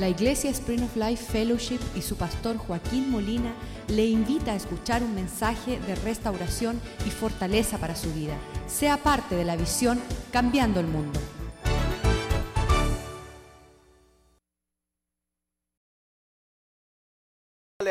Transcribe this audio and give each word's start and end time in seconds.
La 0.00 0.08
Iglesia 0.08 0.48
Spring 0.48 0.82
of 0.82 0.96
Life 0.96 1.30
Fellowship 1.30 1.78
y 1.94 2.00
su 2.00 2.16
pastor 2.16 2.56
Joaquín 2.56 3.10
Molina 3.10 3.54
le 3.88 4.06
invita 4.06 4.52
a 4.52 4.56
escuchar 4.56 5.02
un 5.02 5.14
mensaje 5.14 5.78
de 5.78 5.94
restauración 5.94 6.80
y 7.06 7.10
fortaleza 7.10 7.76
para 7.76 7.94
su 7.94 8.10
vida. 8.14 8.34
Sea 8.66 8.96
parte 8.96 9.34
de 9.34 9.44
la 9.44 9.56
visión 9.56 10.00
Cambiando 10.32 10.80
el 10.80 10.86
Mundo. 10.86 11.20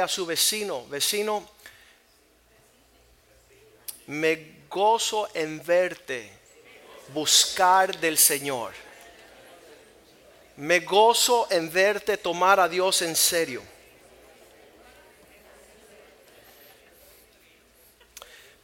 a 0.02 0.08
su 0.08 0.26
vecino, 0.26 0.88
vecino, 0.88 1.48
me 4.08 4.64
gozo 4.68 5.30
en 5.36 5.64
verte 5.64 6.32
buscar 7.14 8.00
del 8.00 8.18
Señor. 8.18 8.89
Me 10.60 10.82
gozo 10.82 11.48
en 11.50 11.72
verte 11.72 12.18
tomar 12.18 12.60
a 12.60 12.68
Dios 12.68 13.02
en 13.02 13.16
serio. 13.16 13.64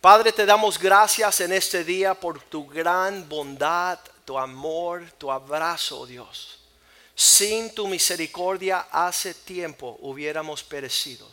Padre, 0.01 0.33
te 0.33 0.45
damos 0.45 0.77
gracias 0.77 1.39
en 1.39 1.53
este 1.53 1.85
día 1.85 2.13
por 2.13 2.41
tu 2.41 2.67
gran 2.67 3.29
bondad, 3.29 3.97
tu 4.25 4.37
amor, 4.37 5.09
tu 5.17 5.31
abrazo, 5.31 6.01
oh 6.01 6.05
Dios. 6.05 6.59
Sin 7.15 7.73
tu 7.73 7.87
misericordia 7.87 8.87
hace 8.91 9.33
tiempo 9.33 9.97
hubiéramos 10.01 10.63
perecido, 10.63 11.25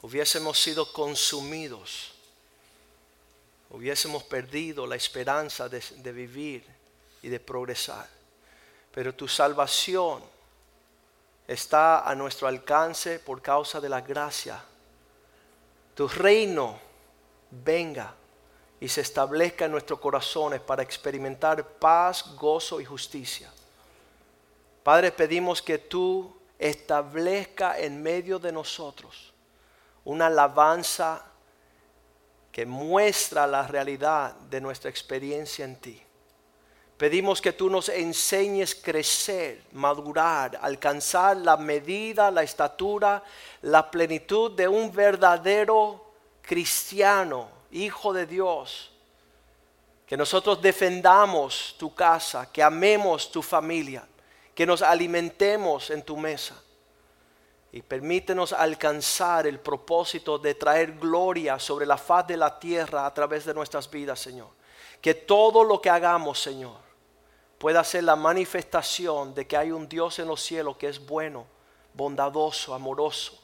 hubiésemos 0.00 0.58
sido 0.58 0.90
consumidos, 0.94 2.14
hubiésemos 3.68 4.22
perdido 4.22 4.86
la 4.86 4.96
esperanza 4.96 5.68
de, 5.68 5.84
de 5.98 6.12
vivir 6.12 6.64
y 7.22 7.28
de 7.28 7.38
progresar 7.38 8.23
pero 8.94 9.12
tu 9.12 9.26
salvación 9.26 10.22
está 11.48 12.08
a 12.08 12.14
nuestro 12.14 12.46
alcance 12.46 13.18
por 13.18 13.42
causa 13.42 13.80
de 13.80 13.88
la 13.88 14.00
gracia. 14.00 14.62
Tu 15.96 16.06
reino 16.06 16.78
venga 17.50 18.14
y 18.78 18.86
se 18.86 19.00
establezca 19.00 19.64
en 19.64 19.72
nuestros 19.72 19.98
corazones 19.98 20.60
para 20.60 20.84
experimentar 20.84 21.66
paz, 21.66 22.36
gozo 22.36 22.80
y 22.80 22.84
justicia. 22.84 23.52
Padre, 24.84 25.10
pedimos 25.10 25.60
que 25.60 25.78
tú 25.78 26.32
establezca 26.56 27.76
en 27.80 28.00
medio 28.00 28.38
de 28.38 28.52
nosotros 28.52 29.32
una 30.04 30.26
alabanza 30.26 31.24
que 32.52 32.64
muestra 32.64 33.48
la 33.48 33.66
realidad 33.66 34.34
de 34.34 34.60
nuestra 34.60 34.88
experiencia 34.88 35.64
en 35.64 35.80
ti. 35.80 36.00
Pedimos 36.96 37.40
que 37.40 37.52
tú 37.52 37.68
nos 37.68 37.88
enseñes 37.88 38.74
crecer, 38.74 39.62
madurar, 39.72 40.58
alcanzar 40.62 41.36
la 41.36 41.56
medida, 41.56 42.30
la 42.30 42.44
estatura, 42.44 43.22
la 43.62 43.90
plenitud 43.90 44.52
de 44.52 44.68
un 44.68 44.92
verdadero 44.92 46.04
cristiano, 46.40 47.48
hijo 47.72 48.12
de 48.12 48.26
Dios. 48.26 48.92
Que 50.06 50.16
nosotros 50.16 50.62
defendamos 50.62 51.74
tu 51.78 51.92
casa, 51.92 52.50
que 52.52 52.62
amemos 52.62 53.30
tu 53.32 53.42
familia, 53.42 54.06
que 54.54 54.64
nos 54.64 54.80
alimentemos 54.80 55.90
en 55.90 56.02
tu 56.02 56.16
mesa. 56.16 56.54
Y 57.72 57.82
permítenos 57.82 58.52
alcanzar 58.52 59.48
el 59.48 59.58
propósito 59.58 60.38
de 60.38 60.54
traer 60.54 60.92
gloria 60.92 61.58
sobre 61.58 61.86
la 61.86 61.96
faz 61.96 62.24
de 62.28 62.36
la 62.36 62.56
tierra 62.56 63.04
a 63.04 63.12
través 63.12 63.44
de 63.44 63.52
nuestras 63.52 63.90
vidas, 63.90 64.20
Señor. 64.20 64.50
Que 65.00 65.14
todo 65.14 65.64
lo 65.64 65.80
que 65.80 65.90
hagamos, 65.90 66.40
Señor, 66.40 66.83
pueda 67.64 67.82
ser 67.82 68.04
la 68.04 68.14
manifestación 68.14 69.34
de 69.34 69.46
que 69.46 69.56
hay 69.56 69.72
un 69.72 69.88
Dios 69.88 70.18
en 70.18 70.28
los 70.28 70.42
cielos 70.42 70.76
que 70.76 70.86
es 70.86 71.00
bueno, 71.06 71.46
bondadoso, 71.94 72.74
amoroso. 72.74 73.40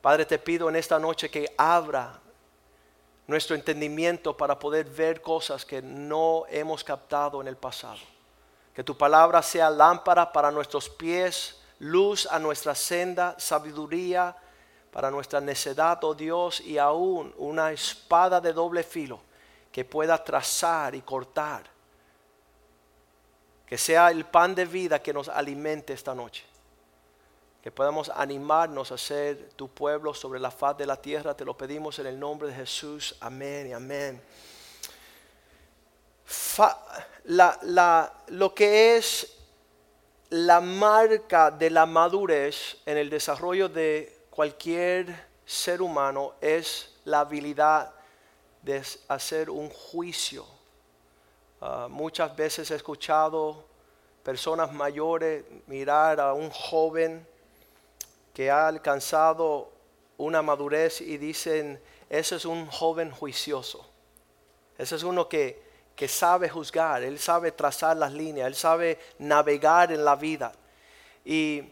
Padre, 0.00 0.24
te 0.24 0.38
pido 0.38 0.70
en 0.70 0.76
esta 0.76 0.98
noche 0.98 1.30
que 1.30 1.54
abra 1.58 2.18
nuestro 3.26 3.56
entendimiento 3.56 4.34
para 4.34 4.58
poder 4.58 4.86
ver 4.86 5.20
cosas 5.20 5.66
que 5.66 5.82
no 5.82 6.44
hemos 6.48 6.82
captado 6.82 7.42
en 7.42 7.48
el 7.48 7.58
pasado. 7.58 8.00
Que 8.72 8.82
tu 8.82 8.96
palabra 8.96 9.42
sea 9.42 9.68
lámpara 9.68 10.32
para 10.32 10.50
nuestros 10.50 10.88
pies, 10.88 11.60
luz 11.80 12.26
a 12.30 12.38
nuestra 12.38 12.74
senda, 12.74 13.34
sabiduría 13.38 14.34
para 14.90 15.10
nuestra 15.10 15.42
necedad, 15.42 16.02
oh 16.04 16.14
Dios, 16.14 16.58
y 16.62 16.78
aún 16.78 17.34
una 17.36 17.70
espada 17.70 18.40
de 18.40 18.54
doble 18.54 18.82
filo 18.82 19.20
que 19.70 19.84
pueda 19.84 20.24
trazar 20.24 20.94
y 20.94 21.02
cortar 21.02 21.73
que 23.66 23.78
sea 23.78 24.10
el 24.10 24.24
pan 24.26 24.54
de 24.54 24.66
vida 24.66 25.02
que 25.02 25.12
nos 25.12 25.28
alimente 25.28 25.92
esta 25.92 26.14
noche. 26.14 26.44
Que 27.62 27.70
podamos 27.70 28.10
animarnos 28.10 28.92
a 28.92 28.98
ser 28.98 29.50
tu 29.56 29.68
pueblo 29.68 30.12
sobre 30.12 30.38
la 30.38 30.50
faz 30.50 30.76
de 30.76 30.86
la 30.86 30.96
tierra. 31.00 31.34
Te 31.34 31.46
lo 31.46 31.56
pedimos 31.56 31.98
en 31.98 32.06
el 32.06 32.20
nombre 32.20 32.48
de 32.48 32.54
Jesús. 32.54 33.16
Amén 33.20 33.68
y 33.68 33.72
amén. 33.72 34.20
lo 38.28 38.54
que 38.54 38.96
es 38.96 39.34
la 40.28 40.60
marca 40.60 41.50
de 41.50 41.70
la 41.70 41.86
madurez 41.86 42.76
en 42.84 42.98
el 42.98 43.08
desarrollo 43.08 43.68
de 43.68 44.26
cualquier 44.28 45.26
ser 45.46 45.80
humano 45.80 46.34
es 46.40 46.96
la 47.04 47.20
habilidad 47.20 47.94
de 48.62 48.82
hacer 49.08 49.48
un 49.48 49.70
juicio 49.70 50.53
Ah, 51.66 51.88
muchas 51.88 52.36
veces 52.36 52.70
he 52.70 52.74
escuchado 52.74 53.64
personas 54.22 54.70
mayores 54.70 55.46
mirar 55.66 56.20
a 56.20 56.34
un 56.34 56.50
joven 56.50 57.26
que 58.34 58.50
ha 58.50 58.68
alcanzado 58.68 59.72
una 60.18 60.42
madurez 60.42 61.00
y 61.00 61.16
dicen, 61.16 61.80
ese 62.10 62.36
es 62.36 62.44
un 62.44 62.66
joven 62.66 63.10
juicioso. 63.10 63.88
Ese 64.76 64.96
es 64.96 65.04
uno 65.04 65.26
que, 65.26 65.62
que 65.96 66.06
sabe 66.06 66.50
juzgar, 66.50 67.02
él 67.02 67.18
sabe 67.18 67.50
trazar 67.50 67.96
las 67.96 68.12
líneas, 68.12 68.46
él 68.46 68.56
sabe 68.56 68.98
navegar 69.18 69.90
en 69.90 70.04
la 70.04 70.16
vida. 70.16 70.52
Y 71.24 71.62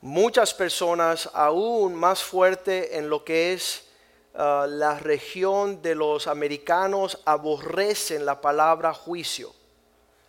muchas 0.00 0.54
personas 0.54 1.28
aún 1.34 1.94
más 1.94 2.22
fuerte 2.22 2.96
en 2.96 3.10
lo 3.10 3.22
que 3.22 3.52
es 3.52 3.86
Ah, 4.34 4.66
la 4.66 4.98
región 4.98 5.82
de 5.82 5.94
los 5.94 6.26
americanos 6.26 7.20
aborrecen 7.26 8.24
la 8.24 8.40
palabra 8.40 8.94
juicio, 8.94 9.52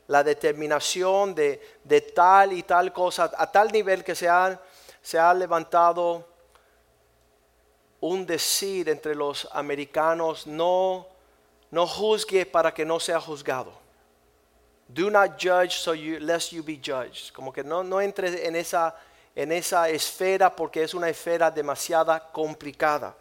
la 0.07 0.23
determinación 0.23 1.33
de, 1.33 1.61
tal 2.13 2.51
y 2.51 2.63
tal 2.63 2.91
cosa, 2.91 3.31
a 3.37 3.49
tal 3.49 3.71
nivel 3.71 4.03
que 4.03 4.13
se 4.13 4.27
ha, 4.27 5.33
levantado 5.33 6.27
un 8.01 8.25
decir 8.25 8.89
entre 8.89 9.15
los 9.15 9.47
americanos, 9.53 10.47
no, 10.47 11.07
no 11.71 11.87
juzgue 11.87 12.45
para 12.45 12.73
que 12.73 12.83
no 12.83 12.99
sea 12.99 13.21
juzgado. 13.21 13.71
Do 14.89 15.09
not 15.09 15.41
judge 15.41 15.77
so 15.77 15.93
you, 15.93 16.19
lest 16.19 16.51
you 16.51 16.61
be 16.61 16.75
judged. 16.75 17.31
Como 17.31 17.53
que 17.53 17.63
no, 17.63 17.83
no 17.83 18.01
entre 18.01 18.45
en 18.45 18.57
esa, 18.57 18.93
en 19.33 19.53
esa 19.53 19.87
esfera 19.87 20.53
porque 20.53 20.83
es 20.83 20.93
una 20.93 21.07
esfera 21.07 21.49
demasiado 21.49 22.21
complicada. 22.33 23.15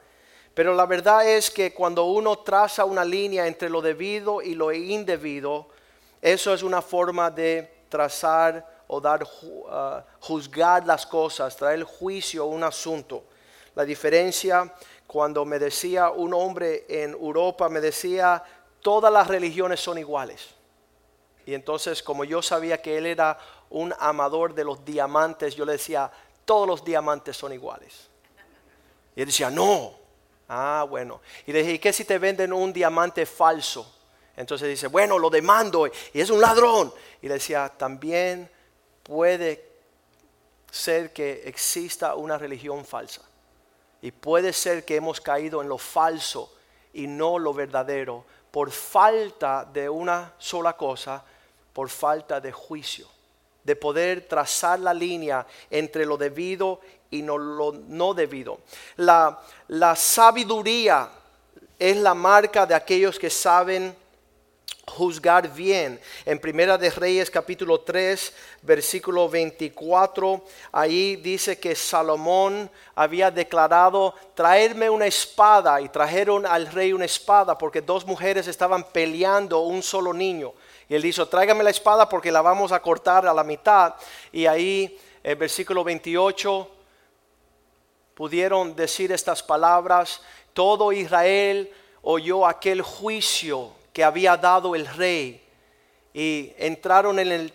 Pero 0.55 0.75
la 0.75 0.85
verdad 0.87 1.27
es 1.27 1.51
que 1.51 1.73
cuando 1.73 2.05
uno 2.05 2.41
traza 2.41 2.85
una 2.85 3.05
línea 3.05 3.47
entre 3.47 3.71
lo 3.71 3.81
debido 3.81 4.43
y 4.43 4.55
lo 4.55 4.73
indebido, 4.73 5.69
eso 6.21 6.53
es 6.53 6.63
una 6.63 6.83
forma 6.83 7.31
de 7.31 7.85
trazar 7.89 8.85
o 8.87 9.01
dar 9.01 9.23
uh, 9.23 10.03
juzgar 10.21 10.87
las 10.87 11.07
cosas, 11.07 11.57
traer 11.57 11.83
juicio 11.85 12.43
a 12.43 12.47
un 12.47 12.63
asunto. 12.63 13.25
La 13.75 13.85
diferencia 13.85 14.75
cuando 15.07 15.45
me 15.47 15.59
decía 15.59 16.11
un 16.11 16.35
hombre 16.35 16.85
en 16.89 17.13
Europa, 17.13 17.69
me 17.71 17.81
decía, 17.81 18.43
todas 18.81 19.13
las 19.13 19.29
religiones 19.29 19.81
son 19.81 19.97
iguales. 19.97 20.51
Y 21.47 21.55
entonces 21.55 22.03
como 22.03 22.25
yo 22.25 22.43
sabía 22.43 22.83
que 22.83 22.99
él 22.99 23.07
era 23.07 23.39
un 23.71 23.95
amador 23.99 24.55
de 24.55 24.65
los 24.65 24.85
diamantes, 24.85 25.55
yo 25.55 25.65
le 25.65 25.73
decía, 25.73 26.11
todos 26.45 26.67
los 26.67 26.85
diamantes 26.85 27.37
son 27.37 27.55
iguales. 27.55 28.09
Y 29.17 29.21
él 29.21 29.27
decía, 29.27 29.51
no, 29.51 30.02
Ah, 30.55 30.85
bueno. 30.87 31.23
Y 31.47 31.53
le 31.53 31.61
dije, 31.61 31.73
¿y 31.73 31.79
qué 31.79 31.95
si 31.95 32.05
te 32.05 32.19
venden 32.19 32.53
un 32.53 32.75
diamante 32.75 33.25
falso? 33.25 33.91
Entonces 34.37 34.69
dice, 34.69 34.87
bueno, 34.87 35.19
lo 35.19 35.31
demando 35.31 35.87
y 35.87 36.21
es 36.21 36.29
un 36.29 36.43
ladrón. 36.43 36.93
Y 37.23 37.29
le 37.29 37.35
decía, 37.35 37.71
también 37.71 38.51
puede 39.03 39.65
ser 40.71 41.15
que 41.15 41.45
exista 41.47 42.17
una 42.17 42.37
religión 42.37 42.85
falsa. 42.85 43.23
Y 44.03 44.11
puede 44.11 44.53
ser 44.53 44.85
que 44.85 44.97
hemos 44.97 45.23
caído 45.23 45.63
en 45.63 45.71
lo 45.71 45.79
falso 45.79 46.55
y 46.93 47.07
no 47.07 47.39
lo 47.39 47.55
verdadero 47.55 48.27
por 48.51 48.71
falta 48.71 49.65
de 49.65 49.89
una 49.89 50.35
sola 50.37 50.77
cosa, 50.77 51.25
por 51.73 51.89
falta 51.89 52.43
de 52.43 52.53
juicio, 52.53 53.09
de 53.65 53.75
poder 53.75 54.29
trazar 54.29 54.81
la 54.81 54.93
línea 54.93 55.47
entre 55.71 56.05
lo 56.05 56.19
debido 56.19 56.83
y 57.13 57.23
no 57.23 57.39
lo 57.39 57.73
no 57.73 58.15
debido. 58.15 58.59
La, 58.97 59.39
la 59.69 59.95
sabiduría 59.95 61.09
es 61.79 61.97
la 61.97 62.15
marca 62.15 62.67
de 62.67 62.75
aquellos 62.75 63.19
que 63.19 63.31
saben 63.31 63.95
juzgar 64.87 65.53
bien. 65.53 66.01
En 66.25 66.39
Primera 66.39 66.77
de 66.77 66.91
Reyes 66.91 67.31
capítulo 67.31 67.81
3, 67.81 68.33
versículo 68.63 69.29
24, 69.29 70.45
ahí 70.73 71.17
dice 71.17 71.59
que 71.59 71.75
Salomón 71.75 72.71
había 72.95 73.31
declarado, 73.31 74.15
traerme 74.35 74.91
una 74.91 75.07
espada 75.07 75.81
y 75.81 75.89
trajeron 75.89 76.47
al 76.47 76.67
rey 76.67 76.93
una 76.93 77.05
espada 77.05 77.57
porque 77.57 77.81
dos 77.81 78.07
mujeres 78.07 78.49
estaban 78.49 78.85
peleando 78.85 79.61
un 79.61 79.83
solo 79.83 80.13
niño. 80.13 80.53
Y 80.89 80.95
él 80.95 81.03
dijo, 81.03 81.27
tráigame 81.27 81.65
la 81.65 81.71
espada 81.71 82.09
porque 82.09 82.33
la 82.33 82.43
vamos 82.43 82.73
a 82.73 82.83
cortar 82.83 83.27
a 83.27 83.33
la 83.33 83.45
mitad. 83.45 83.95
Y 84.31 84.47
ahí, 84.47 84.99
en 85.23 85.39
versículo 85.39 85.85
28, 85.85 86.69
pudieron 88.15 88.75
decir 88.77 89.13
estas 89.13 89.43
palabras, 89.43 90.21
todo 90.53 90.93
Israel 90.93 91.73
oyó 92.03 92.47
aquel 92.47 92.83
juicio 92.83 93.73
que 93.93 94.05
había 94.05 94.37
dado 94.37 94.75
el 94.75 94.87
rey 94.87 95.43
y 96.15 96.53
entraron 96.59 97.19
en 97.19 97.53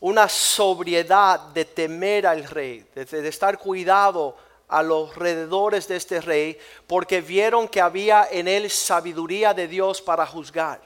una 0.00 0.28
sobriedad 0.28 1.40
de 1.40 1.64
temer 1.64 2.26
al 2.26 2.44
rey, 2.44 2.86
de, 2.94 3.04
de 3.04 3.28
estar 3.28 3.58
cuidado 3.58 4.36
a 4.68 4.82
los 4.82 5.10
alrededores 5.10 5.86
de 5.88 5.96
este 5.96 6.20
rey, 6.20 6.58
porque 6.86 7.20
vieron 7.20 7.68
que 7.68 7.80
había 7.80 8.28
en 8.30 8.48
él 8.48 8.70
sabiduría 8.70 9.54
de 9.54 9.68
Dios 9.68 10.00
para 10.00 10.26
juzgar. 10.26 10.80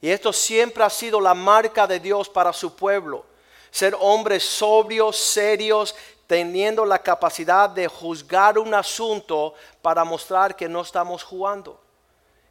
Y 0.00 0.10
esto 0.10 0.32
siempre 0.32 0.84
ha 0.84 0.90
sido 0.90 1.20
la 1.20 1.34
marca 1.34 1.86
de 1.86 1.98
Dios 1.98 2.28
para 2.28 2.52
su 2.52 2.76
pueblo. 2.76 3.24
Ser 3.70 3.96
hombres 3.98 4.44
sobrios, 4.44 5.16
serios, 5.16 5.94
teniendo 6.26 6.84
la 6.84 6.98
capacidad 6.98 7.68
de 7.68 7.86
juzgar 7.88 8.58
un 8.58 8.74
asunto 8.74 9.54
para 9.82 10.04
mostrar 10.04 10.56
que 10.56 10.68
no 10.68 10.82
estamos 10.82 11.22
jugando. 11.22 11.80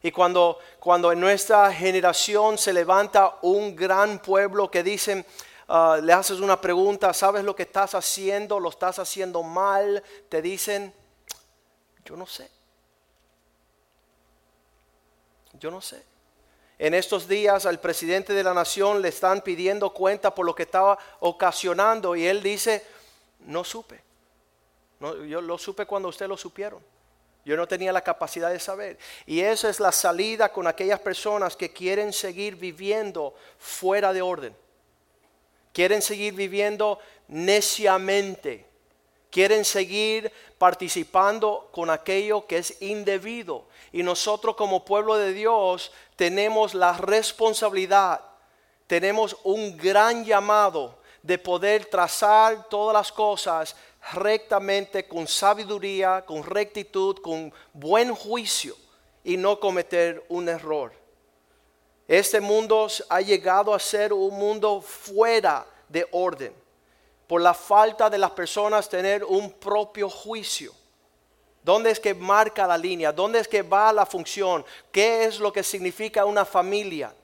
Y 0.01 0.11
cuando, 0.11 0.59
cuando 0.79 1.11
en 1.11 1.19
nuestra 1.19 1.71
generación 1.71 2.57
se 2.57 2.73
levanta 2.73 3.37
un 3.41 3.75
gran 3.75 4.19
pueblo 4.19 4.69
que 4.69 4.83
dicen, 4.83 5.25
ah, 5.69 5.97
le 6.01 6.11
haces 6.11 6.41
una 6.41 6.59
pregunta, 6.59 7.13
¿sabes 7.13 7.43
lo 7.43 7.55
que 7.55 7.63
estás 7.63 7.95
haciendo? 7.95 8.59
¿Lo 8.59 8.69
estás 8.69 8.99
haciendo 8.99 9.43
mal? 9.43 10.03
Te 10.27 10.41
dicen, 10.41 10.93
yo 12.03 12.17
no 12.17 12.27
sé. 12.27 12.49
Yo 15.53 15.71
no 15.71 15.79
sé. 15.79 16.03
En 16.77 16.93
estos 16.93 17.27
días 17.27 17.65
al 17.65 17.79
presidente 17.79 18.33
de 18.33 18.43
la 18.43 18.53
nación 18.53 19.01
le 19.01 19.07
están 19.07 19.39
pidiendo 19.39 19.93
cuenta 19.93 20.35
por 20.35 20.45
lo 20.45 20.53
que 20.53 20.63
estaba 20.63 20.97
ocasionando 21.21 22.15
y 22.17 22.25
él 22.25 22.43
dice, 22.43 22.85
no 23.45 23.63
supe. 23.63 24.01
yo 24.99 25.41
lo 25.41 25.57
supe 25.57 25.85
cuando 25.85 26.09
usted 26.09 26.27
lo 26.27 26.37
supieron. 26.37 26.81
Yo 27.45 27.57
no 27.57 27.67
tenía 27.67 27.91
la 27.91 28.01
capacidad 28.01 28.49
de 28.51 28.59
saber. 28.59 28.97
Y 29.25 29.41
esa 29.41 29.69
es 29.69 29.79
la 29.79 29.91
salida 29.91 30.51
con 30.51 30.65
aquellas 30.65 30.99
personas 30.99 31.57
que 31.57 31.73
quieren 31.73 32.13
seguir 32.13 32.55
viviendo 32.55 33.35
fuera 33.57 34.13
de 34.13 34.21
orden. 34.21 34.55
Quieren 35.73 36.01
seguir 36.01 36.33
viviendo 36.33 36.99
neciamente. 37.27 38.65
Quieren 39.29 39.65
seguir 39.65 40.31
participando 40.57 41.69
con 41.73 41.89
aquello 41.89 42.47
que 42.47 42.59
es 42.59 42.81
indebido. 42.81 43.65
Y 43.91 44.03
nosotros 44.03 44.55
como 44.55 44.85
pueblo 44.85 45.17
de 45.17 45.33
Dios 45.33 45.91
tenemos 46.15 46.73
la 46.73 46.93
responsabilidad, 46.93 48.21
tenemos 48.87 49.35
un 49.43 49.75
gran 49.75 50.23
llamado 50.23 51.02
de 51.23 51.37
poder 51.37 51.85
trazar 51.85 52.69
todas 52.69 52.93
las 52.93 53.11
cosas 53.11 53.75
rectamente, 54.11 55.07
con 55.07 55.27
sabiduría, 55.27 56.23
con 56.25 56.43
rectitud, 56.43 57.17
con 57.19 57.51
buen 57.71 58.13
juicio 58.13 58.75
y 59.23 59.37
no 59.37 59.59
cometer 59.59 60.23
un 60.27 60.49
error. 60.49 60.91
Este 62.07 62.41
mundo 62.41 62.87
ha 63.09 63.21
llegado 63.21 63.73
a 63.73 63.79
ser 63.79 64.11
un 64.11 64.37
mundo 64.37 64.81
fuera 64.81 65.65
de 65.87 66.05
orden 66.11 66.53
por 67.27 67.41
la 67.41 67.53
falta 67.53 68.09
de 68.09 68.17
las 68.17 68.31
personas 68.31 68.89
tener 68.89 69.23
un 69.23 69.51
propio 69.53 70.09
juicio. 70.09 70.73
¿Dónde 71.63 71.91
es 71.91 71.99
que 71.99 72.13
marca 72.13 72.67
la 72.67 72.77
línea? 72.77 73.13
¿Dónde 73.13 73.39
es 73.39 73.47
que 73.47 73.61
va 73.61 73.93
la 73.93 74.05
función? 74.05 74.65
¿Qué 74.91 75.23
es 75.23 75.39
lo 75.39 75.53
que 75.53 75.63
significa 75.63 76.25
una 76.25 76.43
familia? 76.43 77.15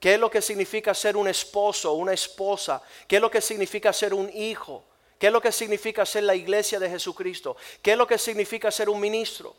¿Qué 0.00 0.14
es 0.14 0.20
lo 0.20 0.30
que 0.30 0.40
significa 0.40 0.94
ser 0.94 1.16
un 1.16 1.28
esposo, 1.28 1.92
una 1.94 2.12
esposa? 2.12 2.80
¿Qué 3.06 3.16
es 3.16 3.22
lo 3.22 3.30
que 3.30 3.40
significa 3.40 3.92
ser 3.92 4.14
un 4.14 4.30
hijo? 4.32 4.84
¿Qué 5.18 5.26
es 5.26 5.32
lo 5.32 5.40
que 5.40 5.50
significa 5.50 6.06
ser 6.06 6.22
la 6.22 6.36
iglesia 6.36 6.78
de 6.78 6.88
Jesucristo? 6.88 7.56
¿Qué 7.82 7.92
es 7.92 7.98
lo 7.98 8.06
que 8.06 8.18
significa 8.18 8.70
ser 8.70 8.88
un 8.88 9.00
ministro? 9.00 9.56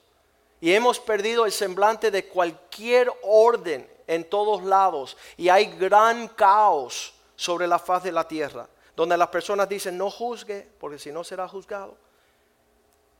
Y 0.62 0.74
hemos 0.74 1.00
perdido 1.00 1.46
el 1.46 1.52
semblante 1.52 2.12
de 2.12 2.26
cualquier 2.26 3.12
orden 3.24 3.90
en 4.08 4.24
todos 4.24 4.64
lados. 4.64 5.18
Y 5.36 5.50
hay 5.50 5.66
gran 5.78 6.30
caos 6.30 7.14
sobre 7.36 7.68
la 7.68 7.80
faz 7.80 8.04
de 8.04 8.12
la 8.14 8.28
tierra. 8.28 8.68
Donde 8.96 9.18
las 9.18 9.30
personas 9.30 9.68
dicen, 9.68 9.98
no 9.98 10.10
juzgue, 10.10 10.68
porque 10.80 11.00
si 11.00 11.12
no 11.12 11.24
será 11.24 11.48
juzgado. 11.48 11.98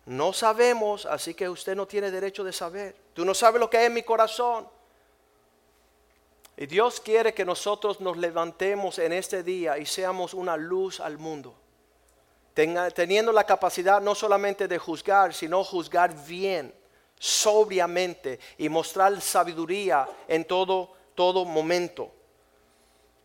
No 0.06 0.32
sabemos, 0.34 1.06
así 1.06 1.34
que 1.34 1.50
usted 1.50 1.76
no 1.76 1.86
tiene 1.86 2.12
derecho 2.12 2.44
de 2.44 2.54
saber. 2.54 2.96
Tú 3.14 3.26
no 3.26 3.34
sabes 3.34 3.60
lo 3.60 3.70
que 3.70 3.78
hay 3.78 3.86
en 3.86 3.94
mi 3.94 4.04
corazón. 4.04 4.68
Dios 6.68 7.00
quiere 7.00 7.34
que 7.34 7.46
nosotros 7.46 8.02
nos 8.02 8.18
levantemos 8.18 9.00
en 9.00 9.14
este 9.14 9.44
día 9.44 9.78
y 9.78 9.86
seamos 9.86 10.34
una 10.34 10.58
luz 10.58 11.00
al 11.00 11.18
mundo 11.18 11.56
teniendo 12.94 13.32
la 13.32 13.46
capacidad 13.46 14.02
no 14.02 14.16
solamente 14.16 14.68
de 14.68 14.78
juzgar, 14.78 15.34
sino 15.34 15.64
juzgar 15.64 16.14
bien, 16.26 16.74
sobriamente 17.18 18.40
y 18.58 18.70
mostrar 18.70 19.20
sabiduría 19.22 20.08
en 20.28 20.46
todo, 20.46 20.92
todo 21.16 21.46
momento. 21.46 22.12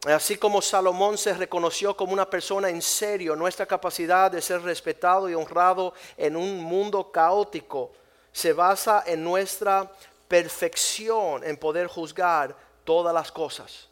Así 0.07 0.37
como 0.37 0.61
Salomón 0.61 1.17
se 1.17 1.33
reconoció 1.33 1.97
como 1.97 2.13
una 2.13 2.29
persona 2.29 2.69
en 2.69 2.83
serio, 2.83 3.35
nuestra 3.35 3.67
capacidad 3.67 4.31
de 4.31 4.43
ser 4.43 4.61
respetado 4.63 5.31
y 5.31 5.35
honrado 5.35 5.95
en 6.17 6.37
un 6.37 6.63
mundo 6.63 7.11
caótico 7.11 7.91
se 8.31 8.53
basa 8.53 9.05
en 9.07 9.25
nuestra 9.25 9.91
perfección 10.29 11.43
en 11.45 11.57
poder 11.57 11.87
juzgar 11.87 12.55
todas 12.85 13.13
las 13.15 13.33
cosas. 13.33 13.89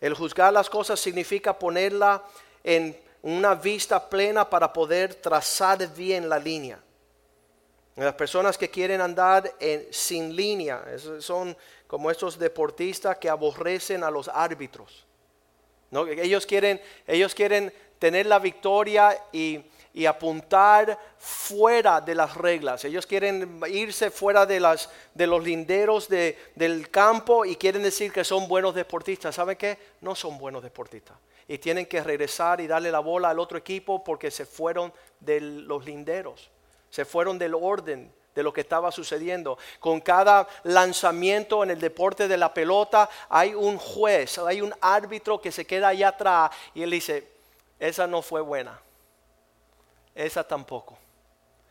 El 0.00 0.14
juzgar 0.14 0.52
las 0.52 0.70
cosas 0.70 0.98
significa 0.98 1.58
ponerla 1.58 2.24
en 2.64 2.98
una 3.22 3.54
vista 3.54 4.08
plena 4.08 4.48
para 4.48 4.72
poder 4.72 5.14
trazar 5.16 5.86
bien 5.94 6.28
la 6.28 6.38
línea. 6.38 6.80
Las 7.96 8.14
personas 8.14 8.56
que 8.56 8.70
quieren 8.70 9.00
andar 9.00 9.54
sin 9.90 10.34
línea 10.34 10.84
son 11.18 11.54
como 11.86 12.10
estos 12.10 12.38
deportistas 12.38 13.18
que 13.18 13.28
aborrecen 13.28 14.02
a 14.02 14.10
los 14.10 14.28
árbitros. 14.28 15.04
¿no? 15.90 16.06
Ellos, 16.06 16.46
quieren, 16.46 16.80
ellos 17.06 17.34
quieren 17.34 17.72
tener 17.98 18.26
la 18.26 18.38
victoria 18.38 19.22
y, 19.32 19.60
apuntar 20.06 20.98
fuera 21.18 22.00
de 22.00 22.14
las 22.14 22.36
reglas. 22.36 22.84
Ellos 22.84 23.06
quieren 23.06 23.60
irse 23.68 24.10
fuera 24.10 24.46
de, 24.46 24.60
las, 24.60 24.90
de 25.14 25.26
los 25.26 25.42
linderos 25.42 26.08
del 26.08 26.90
campo 26.90 27.44
y 27.44 27.56
quieren 27.56 27.82
decir 27.82 28.12
que 28.12 28.24
son 28.24 28.46
buenos 28.48 28.74
deportistas. 28.74 29.34
¿Saben 29.34 29.56
qué? 29.56 29.78
No 30.00 30.14
son 30.14 30.38
buenos 30.38 30.62
deportistas 30.62 31.16
y 31.50 31.58
tienen 31.58 31.86
que 31.86 32.00
regresar 32.00 32.60
y 32.60 32.68
darle 32.68 32.92
la 32.92 33.00
bola 33.00 33.30
al 33.30 33.40
otro 33.40 33.58
equipo 33.58 34.04
porque 34.04 34.30
se 34.30 34.46
fueron 34.46 34.92
de 35.18 35.40
los 35.40 35.84
linderos, 35.84 36.48
se 36.90 37.04
fueron 37.04 37.40
del 37.40 37.56
orden 37.56 38.12
de 38.36 38.42
lo 38.44 38.52
que 38.52 38.60
estaba 38.60 38.92
sucediendo. 38.92 39.58
Con 39.80 40.00
cada 40.00 40.46
lanzamiento 40.62 41.64
en 41.64 41.70
el 41.70 41.80
deporte 41.80 42.28
de 42.28 42.36
la 42.36 42.54
pelota 42.54 43.10
hay 43.28 43.52
un 43.52 43.78
juez, 43.78 44.38
hay 44.38 44.60
un 44.60 44.72
árbitro 44.80 45.40
que 45.40 45.50
se 45.50 45.66
queda 45.66 45.88
allá 45.88 46.10
atrás 46.10 46.52
y 46.72 46.84
él 46.84 46.90
dice, 46.92 47.26
esa 47.80 48.06
no 48.06 48.22
fue 48.22 48.40
buena, 48.40 48.80
esa 50.14 50.46
tampoco. 50.46 50.98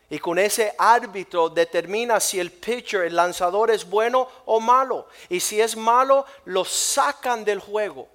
Y 0.09 0.17
con 0.17 0.39
ese 0.39 0.73
árbitro 0.77 1.49
determina 1.49 2.19
si 2.19 2.39
el 2.39 2.51
pitcher, 2.51 3.03
el 3.03 3.15
lanzador 3.15 3.69
es 3.69 3.87
bueno 3.87 4.27
o 4.45 4.59
malo. 4.59 5.07
Y 5.29 5.39
si 5.39 5.61
es 5.61 5.77
malo, 5.77 6.25
lo 6.45 6.65
sacan 6.65 7.45
del 7.45 7.59
juego 7.59 8.07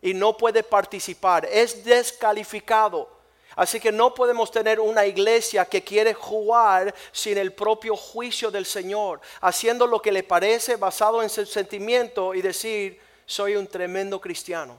y 0.00 0.14
no 0.14 0.36
puede 0.36 0.62
participar, 0.62 1.46
es 1.50 1.84
descalificado. 1.84 3.08
Así 3.54 3.78
que 3.78 3.92
no 3.92 4.14
podemos 4.14 4.50
tener 4.50 4.80
una 4.80 5.04
iglesia 5.04 5.66
que 5.66 5.84
quiere 5.84 6.14
jugar 6.14 6.94
sin 7.12 7.36
el 7.36 7.52
propio 7.52 7.94
juicio 7.96 8.50
del 8.50 8.64
Señor, 8.64 9.20
haciendo 9.42 9.86
lo 9.86 10.00
que 10.00 10.10
le 10.10 10.22
parece 10.22 10.76
basado 10.76 11.22
en 11.22 11.28
su 11.28 11.44
sentimiento 11.44 12.34
y 12.34 12.40
decir, 12.40 12.98
soy 13.26 13.56
un 13.56 13.66
tremendo 13.66 14.20
cristiano, 14.20 14.78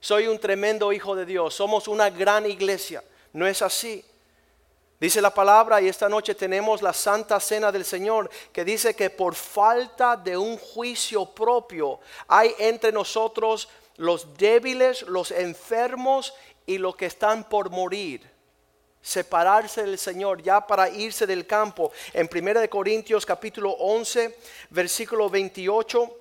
soy 0.00 0.28
un 0.28 0.38
tremendo 0.38 0.92
hijo 0.92 1.16
de 1.16 1.26
Dios, 1.26 1.54
somos 1.54 1.88
una 1.88 2.10
gran 2.10 2.46
iglesia. 2.46 3.02
No 3.32 3.46
es 3.46 3.60
así. 3.60 4.04
Dice 5.02 5.20
la 5.20 5.34
palabra 5.34 5.80
y 5.80 5.88
esta 5.88 6.08
noche 6.08 6.32
tenemos 6.32 6.80
la 6.80 6.92
santa 6.92 7.40
cena 7.40 7.72
del 7.72 7.84
Señor 7.84 8.30
que 8.52 8.64
dice 8.64 8.94
que 8.94 9.10
por 9.10 9.34
falta 9.34 10.16
de 10.16 10.36
un 10.36 10.56
juicio 10.56 11.26
propio 11.26 11.98
hay 12.28 12.54
entre 12.56 12.92
nosotros 12.92 13.68
los 13.96 14.38
débiles, 14.38 15.02
los 15.02 15.32
enfermos 15.32 16.32
y 16.66 16.78
los 16.78 16.94
que 16.94 17.06
están 17.06 17.42
por 17.42 17.68
morir. 17.70 18.30
separarse 19.02 19.82
del 19.82 19.98
Señor, 19.98 20.40
ya 20.40 20.64
para 20.64 20.88
irse 20.88 21.26
del 21.26 21.48
campo. 21.48 21.90
En 22.12 22.30
1 22.32 22.70
Corintios 22.70 23.26
capítulo 23.26 23.72
11, 23.72 24.38
versículo 24.70 25.28
28, 25.28 26.16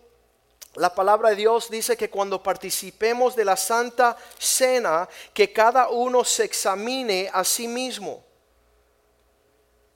la 0.77 0.95
palabra 0.95 1.29
de 1.29 1.35
Dios 1.35 1.69
dice 1.69 1.95
que 1.95 2.09
cuando 2.09 2.41
participemos 2.41 3.35
de 3.35 3.45
la 3.45 3.57
santa 3.57 4.17
cena, 4.39 5.07
que 5.35 5.53
cada 5.53 5.89
uno 5.89 6.23
se 6.23 6.45
examine 6.45 7.29
a 7.31 7.43
sí 7.43 7.67
mismo. 7.67 8.30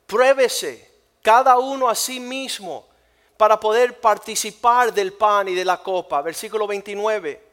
Pruébese 0.06 0.92
cada 1.22 1.58
uno 1.58 1.90
a 1.90 1.96
sí 1.96 2.20
mismo 2.20 2.88
para 3.38 3.60
poder 3.60 4.00
participar 4.00 4.94
del 4.94 5.14
pan 5.14 5.48
y 5.48 5.56
de 5.56 5.66
la 5.66 5.82
copa. 5.82 6.22
Versículo 6.22 6.68
29. 6.68 7.44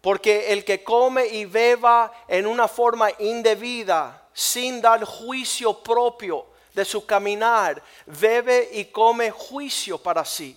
Porque 0.00 0.52
el 0.52 0.64
que 0.64 0.82
come 0.82 1.26
y 1.26 1.44
beba 1.44 2.12
en 2.26 2.46
una 2.46 2.66
forma 2.66 3.10
indebida, 3.18 4.28
sin 4.32 4.80
dar 4.80 5.04
juicio 5.04 5.78
propio 5.82 6.46
de 6.72 6.84
su 6.84 7.04
caminar, 7.04 7.82
bebe 8.06 8.70
y 8.72 8.86
come 8.86 9.30
juicio 9.30 9.98
para 9.98 10.24
sí. 10.24 10.56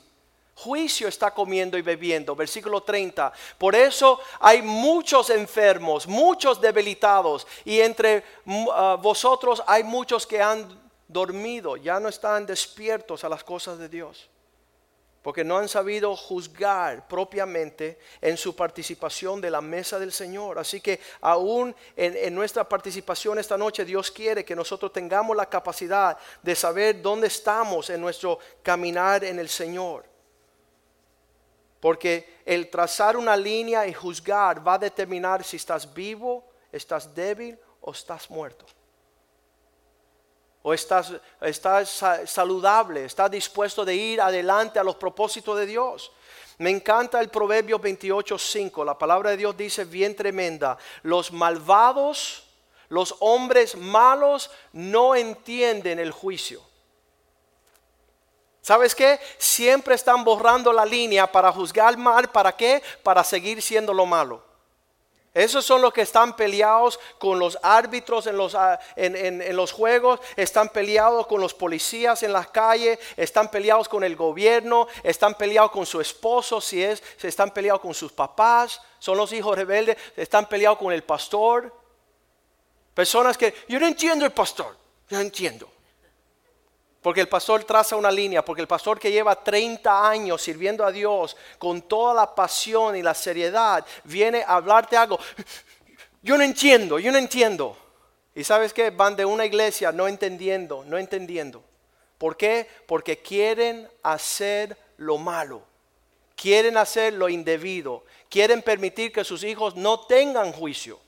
Juicio 0.55 1.07
está 1.07 1.31
comiendo 1.31 1.77
y 1.77 1.81
bebiendo. 1.81 2.35
Versículo 2.35 2.81
30. 2.81 3.31
Por 3.57 3.75
eso 3.75 4.19
hay 4.39 4.61
muchos 4.61 5.29
enfermos, 5.29 6.07
muchos 6.07 6.61
debilitados, 6.61 7.47
y 7.65 7.79
entre 7.79 8.23
mm, 8.45 8.67
ah, 8.71 8.97
vosotros 9.01 9.63
hay 9.65 9.83
muchos 9.83 10.27
que 10.27 10.41
han 10.41 10.81
dormido, 11.07 11.77
ya 11.77 11.99
no 11.99 12.09
están 12.09 12.45
despiertos 12.45 13.23
a 13.23 13.29
las 13.29 13.43
cosas 13.43 13.77
de 13.77 13.89
Dios 13.89 14.29
porque 15.23 15.45
no 15.45 15.57
han 15.57 15.69
sabido 15.69 16.15
juzgar 16.17 17.07
propiamente 17.07 17.97
en 18.19 18.35
su 18.35 18.55
participación 18.55 19.39
de 19.39 19.49
la 19.49 19.61
mesa 19.61 19.97
del 19.97 20.11
Señor. 20.11 20.59
Así 20.59 20.81
que 20.81 20.99
aún 21.21 21.73
en, 21.95 22.35
nuestra 22.35 22.67
participación 22.67 23.39
esta 23.39 23.57
noche, 23.57 23.85
Dios 23.85 24.11
quiere 24.11 24.43
que 24.43 24.53
nosotros 24.53 24.91
tengamos 24.91 25.37
la 25.37 25.49
capacidad 25.49 26.17
de 26.41 26.55
saber 26.55 27.01
dónde 27.01 27.27
estamos 27.27 27.89
en 27.89 28.01
nuestro 28.01 28.37
caminar 28.61 29.23
en 29.23 29.39
el 29.39 29.47
Señor. 29.47 30.12
Porque 31.83 32.39
el 32.45 32.69
trazar 32.69 33.17
una 33.17 33.35
línea 33.35 33.85
y 33.85 33.93
juzgar 33.93 34.65
va 34.65 34.75
a 34.75 34.79
determinar 34.79 35.43
si 35.43 35.57
estás 35.57 35.93
vivo, 35.93 36.41
estás 36.71 37.13
débil 37.13 37.59
o 37.81 37.91
estás 37.91 38.29
muerto 38.29 38.65
o 40.61 40.73
estás, 40.73 41.11
estás 41.41 42.01
saludable, 42.25 43.03
estás 43.03 43.29
dispuesto 43.29 43.83
de 43.83 43.95
ir 43.95 44.21
adelante 44.21 44.79
a 44.79 44.83
los 44.83 44.95
propósitos 44.95 45.57
de 45.57 45.65
Dios. 45.65 46.13
Me 46.59 46.69
encanta 46.69 47.19
el 47.19 47.27
Proverbio 47.27 47.81
28.5. 47.81 48.85
La 48.85 48.97
palabra 48.97 49.31
de 49.31 49.37
Dios 49.37 49.57
dice 49.57 49.83
bien 49.83 50.15
tremenda. 50.15 50.77
Los 51.01 51.33
malvados, 51.33 52.47
los 52.87 53.13
hombres 53.19 53.75
malos 53.75 54.49
no 54.71 55.15
entienden 55.17 55.99
el 55.99 56.11
juicio. 56.11 56.61
¿Sabes 58.63 58.95
qué? 58.95 59.19
Siempre 59.37 59.93
están 59.93 60.23
borrando 60.23 60.71
la 60.71 60.85
línea 60.85 61.29
para 61.29 61.51
juzgar 61.51 61.97
mal. 61.97 62.29
¿Para 62.29 62.55
qué? 62.55 62.81
Para 63.03 63.21
seguir 63.21 63.61
siendo 63.61 63.93
lo 63.93 64.05
malo. 64.05 64.41
Esos 65.33 65.65
son 65.65 65.81
los 65.81 65.91
que 65.91 66.03
están 66.03 66.33
peleados 66.33 66.97
con 67.19 67.39
los 67.39 67.59
árbitros 67.61 68.25
en 68.25 68.37
los, 68.37 68.55
ah, 68.55 68.79
en, 68.95 69.53
los, 69.53 69.73
juegos, 69.73 70.21
están 70.37 70.69
peleados 70.69 71.27
con 71.27 71.41
los 71.41 71.53
policías 71.53 72.23
en 72.23 72.31
las 72.31 72.47
calles, 72.47 72.99
están 73.17 73.51
peleados 73.51 73.89
con 73.89 74.03
el 74.03 74.15
gobierno, 74.15 74.87
están 75.01 75.33
peleados 75.33 75.71
con 75.71 75.85
su 75.85 75.99
esposo, 75.99 76.61
si 76.61 76.83
es, 76.83 77.03
se 77.17 77.27
están 77.27 77.51
peleados 77.51 77.81
con 77.81 77.93
sus 77.93 78.13
papás, 78.13 78.79
son 78.99 79.17
los 79.17 79.33
hijos 79.33 79.57
rebeldes, 79.57 79.97
están 80.15 80.47
peleados 80.47 80.77
con 80.77 80.93
el 80.93 81.03
pastor. 81.03 81.73
Personas 82.93 83.37
que, 83.37 83.53
yo 83.67 83.79
no 83.79 83.87
entiendo 83.87 84.23
el 84.25 84.31
pastor, 84.31 84.77
yo 85.09 85.17
no 85.17 85.23
entiendo. 85.23 85.67
Porque 87.03 87.19
el 87.19 87.27
pastor 87.27 87.65
traza 87.65 87.97
una 87.97 88.09
línea, 88.09 88.45
porque 88.45 88.61
el 88.61 88.67
pastor 88.67 88.97
que 88.97 89.11
lleva 89.11 89.35
30 89.35 90.09
años 90.09 90.41
sirviendo 90.41 90.85
a 90.85 90.91
Dios 90.91 91.35
con 91.59 91.81
toda 91.81 92.13
la 92.13 92.33
pasión 92.33 92.95
y 92.95 93.01
la 93.01 93.13
seriedad, 93.13 93.85
viene 94.05 94.41
a 94.41 94.55
hablarte 94.55 94.95
algo. 94.95 95.19
Yo 96.21 96.37
no 96.37 96.43
entiendo, 96.45 96.99
yo 96.99 97.11
no 97.11 97.17
entiendo. 97.17 97.75
Y 98.33 98.45
sabes 98.45 98.71
que 98.71 98.89
van 98.89 99.17
de 99.17 99.25
una 99.25 99.45
iglesia 99.45 99.91
no 99.91 100.07
entendiendo, 100.07 100.85
no 100.85 100.97
entendiendo. 100.97 101.61
¿Por 102.17 102.37
qué? 102.37 102.69
Porque 102.87 103.21
quieren 103.21 103.89
hacer 104.01 104.77
lo 104.95 105.17
malo, 105.17 105.61
quieren 106.37 106.77
hacer 106.77 107.11
lo 107.11 107.27
indebido, 107.27 108.05
quieren 108.29 108.61
permitir 108.61 109.11
que 109.11 109.25
sus 109.25 109.43
hijos 109.43 109.75
no 109.75 110.05
tengan 110.05 110.53
juicio. 110.53 111.01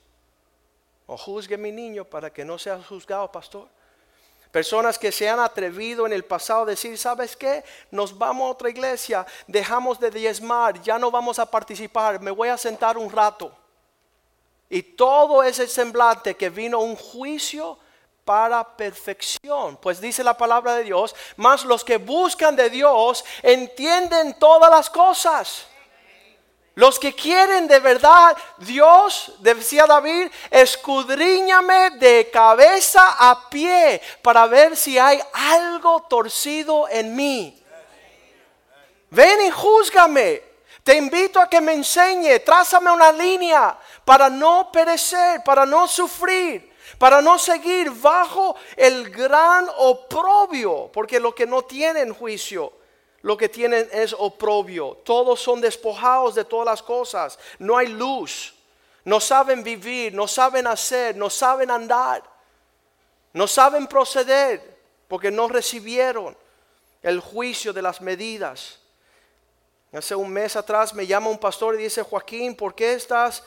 O 1.07 1.15
juzgue 1.15 1.57
mi 1.57 1.71
niño 1.71 2.03
para 2.03 2.33
que 2.33 2.43
no 2.43 2.59
sea 2.59 2.83
juzgado, 2.83 3.31
pastor. 3.31 3.69
Personas 4.55 4.97
que 4.97 5.11
se 5.11 5.27
han 5.27 5.41
atrevido 5.41 6.05
en 6.05 6.13
el 6.13 6.23
pasado 6.23 6.61
a 6.61 6.67
decir, 6.67 6.97
¿sabes 6.97 7.35
qué? 7.35 7.61
Nos 7.91 8.17
vamos 8.17 8.47
a 8.47 8.51
otra 8.51 8.69
iglesia, 8.69 9.25
dejamos 9.47 9.99
de 9.99 10.09
diezmar, 10.09 10.81
ya 10.81 10.97
no 10.97 11.11
vamos 11.11 11.39
a 11.39 11.51
participar, 11.51 12.21
me 12.21 12.31
voy 12.31 12.47
a 12.47 12.57
sentar 12.57 12.97
un 12.97 13.11
rato. 13.11 13.51
Y 14.69 14.81
todo 14.81 15.43
ese 15.43 15.67
semblante 15.67 16.37
que 16.37 16.49
vino 16.49 16.79
un 16.79 16.95
juicio 16.95 17.77
para 18.23 18.77
perfección. 18.77 19.75
Pues 19.75 19.99
dice 19.99 20.23
la 20.23 20.37
palabra 20.37 20.75
de 20.75 20.85
Dios, 20.85 21.13
más 21.35 21.65
los 21.65 21.83
que 21.83 21.97
buscan 21.97 22.55
de 22.55 22.69
Dios 22.69 23.25
entienden 23.43 24.39
todas 24.39 24.71
las 24.71 24.89
cosas. 24.89 25.67
Los 26.75 26.99
que 26.99 27.15
quieren 27.15 27.69
de 27.69 27.79
verdad, 27.79 28.35
Dios, 28.57 29.31
decía 29.39 29.85
David, 29.85 30.29
escudriñame 30.51 31.91
de 31.91 32.29
cabeza 32.29 33.15
a 33.17 33.49
pie 33.49 34.01
para 34.21 34.45
ver 34.45 34.75
si 34.75 34.99
hay 34.99 35.21
algo 35.31 36.01
torcido 36.09 36.89
en 36.89 37.15
mí. 37.15 37.63
Ven 39.09 39.45
y 39.47 39.51
júzgame. 39.51 40.43
Te 40.83 40.97
invito 40.97 41.39
a 41.39 41.49
que 41.49 41.61
me 41.61 41.73
enseñe, 41.73 42.39
trázame 42.41 42.91
una 42.91 43.11
línea 43.11 43.79
para 44.03 44.29
no 44.29 44.69
perecer, 44.69 45.43
para 45.45 45.65
no 45.65 45.87
sufrir, 45.87 46.75
para 46.99 47.21
no 47.21 47.39
seguir 47.39 47.89
bajo 47.89 48.55
el 48.75 49.09
gran 49.09 49.67
oprobio, 49.77 50.91
porque 50.93 51.21
lo 51.21 51.33
que 51.33 51.47
no 51.47 51.61
tienen 51.61 52.13
juicio 52.13 52.73
lo 53.25 53.35
que 53.35 53.49
tienen 53.49 53.89
es 53.91 54.15
oprobio. 54.15 55.01
Todos 55.03 55.41
son 55.41 55.59
despojados 55.59 56.35
de 56.35 56.45
todas 56.45 56.67
las 56.67 56.83
cosas. 56.83 57.39
No 57.57 57.75
hay 57.75 57.87
luz. 57.87 58.53
No 59.03 59.19
saben 59.19 59.63
vivir, 59.63 60.13
no 60.13 60.27
saben 60.27 60.67
hacer, 60.67 61.17
no 61.17 61.31
saben 61.31 61.71
andar. 61.71 62.21
No 63.33 63.47
saben 63.47 63.87
proceder 63.87 64.61
porque 65.07 65.31
no 65.31 65.47
recibieron 65.47 66.37
el 67.01 67.19
juicio 67.19 67.73
de 67.73 67.81
las 67.81 67.99
medidas. 67.99 68.77
Hace 69.91 70.13
un 70.13 70.29
mes 70.29 70.55
atrás 70.55 70.93
me 70.93 71.07
llama 71.07 71.31
un 71.31 71.39
pastor 71.39 71.73
y 71.73 71.81
dice, 71.81 72.03
Joaquín, 72.03 72.55
¿por 72.55 72.75
qué 72.75 72.93
estás 72.93 73.41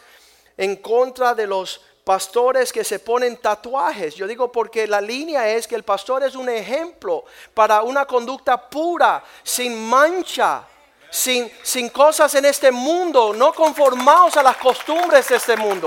en 0.56 0.75
contra 0.75 1.37
de 1.37 1.47
los 1.47 1.80
pastores 2.08 2.72
que 2.72 2.84
se 2.84 3.00
ponen 3.00 3.36
tatuajes. 3.36 4.14
Yo 4.14 4.26
digo 4.26 4.50
porque 4.50 4.86
la 4.86 4.98
línea 4.98 5.46
es 5.46 5.68
que 5.68 5.74
el 5.74 5.82
pastor 5.82 6.22
es 6.22 6.34
un 6.34 6.48
ejemplo 6.48 7.26
para 7.52 7.82
una 7.82 8.06
conducta 8.06 8.56
pura, 8.56 9.22
sin 9.42 9.78
mancha, 9.90 10.62
sin, 11.10 11.52
sin 11.62 11.90
cosas 11.90 12.34
en 12.34 12.46
este 12.46 12.70
mundo, 12.70 13.34
no 13.34 13.52
conformados 13.52 14.38
a 14.38 14.42
las 14.42 14.56
costumbres 14.56 15.28
de 15.28 15.36
este 15.36 15.54
mundo. 15.54 15.86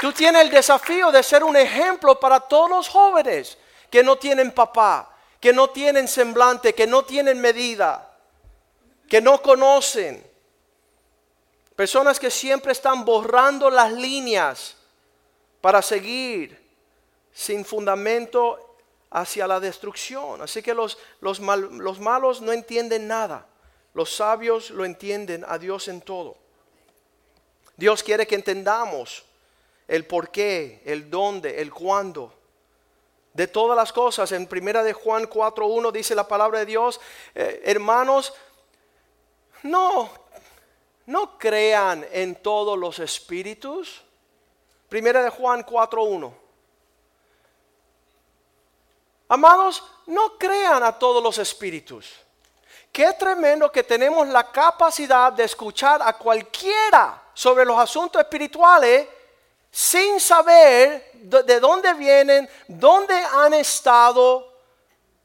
Tú 0.00 0.12
tienes 0.12 0.42
el 0.42 0.50
desafío 0.50 1.10
de 1.10 1.24
ser 1.24 1.42
un 1.42 1.56
ejemplo 1.56 2.20
para 2.20 2.38
todos 2.38 2.70
los 2.70 2.88
jóvenes 2.88 3.58
que 3.90 4.04
no 4.04 4.14
tienen 4.14 4.52
papá, 4.52 5.12
que 5.40 5.52
no 5.52 5.70
tienen 5.70 6.06
semblante, 6.06 6.72
que 6.72 6.86
no 6.86 7.02
tienen 7.02 7.40
medida, 7.40 8.12
que 9.08 9.20
no 9.20 9.42
conocen. 9.42 10.24
Personas 11.82 12.20
que 12.20 12.30
siempre 12.30 12.70
están 12.70 13.04
borrando 13.04 13.68
las 13.68 13.90
líneas 13.90 14.76
para 15.60 15.82
seguir 15.82 16.56
sin 17.32 17.64
fundamento 17.64 18.76
hacia 19.10 19.48
la 19.48 19.58
destrucción. 19.58 20.40
Así 20.42 20.62
que 20.62 20.74
los, 20.74 20.96
los, 21.20 21.40
los 21.40 21.98
malos 21.98 22.40
no 22.40 22.52
entienden 22.52 23.08
nada. 23.08 23.48
Los 23.94 24.14
sabios 24.14 24.70
lo 24.70 24.84
entienden 24.84 25.44
a 25.48 25.58
Dios 25.58 25.88
en 25.88 26.00
todo. 26.02 26.36
Dios 27.76 28.04
quiere 28.04 28.28
que 28.28 28.36
entendamos 28.36 29.24
el 29.88 30.06
por 30.06 30.30
qué, 30.30 30.82
el 30.84 31.10
dónde, 31.10 31.60
el 31.60 31.74
cuándo. 31.74 32.32
De 33.34 33.48
todas 33.48 33.76
las 33.76 33.92
cosas, 33.92 34.30
en 34.30 34.46
primera 34.46 34.84
de 34.84 34.92
Juan 34.92 35.28
4.1 35.28 35.90
dice 35.90 36.14
la 36.14 36.28
palabra 36.28 36.60
de 36.60 36.66
Dios, 36.66 37.00
eh, 37.34 37.60
hermanos, 37.64 38.32
no 39.64 40.21
no 41.06 41.38
crean 41.38 42.06
en 42.12 42.36
todos 42.36 42.78
los 42.78 42.98
espíritus. 42.98 44.02
Primera 44.88 45.22
de 45.22 45.30
Juan 45.30 45.64
4.1. 45.64 46.32
Amados, 49.28 49.82
no 50.06 50.36
crean 50.36 50.82
a 50.82 50.98
todos 50.98 51.22
los 51.22 51.38
espíritus. 51.38 52.12
Qué 52.92 53.14
tremendo 53.14 53.72
que 53.72 53.82
tenemos 53.82 54.28
la 54.28 54.50
capacidad 54.52 55.32
de 55.32 55.44
escuchar 55.44 56.02
a 56.02 56.12
cualquiera 56.12 57.22
sobre 57.32 57.64
los 57.64 57.78
asuntos 57.78 58.20
espirituales 58.20 59.08
sin 59.70 60.20
saber 60.20 61.10
de, 61.14 61.42
de 61.44 61.58
dónde 61.58 61.94
vienen, 61.94 62.46
dónde 62.68 63.14
han 63.14 63.54
estado, 63.54 64.51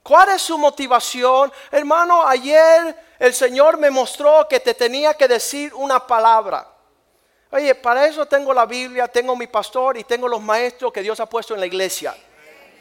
cuál 0.07 0.29
es 0.29 0.41
su 0.41 0.57
motivación. 0.57 1.51
Hermano, 1.69 2.25
ayer 2.25 2.95
el 3.19 3.33
Señor 3.33 3.77
me 3.77 3.89
mostró 3.89 4.47
que 4.47 4.61
te 4.61 4.73
tenía 4.73 5.13
que 5.15 5.27
decir 5.27 5.73
una 5.73 5.99
palabra. 5.99 6.65
Oye, 7.51 7.75
para 7.75 8.07
eso 8.07 8.25
tengo 8.25 8.53
la 8.53 8.65
Biblia, 8.65 9.09
tengo 9.09 9.35
mi 9.35 9.47
pastor 9.47 9.97
y 9.97 10.05
tengo 10.05 10.29
los 10.29 10.41
maestros 10.41 10.93
que 10.93 11.01
Dios 11.01 11.19
ha 11.19 11.25
puesto 11.25 11.53
en 11.53 11.59
la 11.59 11.65
iglesia. 11.65 12.15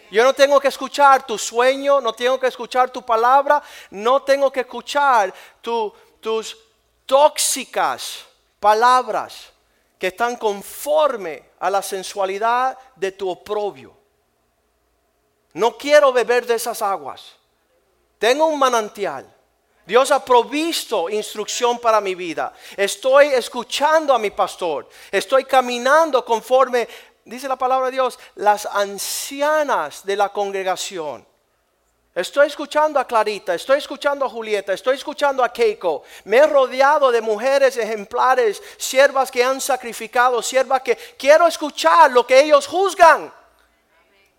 Yo 0.08 0.22
no 0.22 0.34
tengo 0.34 0.60
que 0.60 0.68
escuchar 0.68 1.26
tu 1.26 1.36
sueño, 1.36 2.00
no 2.00 2.12
tengo 2.12 2.38
que 2.38 2.46
escuchar 2.46 2.90
tu 2.90 3.02
palabra, 3.02 3.60
no 3.90 4.22
tengo 4.22 4.52
que 4.52 4.60
escuchar 4.60 5.34
tus 5.60 6.56
tóxicas 7.04 8.24
palabras 8.60 9.52
que 9.98 10.08
están 10.08 10.36
conforme 10.36 11.42
a 11.58 11.70
la 11.70 11.82
sensualidad 11.82 12.78
de 12.94 13.10
tu 13.10 13.28
oprobio. 13.28 13.95
No 15.56 15.78
quiero 15.78 16.12
beber 16.12 16.44
de 16.44 16.56
esas 16.56 16.82
aguas. 16.82 17.32
Tengo 18.18 18.44
un 18.44 18.58
manantial. 18.58 19.26
Dios 19.86 20.10
ha 20.10 20.22
provisto 20.22 21.08
instrucción 21.08 21.78
para 21.78 21.98
mi 21.98 22.14
vida. 22.14 22.52
Estoy 22.76 23.28
escuchando 23.28 24.12
a 24.12 24.18
mi 24.18 24.30
pastor. 24.30 24.86
Estoy 25.10 25.46
caminando 25.46 26.26
conforme, 26.26 26.86
dice 27.24 27.48
la 27.48 27.56
palabra 27.56 27.86
de 27.86 27.92
Dios, 27.92 28.18
las 28.34 28.66
ancianas 28.66 30.04
de 30.04 30.16
la 30.16 30.28
congregación. 30.28 31.26
Estoy 32.14 32.48
escuchando 32.48 33.00
a 33.00 33.06
Clarita, 33.06 33.54
estoy 33.54 33.78
escuchando 33.78 34.26
a 34.26 34.28
Julieta, 34.28 34.74
estoy 34.74 34.96
escuchando 34.96 35.42
a 35.42 35.50
Keiko. 35.50 36.02
Me 36.24 36.36
he 36.36 36.46
rodeado 36.46 37.10
de 37.10 37.22
mujeres 37.22 37.78
ejemplares, 37.78 38.62
siervas 38.76 39.30
que 39.30 39.42
han 39.42 39.62
sacrificado, 39.62 40.42
siervas 40.42 40.82
que 40.82 40.96
quiero 41.18 41.46
escuchar 41.46 42.10
lo 42.10 42.26
que 42.26 42.40
ellos 42.40 42.66
juzgan. 42.66 43.32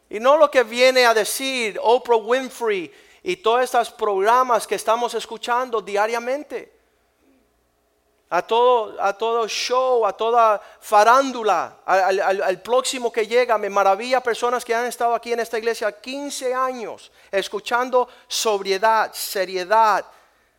Y 0.10 0.20
no 0.20 0.38
lo 0.38 0.50
que 0.50 0.64
viene 0.64 1.06
a 1.06 1.14
decir 1.14 1.80
Oprah 1.82 2.16
Winfrey 2.16 2.92
y 3.24 3.36
todos 3.38 3.62
estos 3.62 3.92
programas 3.92 4.66
que 4.66 4.76
estamos 4.76 5.14
escuchando 5.14 5.82
diariamente. 5.82 6.74
A 8.30 8.42
todo, 8.42 9.02
a 9.02 9.14
todo 9.14 9.48
show, 9.48 10.06
a 10.06 10.12
toda 10.12 10.62
farándula, 10.82 11.78
al, 11.86 12.62
próximo 12.62 13.12
que 13.12 13.26
llega. 13.26 13.58
Me 13.58 13.70
maravilla 13.70 14.22
personas 14.22 14.64
que 14.64 14.76
han 14.76 14.86
estado 14.86 15.14
aquí 15.14 15.32
en 15.32 15.40
esta 15.40 15.58
iglesia 15.58 15.92
15 15.92 16.54
años 16.54 17.12
escuchando 17.32 18.08
sobriedad, 18.28 19.12
seriedad, 19.14 20.06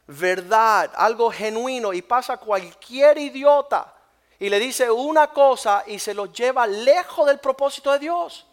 verdad, 0.06 0.90
algo 0.94 1.30
genuino. 1.30 1.92
Y 1.92 2.00
pasa 2.00 2.38
cualquier 2.38 3.18
idiota 3.18 3.94
y 4.38 4.48
le 4.48 4.58
dice 4.58 4.90
una 4.90 5.28
cosa 5.28 5.84
y 5.86 5.98
se 5.98 6.14
los 6.14 6.32
lleva 6.32 6.66
lejos 6.66 7.26
del 7.26 7.38
propósito 7.38 7.92
de 7.92 7.98
Dios. 7.98 8.47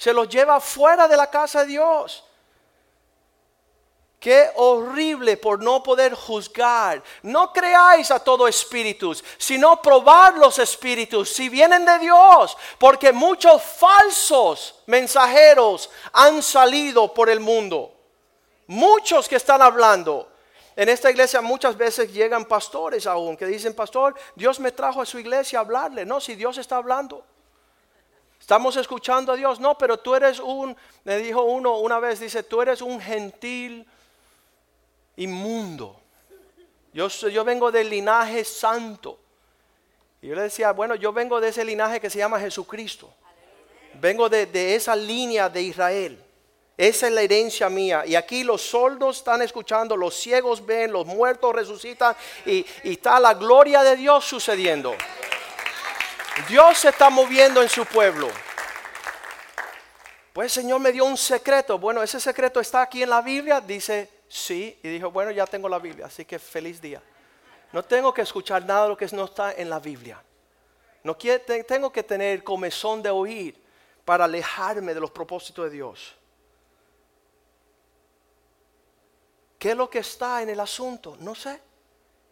Se 0.00 0.14
los 0.14 0.30
lleva 0.30 0.58
fuera 0.60 1.06
de 1.06 1.14
la 1.14 1.28
casa 1.28 1.60
de 1.60 1.66
Dios. 1.66 2.24
Qué 4.18 4.50
horrible 4.54 5.36
por 5.36 5.62
no 5.62 5.82
poder 5.82 6.14
juzgar. 6.14 7.02
No 7.22 7.52
creáis 7.52 8.10
a 8.10 8.18
todo 8.18 8.48
espíritus, 8.48 9.22
sino 9.36 9.82
probar 9.82 10.38
los 10.38 10.58
espíritus 10.58 11.30
si 11.34 11.50
vienen 11.50 11.84
de 11.84 11.98
Dios, 11.98 12.56
porque 12.78 13.12
muchos 13.12 13.60
falsos 13.60 14.76
mensajeros 14.86 15.90
han 16.14 16.42
salido 16.42 17.12
por 17.12 17.28
el 17.28 17.40
mundo. 17.40 17.94
Muchos 18.68 19.28
que 19.28 19.36
están 19.36 19.60
hablando. 19.60 20.32
En 20.76 20.88
esta 20.88 21.10
iglesia 21.10 21.42
muchas 21.42 21.76
veces 21.76 22.10
llegan 22.10 22.46
pastores 22.46 23.06
aún 23.06 23.36
que 23.36 23.44
dicen, 23.44 23.74
pastor, 23.74 24.14
Dios 24.34 24.60
me 24.60 24.72
trajo 24.72 25.02
a 25.02 25.06
su 25.06 25.18
iglesia 25.18 25.58
a 25.58 25.62
hablarle. 25.62 26.06
No, 26.06 26.22
si 26.22 26.36
Dios 26.36 26.56
está 26.56 26.76
hablando. 26.76 27.22
Estamos 28.40 28.76
escuchando 28.76 29.32
a 29.32 29.36
Dios. 29.36 29.60
No, 29.60 29.76
pero 29.76 29.98
tú 29.98 30.14
eres 30.14 30.40
un, 30.40 30.76
me 31.04 31.18
dijo 31.18 31.42
uno 31.42 31.78
una 31.78 32.00
vez, 32.00 32.18
dice, 32.18 32.42
tú 32.42 32.62
eres 32.62 32.80
un 32.80 33.00
gentil 33.00 33.86
inmundo. 35.16 36.00
Yo, 36.92 37.08
yo 37.08 37.44
vengo 37.44 37.70
del 37.70 37.90
linaje 37.90 38.44
santo. 38.44 39.18
Y 40.22 40.28
yo 40.28 40.34
le 40.34 40.42
decía, 40.42 40.72
bueno, 40.72 40.94
yo 40.94 41.12
vengo 41.12 41.40
de 41.40 41.48
ese 41.48 41.64
linaje 41.64 42.00
que 42.00 42.10
se 42.10 42.18
llama 42.18 42.40
Jesucristo. 42.40 43.12
Vengo 44.00 44.28
de, 44.28 44.74
esa 44.74 44.96
línea 44.96 45.48
de 45.48 45.62
Israel. 45.62 46.24
Esa 46.76 47.08
es 47.08 47.12
la 47.12 47.22
herencia 47.22 47.68
mía. 47.68 48.04
Y 48.06 48.14
aquí 48.14 48.42
los 48.42 48.62
soldos 48.62 49.18
están 49.18 49.42
escuchando, 49.42 49.96
los 49.96 50.14
ciegos 50.14 50.64
ven, 50.64 50.92
los 50.92 51.06
muertos 51.06 51.54
resucitan 51.54 52.16
y, 52.46 52.64
y 52.84 52.92
está 52.92 53.20
la 53.20 53.34
gloria 53.34 53.82
de 53.82 53.96
Dios 53.96 54.24
sucediendo. 54.24 54.94
Dios 56.48 56.78
se 56.78 56.88
está 56.88 57.10
moviendo 57.10 57.62
en 57.62 57.68
su 57.68 57.84
pueblo. 57.84 58.28
Pues 60.32 60.56
el 60.56 60.62
Señor 60.62 60.80
me 60.80 60.92
dio 60.92 61.04
un 61.04 61.16
secreto. 61.16 61.78
Bueno, 61.78 62.02
ese 62.02 62.20
secreto 62.20 62.60
está 62.60 62.82
aquí 62.82 63.02
en 63.02 63.10
la 63.10 63.20
Biblia. 63.20 63.60
Dice 63.60 64.20
Sí, 64.30 64.78
y 64.80 64.88
dijo, 64.88 65.10
bueno, 65.10 65.32
ya 65.32 65.44
tengo 65.44 65.68
la 65.68 65.80
Biblia, 65.80 66.06
así 66.06 66.24
que 66.24 66.38
feliz 66.38 66.80
día. 66.80 67.02
No 67.72 67.84
tengo 67.84 68.14
que 68.14 68.22
escuchar 68.22 68.64
nada 68.64 68.84
de 68.84 68.90
lo 68.90 68.96
que 68.96 69.08
no 69.08 69.24
está 69.24 69.52
en 69.54 69.68
la 69.68 69.80
Biblia. 69.80 70.22
No 71.02 71.16
tengo 71.16 71.90
que 71.90 72.04
tener 72.04 72.44
comezón 72.44 73.02
de 73.02 73.10
oír 73.10 73.60
para 74.04 74.26
alejarme 74.26 74.94
de 74.94 75.00
los 75.00 75.10
propósitos 75.10 75.64
de 75.64 75.70
Dios. 75.72 76.14
¿Qué 79.58 79.70
es 79.70 79.76
lo 79.76 79.90
que 79.90 79.98
está 79.98 80.42
en 80.42 80.50
el 80.50 80.60
asunto? 80.60 81.16
No 81.18 81.34
sé. 81.34 81.60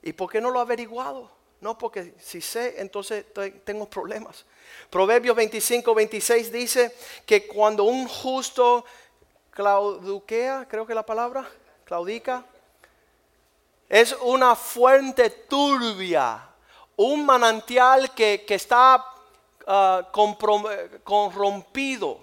¿Y 0.00 0.12
por 0.12 0.30
qué 0.30 0.40
no 0.40 0.50
lo 0.50 0.60
he 0.60 0.62
averiguado? 0.62 1.32
No, 1.60 1.76
porque 1.76 2.14
si 2.20 2.40
sé, 2.40 2.80
entonces 2.80 3.24
tengo 3.64 3.88
problemas. 3.88 4.44
Proverbios 4.90 5.34
25, 5.34 5.94
26 5.94 6.52
dice 6.52 6.94
que 7.26 7.46
cuando 7.48 7.84
un 7.84 8.06
justo 8.06 8.84
clauduquea, 9.50 10.66
creo 10.68 10.86
que 10.86 10.94
la 10.94 11.04
palabra, 11.04 11.48
Claudica, 11.84 12.44
es 13.88 14.16
una 14.22 14.54
fuente 14.54 15.30
turbia, 15.30 16.48
un 16.96 17.26
manantial 17.26 18.14
que, 18.14 18.44
está 18.48 19.04
ah, 19.66 20.08
corrompido. 21.02 22.20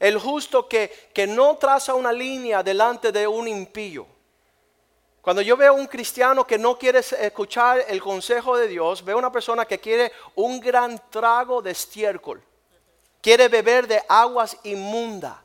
El 0.00 0.18
justo 0.18 0.68
que, 0.68 1.10
que 1.14 1.28
no 1.28 1.56
traza 1.58 1.94
una 1.94 2.12
línea 2.12 2.62
delante 2.62 3.12
de 3.12 3.28
un 3.28 3.46
impío. 3.46 4.13
Cuando 5.24 5.40
yo 5.40 5.56
veo 5.56 5.72
un 5.72 5.86
cristiano 5.86 6.46
que 6.46 6.58
no 6.58 6.78
quiere 6.78 6.98
escuchar 6.98 7.82
el 7.88 7.98
consejo 8.02 8.58
de 8.58 8.68
Dios, 8.68 9.02
veo 9.02 9.16
una 9.16 9.32
persona 9.32 9.64
que 9.64 9.80
quiere 9.80 10.12
un 10.34 10.60
gran 10.60 11.00
trago 11.08 11.62
de 11.62 11.70
estiércol, 11.70 12.42
quiere 13.22 13.48
beber 13.48 13.88
de 13.88 14.02
aguas 14.06 14.54
inmundas. 14.64 15.36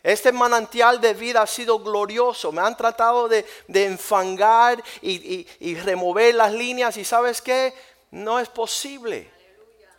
Este 0.00 0.30
manantial 0.30 1.00
de 1.00 1.12
vida 1.12 1.42
ha 1.42 1.46
sido 1.48 1.80
glorioso. 1.80 2.52
Me 2.52 2.60
han 2.60 2.76
tratado 2.76 3.28
de, 3.28 3.44
enfangar 3.68 4.80
y, 5.00 5.74
remover 5.82 6.32
las 6.36 6.52
líneas. 6.52 6.96
Y 6.96 7.04
sabes 7.04 7.42
qué? 7.42 7.74
No 8.12 8.38
es 8.38 8.48
posible. 8.48 9.28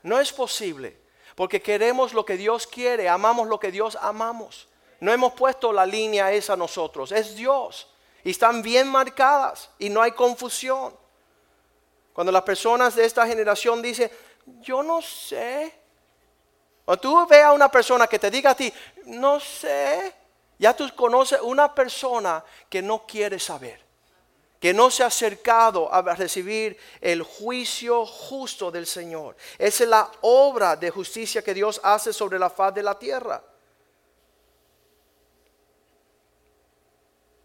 No 0.03 0.21
es 0.21 0.31
posible. 0.31 0.95
Porque 1.35 1.61
queremos 1.61 2.13
lo 2.13 2.25
que 2.25 2.37
Dios 2.37 2.65
quiere. 2.65 3.09
Amamos 3.09 3.47
lo 3.49 3.59
que 3.59 3.71
Dios 3.71 3.97
amamos. 4.01 4.69
No 5.01 5.11
hemos 5.11 5.33
puesto 5.33 5.73
la 5.73 5.85
línea 5.85 6.31
esa 6.31 6.55
nosotros. 6.55 7.11
Es 7.11 7.35
Dios. 7.35 7.89
Y 8.23 8.31
están 8.31 8.61
bien 8.61 8.87
marcadas. 8.87 9.69
Y 9.79 9.89
no 9.89 10.01
hay 10.01 10.11
confusión. 10.11 10.95
Cuando 12.13 12.31
las 12.31 12.43
personas 12.43 12.95
de 12.95 13.05
esta 13.05 13.25
generación 13.25 13.81
dicen, 13.81 14.09
yo 14.61 14.83
no 14.83 15.01
sé. 15.01 15.73
O 16.85 16.97
tú 16.97 17.25
veas 17.27 17.45
a 17.45 17.53
una 17.53 17.69
persona 17.69 18.07
que 18.07 18.19
te 18.19 18.29
diga 18.29 18.51
a 18.51 18.55
ti, 18.55 18.71
no 19.05 19.39
sé, 19.39 20.13
ya 20.59 20.75
tú 20.75 20.89
conoces 20.95 21.39
una 21.41 21.73
persona 21.73 22.43
que 22.69 22.81
no 22.81 23.05
quiere 23.05 23.39
saber, 23.39 23.81
que 24.59 24.73
no 24.73 24.91
se 24.91 25.03
ha 25.03 25.07
acercado 25.07 25.91
a 25.93 26.01
recibir 26.13 26.77
el 26.99 27.23
juicio 27.23 28.05
justo 28.05 28.69
del 28.69 28.85
Señor. 28.85 29.37
Esa 29.57 29.83
es 29.83 29.89
la 29.89 30.11
obra 30.21 30.75
de 30.75 30.89
justicia 30.89 31.41
que 31.41 31.53
Dios 31.53 31.79
hace 31.83 32.11
sobre 32.11 32.37
la 32.37 32.49
faz 32.49 32.73
de 32.73 32.83
la 32.83 32.99
tierra. 32.99 33.41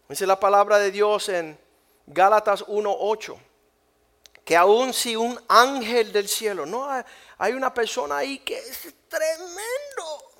Dice 0.09 0.25
la 0.25 0.39
palabra 0.39 0.79
de 0.79 0.89
Dios 0.89 1.29
en 1.29 1.55
Gálatas 2.07 2.65
1.8, 2.65 3.37
que 4.43 4.57
aun 4.57 4.91
si 4.91 5.15
un 5.15 5.39
ángel 5.47 6.11
del 6.11 6.27
cielo, 6.27 6.65
no 6.65 6.89
hay 7.37 7.53
una 7.53 7.71
persona 7.71 8.17
ahí 8.17 8.39
que 8.39 8.57
es 8.57 8.91
tremendo. 9.07 10.31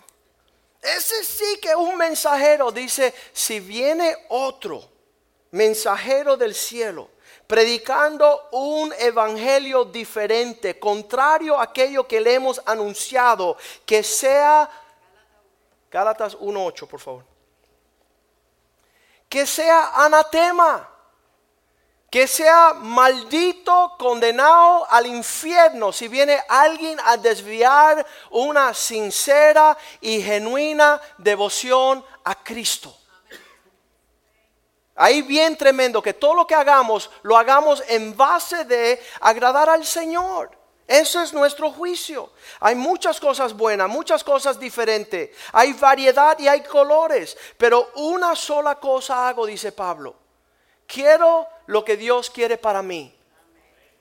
Ese 0.82 1.24
sí 1.24 1.60
que 1.62 1.76
un 1.76 1.96
mensajero. 1.98 2.72
Dice, 2.72 3.14
si 3.32 3.60
viene 3.60 4.26
otro 4.30 4.84
mensajero 5.52 6.36
del 6.36 6.56
cielo, 6.56 7.12
predicando 7.46 8.50
un 8.54 8.92
evangelio 8.98 9.86
diferente, 9.86 10.80
contrario 10.80 11.60
a 11.60 11.66
aquello 11.66 12.08
que 12.08 12.20
le 12.20 12.34
hemos 12.34 12.60
anunciado, 12.66 13.56
que 13.86 14.02
sea, 14.02 14.68
Gálatas 15.92 16.36
1.8, 16.40 16.88
por 16.88 17.00
favor, 17.00 17.29
que 19.30 19.46
sea 19.46 19.92
anatema. 20.04 20.88
que 22.10 22.28
sea 22.28 22.74
maldito, 22.74 23.96
condenado 24.00 24.88
al 24.90 25.06
infierno 25.06 25.92
si 25.92 26.08
viene 26.08 26.42
alguien 26.50 27.00
a 27.06 27.18
desviar 27.18 28.04
una 28.32 28.74
sincera 28.74 29.78
y 30.02 30.20
genuina 30.20 31.00
devoción 31.20 32.04
a 32.24 32.34
Cristo. 32.34 32.96
Ahí 34.96 35.22
bien 35.22 35.56
tremendo 35.56 36.02
que 36.02 36.16
todo 36.16 36.34
lo 36.34 36.48
que 36.48 36.56
hagamos 36.56 37.12
lo 37.22 37.38
hagamos 37.38 37.84
en 37.88 38.18
base 38.18 38.66
de 38.66 39.00
agradar 39.22 39.70
al 39.70 39.86
Señor. 39.86 40.59
Eso 40.90 41.22
es 41.22 41.34
nuestro 41.34 41.72
juicio. 41.72 42.32
Hay 42.60 42.74
muchas 42.74 43.20
cosas 43.20 43.56
buenas, 43.56 43.88
muchas 43.88 44.24
cosas 44.24 44.60
diferentes. 44.60 45.30
Hay 45.54 45.74
variedad 45.74 46.38
y 46.40 46.48
hay 46.48 46.64
colores. 46.64 47.38
Pero 47.60 47.92
una 47.94 48.36
sola 48.36 48.74
cosa 48.80 49.28
hago, 49.28 49.46
dice 49.46 49.72
Pablo. 49.72 50.16
Quiero 50.88 51.48
lo 51.68 51.86
que 51.86 51.96
Dios 51.96 52.32
quiere 52.32 52.58
para 52.58 52.82
mí. 52.82 53.16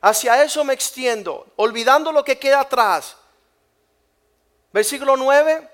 Hacia 0.01 0.43
eso 0.43 0.65
me 0.65 0.73
extiendo, 0.73 1.49
olvidando 1.57 2.11
lo 2.11 2.25
que 2.25 2.39
queda 2.39 2.61
atrás. 2.61 3.19
Versículo 4.73 5.15
9. 5.15 5.69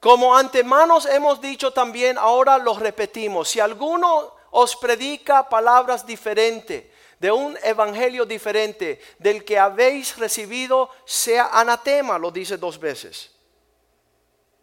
Como 0.00 0.36
antemanos 0.36 1.06
hemos 1.06 1.40
dicho 1.40 1.72
también, 1.72 2.18
ahora 2.18 2.58
lo 2.58 2.74
repetimos. 2.74 3.48
Si 3.48 3.60
alguno 3.60 4.34
os 4.50 4.74
predica 4.74 5.48
palabras 5.48 6.04
diferentes, 6.04 6.86
de 7.20 7.30
un 7.30 7.56
evangelio 7.62 8.24
diferente 8.24 9.00
del 9.18 9.44
que 9.44 9.58
habéis 9.58 10.16
recibido, 10.16 10.90
sea 11.04 11.50
anatema, 11.52 12.18
lo 12.18 12.30
dice 12.30 12.56
dos 12.56 12.80
veces. 12.80 13.30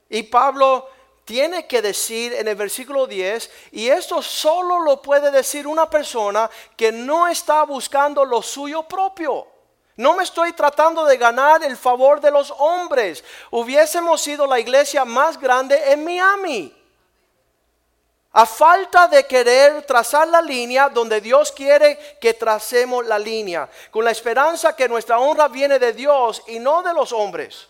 Y 0.10 0.24
Pablo 0.24 0.89
tiene 1.24 1.67
que 1.67 1.82
decir 1.82 2.34
en 2.34 2.48
el 2.48 2.56
versículo 2.56 3.06
10, 3.06 3.52
y 3.74 3.88
esto 3.89 4.22
solo 4.24 4.80
lo 4.80 5.02
puede 5.02 5.30
decir 5.30 5.67
una 5.67 5.88
persona 5.88 6.50
que 6.76 6.91
no 6.91 7.28
está 7.28 7.63
buscando 7.63 8.26
lo 8.26 8.41
suyo 8.41 8.84
propio. 8.84 9.46
No 9.96 10.15
me 10.15 10.24
estoy 10.24 10.54
tratando 10.54 11.06
de 11.06 11.17
ganar 11.17 11.63
el 11.63 11.76
favor 11.76 12.22
de 12.22 12.32
los 12.32 12.54
hombres. 12.58 13.24
Hubiésemos 13.52 14.22
sido 14.22 14.48
la 14.48 14.60
iglesia 14.60 15.06
más 15.06 15.39
grande 15.39 15.91
en 15.91 16.06
Miami. 16.06 16.77
A 18.34 18.46
falta 18.46 19.08
de 19.08 19.26
querer 19.26 19.84
trazar 19.84 20.28
la 20.28 20.42
línea 20.42 20.90
donde 20.90 21.22
Dios 21.22 21.52
quiere 21.52 22.18
que 22.20 22.34
tracemos 22.34 23.06
la 23.06 23.18
línea, 23.18 23.70
con 23.90 24.04
la 24.04 24.12
esperanza 24.12 24.76
que 24.76 24.90
nuestra 24.90 25.20
honra 25.20 25.48
viene 25.48 25.80
de 25.80 25.94
Dios 25.94 26.44
y 26.48 26.60
no 26.60 26.84
de 26.84 26.94
los 26.94 27.12
hombres. 27.12 27.68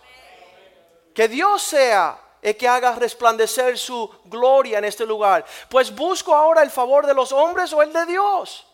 Que 1.14 1.28
Dios 1.28 1.62
sea 1.62 2.20
el 2.42 2.58
que 2.58 2.68
haga 2.68 2.94
resplandecer 2.94 3.78
su 3.78 4.10
gloria 4.26 4.80
en 4.80 4.86
este 4.86 5.06
lugar. 5.06 5.46
Pues 5.70 5.94
busco 5.94 6.34
ahora 6.34 6.64
el 6.64 6.72
favor 6.72 7.06
de 7.06 7.14
los 7.14 7.32
hombres 7.32 7.72
o 7.74 7.82
el 7.82 7.94
de 7.94 8.06
Dios. 8.06 8.66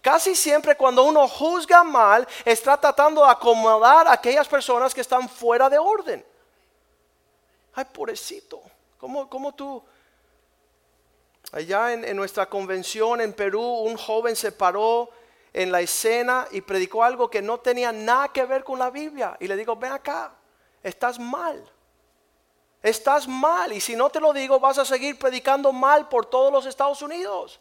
Casi 0.00 0.36
siempre 0.36 0.76
cuando 0.76 1.02
uno 1.04 1.26
juzga 1.26 1.82
mal, 1.82 2.26
está 2.44 2.76
tratando 2.76 3.24
de 3.24 3.30
acomodar 3.30 4.06
a 4.06 4.12
aquellas 4.12 4.46
personas 4.46 4.94
que 4.94 5.00
están 5.00 5.28
fuera 5.28 5.68
de 5.68 5.78
orden. 5.78 6.24
Ay, 7.74 7.84
pobrecito, 7.84 8.60
¿cómo, 8.98 9.28
cómo 9.28 9.52
tú? 9.54 9.82
Allá 11.52 11.92
en, 11.92 12.16
nuestra 12.16 12.46
convención 12.46 13.20
en 13.20 13.32
Perú, 13.32 13.62
un 13.62 13.96
joven 13.96 14.36
se 14.36 14.52
paró 14.52 15.08
en 15.52 15.72
la 15.72 15.80
escena 15.80 16.46
y 16.50 16.60
predicó 16.60 17.02
algo 17.02 17.30
que 17.30 17.40
no 17.40 17.58
tenía 17.58 17.90
nada 17.90 18.28
que 18.28 18.44
ver 18.44 18.62
con 18.64 18.78
la 18.78 18.90
Biblia. 18.90 19.36
Y 19.40 19.48
le 19.48 19.56
digo, 19.56 19.74
ven 19.74 19.92
acá, 19.92 20.32
estás 20.82 21.18
mal. 21.18 21.64
Estás 22.82 23.26
mal 23.26 23.72
y 23.72 23.80
si 23.80 23.96
no 23.96 24.08
te 24.08 24.20
lo 24.20 24.32
digo 24.32 24.60
vas 24.60 24.78
a 24.78 24.84
seguir 24.84 25.18
predicando 25.18 25.72
mal 25.72 26.08
por 26.08 26.26
todos 26.26 26.52
los 26.52 26.64
Estados 26.66 27.02
Unidos. 27.02 27.58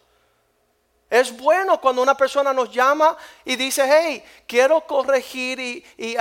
Es 1.10 1.36
bueno 1.36 1.80
cuando 1.80 2.02
una 2.02 2.16
persona 2.16 2.52
nos 2.54 2.70
llama 2.72 3.18
y 3.46 3.56
dice, 3.56 3.88
hey, 3.90 4.24
quiero 4.46 4.82
corregir 4.82 5.60
y, 5.60 6.18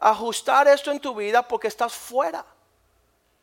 ajustar 0.00 0.68
esto 0.68 0.92
en 0.92 1.00
tu 1.00 1.12
vida 1.12 1.42
porque 1.46 1.66
estás 1.66 1.92
fuera. 1.92 2.46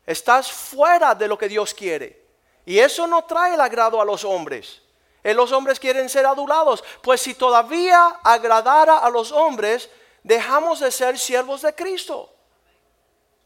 Estás 0.06 0.50
fuera 0.50 1.14
de 1.14 1.28
lo 1.28 1.36
que 1.36 1.48
Dios 1.48 1.74
quiere. 1.74 2.25
Y 2.66 2.80
eso 2.80 3.06
no 3.06 3.24
trae 3.24 3.54
el 3.54 3.60
agrado 3.60 4.00
a 4.00 4.04
los 4.04 4.24
hombres. 4.24 4.82
Eh, 5.22 5.32
los 5.32 5.52
hombres 5.52 5.80
quieren 5.80 6.08
ser 6.08 6.26
adulados. 6.26 6.84
Pues 7.00 7.20
si 7.20 7.34
todavía 7.34 8.18
agradara 8.22 8.98
a 8.98 9.08
los 9.08 9.32
hombres, 9.32 9.88
dejamos 10.22 10.80
de 10.80 10.90
ser 10.90 11.16
siervos 11.16 11.62
de 11.62 11.74
Cristo. 11.74 12.28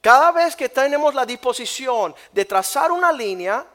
Cada 0.00 0.32
vez 0.32 0.56
que 0.56 0.70
tenemos 0.70 1.14
la 1.14 1.26
disposición 1.26 2.14
de 2.32 2.44
trazar 2.46 2.90
una 2.90 3.12
línea, 3.12 3.66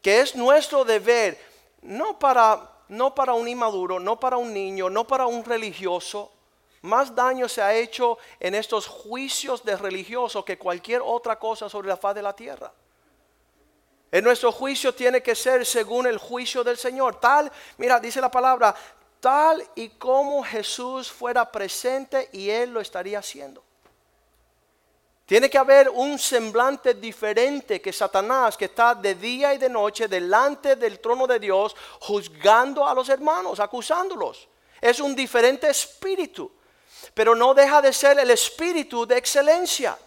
que 0.00 0.20
es 0.20 0.36
nuestro 0.36 0.84
deber, 0.84 1.36
no 1.82 2.16
para, 2.16 2.70
no 2.88 3.12
para 3.12 3.34
un 3.34 3.48
inmaduro, 3.48 3.98
no 3.98 4.18
para 4.18 4.36
un 4.36 4.54
niño, 4.54 4.88
no 4.88 5.04
para 5.04 5.26
un 5.26 5.44
religioso, 5.44 6.30
más 6.82 7.14
daño 7.14 7.48
se 7.48 7.62
ha 7.62 7.74
hecho 7.74 8.18
en 8.38 8.54
estos 8.54 8.86
juicios 8.86 9.64
de 9.64 9.76
religiosos 9.76 10.44
que 10.44 10.58
cualquier 10.58 11.02
otra 11.02 11.38
cosa 11.38 11.68
sobre 11.68 11.88
la 11.88 11.96
faz 11.96 12.14
de 12.14 12.22
la 12.22 12.36
tierra. 12.36 12.72
En 14.14 14.22
nuestro 14.22 14.52
juicio 14.52 14.94
tiene 14.94 15.24
que 15.24 15.34
ser 15.34 15.66
según 15.66 16.06
el 16.06 16.18
juicio 16.18 16.62
del 16.62 16.78
Señor. 16.78 17.18
Tal, 17.18 17.50
mira, 17.78 17.98
dice 17.98 18.20
la 18.20 18.30
palabra, 18.30 18.72
tal 19.18 19.68
y 19.74 19.88
como 19.88 20.44
Jesús 20.44 21.10
fuera 21.10 21.50
presente 21.50 22.28
y 22.30 22.48
Él 22.48 22.72
lo 22.72 22.80
estaría 22.80 23.18
haciendo. 23.18 23.64
Tiene 25.26 25.50
que 25.50 25.58
haber 25.58 25.88
un 25.88 26.16
semblante 26.16 26.94
diferente 26.94 27.82
que 27.82 27.92
Satanás, 27.92 28.56
que 28.56 28.66
está 28.66 28.94
de 28.94 29.16
día 29.16 29.52
y 29.52 29.58
de 29.58 29.68
noche 29.68 30.06
delante 30.06 30.76
del 30.76 31.00
trono 31.00 31.26
de 31.26 31.40
Dios, 31.40 31.74
juzgando 31.98 32.86
a 32.86 32.94
los 32.94 33.08
hermanos, 33.08 33.58
acusándolos. 33.58 34.46
Es 34.80 35.00
un 35.00 35.16
diferente 35.16 35.68
espíritu, 35.68 36.52
pero 37.14 37.34
no 37.34 37.52
deja 37.52 37.82
de 37.82 37.92
ser 37.92 38.16
el 38.20 38.30
espíritu 38.30 39.06
de 39.06 39.18
excelencia, 39.18 39.98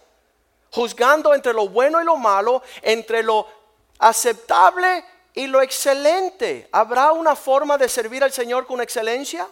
juzgando 0.70 1.34
entre 1.34 1.52
lo 1.52 1.68
bueno 1.68 2.00
y 2.00 2.06
lo 2.06 2.16
malo, 2.16 2.62
entre 2.80 3.22
lo 3.22 3.57
aceptable 3.98 5.04
y 5.34 5.46
lo 5.46 5.62
excelente. 5.62 6.68
¿Habrá 6.72 7.12
una 7.12 7.36
forma 7.36 7.78
de 7.78 7.88
servir 7.88 8.24
al 8.24 8.32
Señor 8.32 8.66
con 8.66 8.80
excelencia? 8.80 9.48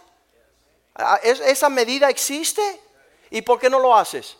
Ah, 0.95 1.19
¿Esa 1.23 1.69
medida 1.69 2.09
existe? 2.09 2.81
¿Y 3.29 3.41
por 3.41 3.59
qué 3.59 3.69
no 3.69 3.79
lo 3.79 3.95
haces? 3.95 4.37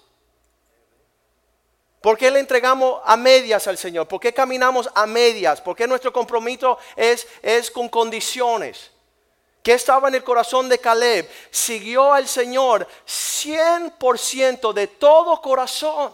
¿Por 2.01 2.17
qué 2.17 2.31
le 2.31 2.39
entregamos 2.39 3.01
a 3.03 3.17
medias 3.17 3.67
al 3.67 3.77
Señor? 3.77 4.07
¿Por 4.07 4.19
qué 4.19 4.33
caminamos 4.33 4.89
a 4.93 5.05
medias? 5.05 5.59
¿Por 5.61 5.75
qué 5.75 5.87
nuestro 5.87 6.13
compromiso 6.13 6.77
es, 6.95 7.27
es 7.41 7.71
con 7.71 7.89
condiciones? 7.89 8.91
¿Qué 9.63 9.73
estaba 9.73 10.07
en 10.07 10.15
el 10.15 10.23
corazón 10.23 10.69
de 10.69 10.79
Caleb? 10.79 11.29
Siguió 11.51 12.13
al 12.13 12.27
Señor 12.27 12.87
100% 13.05 14.71
de 14.71 14.87
todo 14.87 15.41
corazón. 15.41 16.13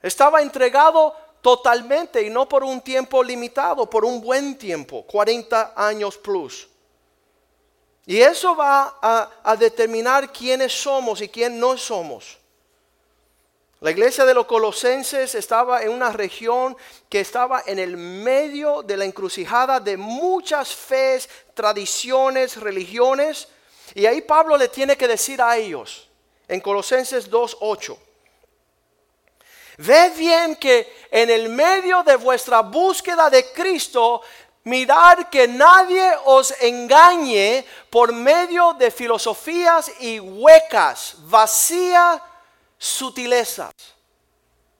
Estaba 0.00 0.42
entregado 0.42 1.16
totalmente 1.42 2.22
y 2.22 2.30
no 2.30 2.48
por 2.48 2.62
un 2.62 2.80
tiempo 2.80 3.22
limitado, 3.22 3.90
por 3.90 4.04
un 4.04 4.20
buen 4.20 4.56
tiempo, 4.56 5.02
40 5.02 5.74
años 5.76 6.16
plus. 6.16 6.68
Y 8.06 8.20
eso 8.20 8.56
va 8.56 8.98
a, 9.00 9.56
determinar 9.56 10.32
quiénes 10.32 10.72
somos 10.72 11.20
y 11.20 11.28
quién 11.28 11.58
no 11.58 11.76
somos. 11.76 12.38
La 13.80 13.90
iglesia 13.90 14.24
de 14.24 14.34
los 14.34 14.46
colosenses 14.46 15.34
estaba 15.34 15.82
en 15.82 15.90
una 15.90 16.12
región 16.12 16.76
que 17.08 17.20
estaba 17.20 17.64
en 17.66 17.80
el 17.80 17.96
medio 17.96 18.82
de 18.82 18.96
la 18.96 19.04
encrucijada 19.04 19.80
de 19.80 19.96
muchas 19.96 20.72
fees, 20.72 21.28
tradiciones, 21.54 22.56
religiones. 22.56 23.48
Y 23.94 24.06
ahí 24.06 24.20
Pablo 24.22 24.56
le 24.56 24.68
tiene 24.68 24.96
que 24.96 25.08
decir 25.08 25.42
a 25.42 25.56
ellos, 25.56 26.08
en 26.46 26.60
Colosenses 26.60 27.28
2.8, 27.28 27.96
Ved 29.78 30.16
bien 30.16 30.56
que 30.56 31.06
en 31.10 31.30
el 31.30 31.48
medio 31.48 32.02
de 32.02 32.16
vuestra 32.16 32.60
búsqueda 32.60 33.30
de 33.30 33.50
Cristo, 33.52 34.22
mirad 34.64 35.28
que 35.30 35.48
nadie 35.48 36.12
os 36.24 36.54
engañe 36.60 37.64
por 37.90 38.12
medio 38.12 38.74
de 38.74 38.90
filosofías 38.90 39.90
y 40.00 40.20
huecas, 40.20 41.14
vacías 41.18 42.20
sutilezas. 42.78 43.72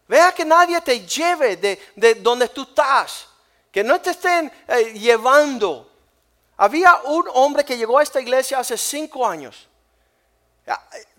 Vea 0.09 0.33
que 0.33 0.45
nadie 0.45 0.81
te 0.81 1.07
lleve 1.07 1.57
de, 1.57 2.15
donde 2.17 2.49
tú 2.49 2.63
estás. 2.63 3.29
Que 3.71 3.83
no 3.83 3.99
te 3.99 4.11
estén 4.11 4.53
eh, 4.69 4.93
llevando. 4.93 5.91
Había 6.59 7.01
un 7.05 7.27
hombre 7.33 7.65
que 7.65 7.79
llegó 7.79 7.99
a 7.99 8.03
esta 8.03 8.21
iglesia 8.21 8.59
hace 8.59 8.77
cinco 8.77 9.27
años. 9.27 9.69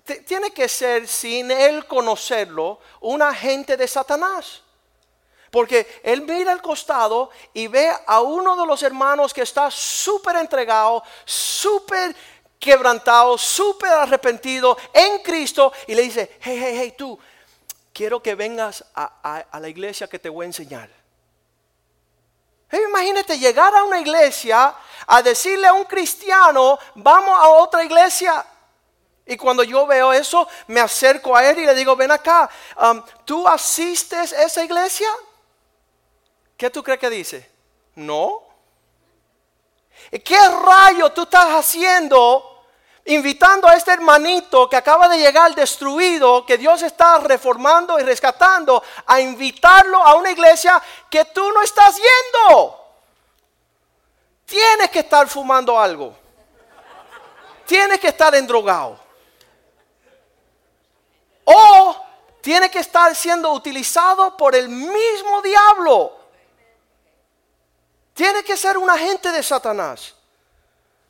Tiene 0.04 0.52
que 0.52 0.68
ser, 0.68 1.08
sin 1.08 1.50
él 1.50 1.88
conocerlo, 1.88 2.80
un 3.02 3.22
agente 3.22 3.78
de 3.78 3.88
Satanás. 3.88 4.62
Porque 5.50 6.02
él 6.04 6.24
mira 6.24 6.52
al 6.52 6.62
costado 6.62 7.30
y 7.54 7.68
ve 7.68 7.92
a 8.08 8.22
uno 8.22 8.56
de 8.56 8.66
los 8.66 8.82
hermanos 8.82 9.34
que 9.34 9.44
está 9.44 9.70
súper 9.70 10.36
entregado, 10.38 11.04
súper 11.24 12.16
quebrantado, 12.60 13.38
súper 13.38 13.92
arrepentido 13.92 14.76
en 14.92 15.20
Cristo 15.20 15.72
y 15.86 15.94
le 15.94 16.02
dice, 16.02 16.38
hey, 16.42 16.58
hey, 16.60 16.76
hey, 16.80 16.94
tú, 16.98 17.20
quiero 17.94 18.24
que 18.24 18.36
vengas 18.36 18.84
a, 18.96 19.46
la 19.60 19.70
iglesia 19.70 20.08
que 20.08 20.18
te 20.18 20.30
voy 20.30 20.46
a 20.46 20.48
enseñar. 20.48 20.89
Imagínate 22.72 23.38
llegar 23.38 23.76
a 23.76 23.84
una 23.84 24.00
iglesia 24.00 24.74
a 25.06 25.22
decirle 25.22 25.68
a 25.68 25.74
un 25.74 25.84
cristiano, 25.84 26.80
vamos 26.96 27.38
a 27.39 27.50
otra 27.50 27.84
iglesia. 27.84 28.44
Y 29.26 29.38
cuando 29.38 29.64
yo 29.64 29.88
veo 29.88 30.12
eso, 30.12 30.48
me 30.68 30.82
acerco 30.82 31.36
a 31.36 31.50
él 31.50 31.60
y 31.60 31.66
le 31.66 31.76
digo, 31.76 31.96
ven 31.96 32.12
acá, 32.12 32.50
um, 32.78 33.02
¿tú 33.24 33.48
asistes 33.48 34.34
a 34.34 34.44
esa 34.44 34.64
iglesia? 34.64 35.08
¿Qué 36.58 36.70
tú 36.70 36.84
crees 36.84 37.00
que 37.00 37.10
dice? 37.10 37.50
No. 37.96 38.44
¿Qué 40.24 40.38
rayo 40.66 41.12
tú 41.12 41.24
estás 41.24 41.48
haciendo 41.50 42.50
invitando 43.06 43.68
a 43.68 43.76
este 43.76 43.92
hermanito 43.92 44.70
que 44.70 44.78
acaba 44.78 45.10
de 45.10 45.18
llegar 45.18 45.54
destruido, 45.56 46.46
que 46.46 46.58
Dios 46.58 46.82
está 46.84 47.18
reformando 47.20 48.00
y 48.00 48.04
rescatando, 48.04 48.84
a 49.06 49.20
invitarlo 49.20 49.98
a 49.98 50.16
una 50.16 50.32
iglesia 50.32 50.82
que 51.10 51.26
tú 51.26 51.50
no 51.52 51.62
estás 51.62 51.96
yendo? 51.96 52.80
Tienes 54.46 54.90
que 54.90 55.00
estar 55.00 55.28
fumando 55.28 55.80
algo. 55.80 56.16
Tienes 57.66 58.00
que 58.00 58.10
estar 58.10 58.36
endrogado. 58.36 59.03
O 61.45 61.95
tiene 62.41 62.69
que 62.69 62.79
estar 62.79 63.15
siendo 63.15 63.51
utilizado 63.51 64.36
por 64.36 64.56
el 64.56 64.69
mismo 64.69 65.41
diablo. 65.41 66.13
Tiene 68.13 68.43
que 68.43 68.58
ser 68.58 68.77
un 68.77 68.89
agente 68.89 69.32
de 69.32 69.41
Satanás. 69.41 70.13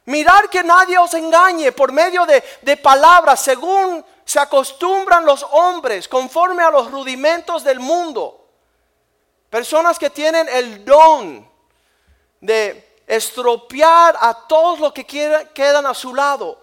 Mirar 0.06 0.50
que 0.50 0.64
nadie 0.64 0.98
os 0.98 1.14
engañe 1.14 1.72
por 1.72 1.92
medio 1.92 2.26
de, 2.26 2.44
de, 2.62 2.78
palabras 2.78 3.40
según 3.40 4.06
se 4.26 4.40
acostumbran 4.40 5.26
los 5.26 5.46
hombres, 5.52 6.08
conforme 6.08 6.64
a 6.64 6.72
los 6.72 6.92
rudimentos 6.92 7.64
del 7.64 7.80
mundo. 7.80 8.46
Personas 9.50 9.98
que 9.98 10.10
tienen 10.10 10.48
el 10.50 10.84
don 10.84 11.50
de 12.42 13.02
estropear 13.08 14.18
a 14.20 14.34
todos 14.48 14.80
los 14.80 14.94
que 14.94 15.06
quedan 15.06 15.86
a 15.86 15.94
su 15.94 16.14
lado, 16.14 16.60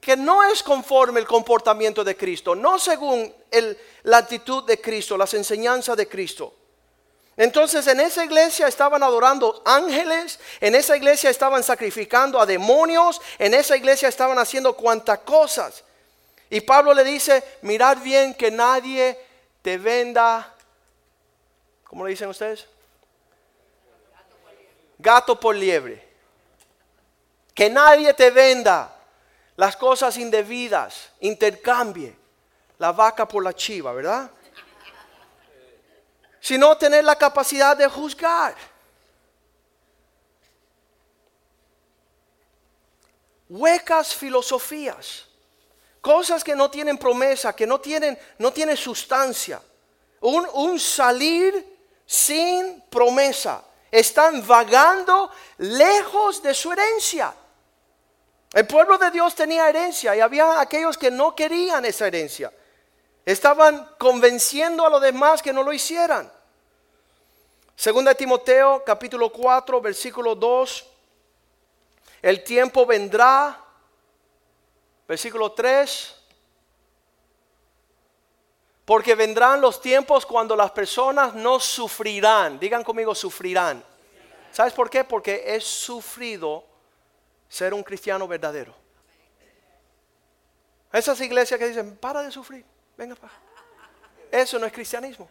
que 0.00 0.16
no 0.16 0.42
es 0.44 0.62
conforme 0.62 1.20
el 1.20 1.26
comportamiento 1.26 2.02
de 2.02 2.16
Cristo, 2.16 2.54
no 2.54 2.78
según 2.78 3.32
la 4.04 4.18
actitud 4.18 4.64
de 4.64 4.80
Cristo, 4.80 5.16
las 5.16 5.34
enseñanzas 5.34 5.96
de 5.96 6.08
Cristo. 6.08 6.54
Entonces 7.36 7.86
en 7.88 8.00
esa 8.00 8.24
iglesia 8.24 8.68
estaban 8.68 9.02
adorando 9.02 9.62
ángeles, 9.64 10.38
en 10.60 10.74
esa 10.74 10.96
iglesia 10.96 11.30
estaban 11.30 11.62
sacrificando 11.62 12.40
a 12.40 12.46
demonios, 12.46 13.20
en 13.38 13.54
esa 13.54 13.76
iglesia 13.76 14.08
estaban 14.08 14.38
haciendo 14.38 14.74
cuantas 14.74 15.18
cosas. 15.20 15.84
Y 16.48 16.60
Pablo 16.60 16.94
le 16.94 17.04
dice, 17.04 17.42
mirad 17.62 17.98
bien 17.98 18.34
que 18.34 18.50
nadie 18.50 19.18
te 19.62 19.76
venda, 19.76 20.54
¿cómo 21.82 22.04
le 22.04 22.10
dicen 22.10 22.28
ustedes? 22.28 22.66
Gato 24.98 25.38
por 25.38 25.54
liebre. 25.56 26.06
Que 27.52 27.68
nadie 27.68 28.14
te 28.14 28.30
venda 28.30 28.93
las 29.56 29.76
cosas 29.76 30.16
indebidas, 30.16 31.10
intercambie 31.20 32.16
la 32.78 32.92
vaca 32.92 33.26
por 33.26 33.42
la 33.44 33.52
chiva, 33.52 33.92
¿verdad? 33.92 34.30
sino 36.44 36.76
tener 36.76 37.02
la 37.02 37.16
capacidad 37.16 37.74
de 37.74 37.88
juzgar. 37.88 38.54
Huecas 43.48 44.14
filosofías, 44.14 45.24
cosas 46.02 46.44
que 46.44 46.54
no 46.54 46.70
tienen 46.70 46.98
promesa, 46.98 47.56
que 47.56 47.66
no 47.66 47.80
tienen, 47.80 48.18
no 48.36 48.52
tienen 48.52 48.76
sustancia. 48.76 49.62
Un, 50.20 50.46
un 50.52 50.78
salir 50.78 51.78
sin 52.04 52.82
promesa. 52.90 53.64
Están 53.90 54.46
vagando 54.46 55.30
lejos 55.56 56.42
de 56.42 56.52
su 56.52 56.70
herencia. 56.72 57.34
El 58.54 58.68
pueblo 58.68 58.96
de 58.98 59.10
Dios 59.10 59.34
tenía 59.34 59.68
herencia 59.68 60.14
y 60.14 60.20
había 60.20 60.60
aquellos 60.60 60.96
que 60.96 61.10
no 61.10 61.34
querían 61.34 61.84
esa 61.84 62.06
herencia. 62.06 62.52
Estaban 63.26 63.90
convenciendo 63.98 64.86
a 64.86 64.90
los 64.90 65.02
demás 65.02 65.42
que 65.42 65.52
no 65.52 65.64
lo 65.64 65.72
hicieran. 65.72 66.30
Segunda 67.74 68.14
Timoteo 68.14 68.84
capítulo 68.86 69.32
4 69.32 69.80
versículo 69.80 70.36
2. 70.36 70.86
El 72.22 72.44
tiempo 72.44 72.86
vendrá. 72.86 73.60
Versículo 75.08 75.50
3. 75.50 76.14
Porque 78.84 79.16
vendrán 79.16 79.60
los 79.60 79.80
tiempos 79.80 80.24
cuando 80.24 80.54
las 80.54 80.70
personas 80.70 81.34
no 81.34 81.58
sufrirán. 81.58 82.60
Digan 82.60 82.84
conmigo, 82.84 83.16
sufrirán. 83.16 83.82
¿Sabes 84.52 84.72
por 84.72 84.88
qué? 84.88 85.02
Porque 85.02 85.42
es 85.44 85.64
sufrido 85.64 86.73
ser 87.54 87.72
un 87.72 87.84
cristiano 87.84 88.26
verdadero. 88.26 88.74
Esas 90.92 91.20
iglesias 91.20 91.58
que 91.58 91.68
dicen, 91.68 91.96
para 91.96 92.20
de 92.22 92.32
sufrir. 92.32 92.64
Venga, 92.96 93.14
pa. 93.14 93.30
Eso 94.30 94.58
no 94.58 94.66
es 94.66 94.72
cristianismo. 94.72 95.30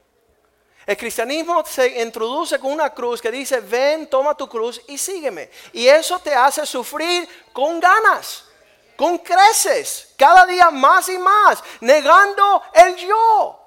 El 0.86 0.96
cristianismo 0.96 1.66
se 1.66 2.02
introduce 2.02 2.60
con 2.60 2.72
una 2.72 2.94
cruz 2.94 3.22
que 3.22 3.30
dice, 3.30 3.60
ven, 3.60 4.08
toma 4.08 4.36
tu 4.36 4.48
cruz 4.48 4.82
y 4.88 4.98
sígueme. 4.98 5.50
Y 5.74 5.86
eso 5.88 6.18
te 6.20 6.34
hace 6.34 6.66
sufrir 6.66 7.28
con 7.52 7.82
ganas, 7.82 8.46
con 8.96 9.18
creces, 9.18 10.14
cada 10.18 10.46
día 10.46 10.72
más 10.72 11.10
y 11.10 11.18
más, 11.18 11.62
negando 11.82 12.64
el 12.74 12.96
yo. 12.96 13.63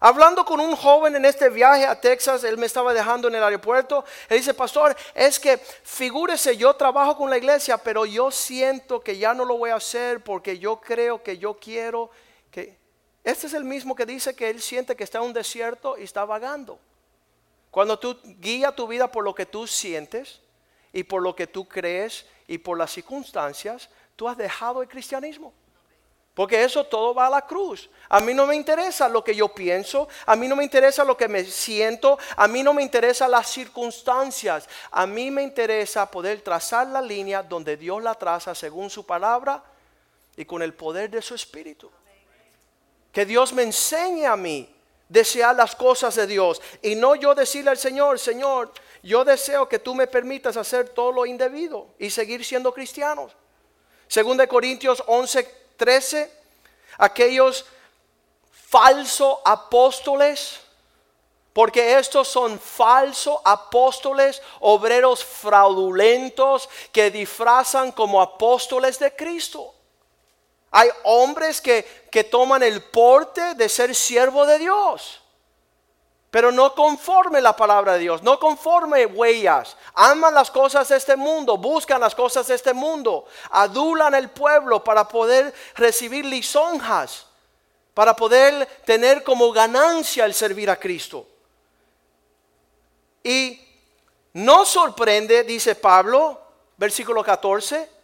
Hablando 0.00 0.44
con 0.44 0.60
un 0.60 0.76
joven 0.76 1.16
en 1.16 1.24
este 1.24 1.48
viaje 1.48 1.84
a 1.84 2.00
Texas, 2.00 2.44
él 2.44 2.56
me 2.56 2.66
estaba 2.66 2.94
dejando 2.94 3.26
en 3.26 3.34
el 3.34 3.42
aeropuerto. 3.42 4.04
Él 4.28 4.38
dice, 4.38 4.54
pastor, 4.54 4.96
es 5.12 5.40
que 5.40 5.58
figúrese, 5.58 6.56
yo 6.56 6.74
trabajo 6.74 7.16
con 7.16 7.28
la 7.30 7.36
iglesia, 7.36 7.78
pero 7.78 8.06
yo 8.06 8.30
siento 8.30 9.00
que 9.00 9.18
ya 9.18 9.34
no 9.34 9.44
lo 9.44 9.58
voy 9.58 9.70
a 9.70 9.76
hacer 9.76 10.22
porque 10.22 10.58
yo 10.58 10.80
creo 10.80 11.22
que 11.22 11.38
yo 11.38 11.54
quiero 11.54 12.10
que 12.50 12.78
este 13.24 13.48
es 13.48 13.54
el 13.54 13.64
mismo 13.64 13.96
que 13.96 14.06
dice 14.06 14.36
que 14.36 14.48
él 14.48 14.62
siente 14.62 14.94
que 14.94 15.04
está 15.04 15.18
en 15.18 15.24
un 15.24 15.32
desierto 15.32 15.98
y 15.98 16.04
está 16.04 16.24
vagando. 16.24 16.78
Cuando 17.70 17.98
tú 17.98 18.18
guías 18.24 18.74
tu 18.74 18.86
vida 18.86 19.10
por 19.10 19.24
lo 19.24 19.34
que 19.34 19.46
tú 19.46 19.66
sientes 19.66 20.40
y 20.92 21.02
por 21.02 21.22
lo 21.22 21.34
que 21.34 21.46
tú 21.46 21.68
crees 21.68 22.24
y 22.46 22.58
por 22.58 22.78
las 22.78 22.92
circunstancias, 22.92 23.90
tú 24.16 24.28
has 24.28 24.36
dejado 24.36 24.80
el 24.80 24.88
cristianismo. 24.88 25.52
Porque 26.38 26.62
eso 26.62 26.84
todo 26.84 27.12
va 27.14 27.26
a 27.26 27.30
la 27.30 27.42
cruz. 27.44 27.90
A 28.08 28.20
mí 28.20 28.32
no 28.32 28.46
me 28.46 28.54
interesa 28.54 29.08
lo 29.08 29.24
que 29.24 29.34
yo 29.34 29.48
pienso, 29.48 30.06
a 30.24 30.36
mí 30.36 30.46
no 30.46 30.54
me 30.54 30.62
interesa 30.62 31.02
lo 31.02 31.16
que 31.16 31.26
me 31.26 31.44
siento, 31.44 32.16
a 32.36 32.46
mí 32.46 32.62
no 32.62 32.72
me 32.72 32.80
interesa 32.80 33.26
las 33.26 33.50
circunstancias. 33.50 34.68
A 34.92 35.04
mí 35.04 35.32
me 35.32 35.42
interesa 35.42 36.08
poder 36.08 36.40
trazar 36.42 36.86
la 36.86 37.02
línea 37.02 37.42
donde 37.42 37.76
Dios 37.76 38.00
la 38.00 38.14
traza 38.14 38.54
según 38.54 38.88
su 38.88 39.04
palabra 39.04 39.64
y 40.36 40.44
con 40.44 40.62
el 40.62 40.74
poder 40.74 41.10
de 41.10 41.22
su 41.22 41.34
espíritu. 41.34 41.90
Que 43.10 43.26
Dios 43.26 43.52
me 43.52 43.64
enseñe 43.64 44.24
a 44.24 44.36
mí 44.36 44.72
desear 45.08 45.56
las 45.56 45.74
cosas 45.74 46.14
de 46.14 46.28
Dios 46.28 46.62
y 46.82 46.94
no 46.94 47.16
yo 47.16 47.34
decirle 47.34 47.70
al 47.70 47.78
Señor, 47.78 48.16
Señor, 48.20 48.70
yo 49.02 49.24
deseo 49.24 49.68
que 49.68 49.80
tú 49.80 49.92
me 49.92 50.06
permitas 50.06 50.56
hacer 50.56 50.90
todo 50.90 51.10
lo 51.10 51.26
indebido 51.26 51.88
y 51.98 52.10
seguir 52.10 52.44
siendo 52.44 52.72
cristianos. 52.72 53.32
Según 54.06 54.36
de 54.36 54.46
Corintios 54.46 55.02
11, 55.04 55.66
13, 55.78 56.30
aquellos 56.98 57.64
falsos 58.50 59.38
apóstoles, 59.44 60.60
porque 61.54 61.96
estos 61.96 62.28
son 62.28 62.60
falsos 62.60 63.40
apóstoles, 63.44 64.42
obreros 64.60 65.24
fraudulentos 65.24 66.68
que 66.92 67.10
disfrazan 67.10 67.90
como 67.92 68.20
apóstoles 68.20 68.98
de 68.98 69.16
Cristo. 69.16 69.74
Hay 70.70 70.90
hombres 71.04 71.60
que, 71.60 71.82
toman 72.30 72.62
el 72.62 72.82
porte 72.82 73.54
de 73.54 73.68
ser 73.68 73.94
siervo 73.94 74.44
de 74.44 74.58
Dios, 74.58 75.22
pero 76.30 76.52
no 76.52 76.74
conforme 76.74 77.40
la 77.40 77.56
palabra 77.56 77.94
de 77.94 78.00
Dios, 78.00 78.22
no 78.22 78.38
conforme 78.38 79.06
huellas. 79.06 79.76
Aman 79.94 80.34
las 80.34 80.50
cosas 80.50 80.88
de 80.88 80.96
este 80.96 81.16
mundo, 81.16 81.56
buscan 81.56 82.00
las 82.00 82.14
cosas 82.14 82.46
de 82.48 82.54
este 82.54 82.74
mundo, 82.74 83.26
adulan 83.50 84.14
el 84.14 84.28
pueblo 84.28 84.84
para 84.84 85.08
poder 85.08 85.54
recibir 85.74 86.26
lisonjas, 86.26 87.26
para 87.94 88.14
poder 88.14 88.66
tener 88.84 89.24
como 89.24 89.50
ganancia 89.52 90.26
el 90.26 90.34
servir 90.34 90.70
a 90.70 90.76
Cristo. 90.76 91.26
Y 93.22 93.60
no 94.34 94.66
sorprende, 94.66 95.44
dice 95.44 95.74
Pablo, 95.74 96.40
versículo 96.76 97.24
14, 97.24 97.97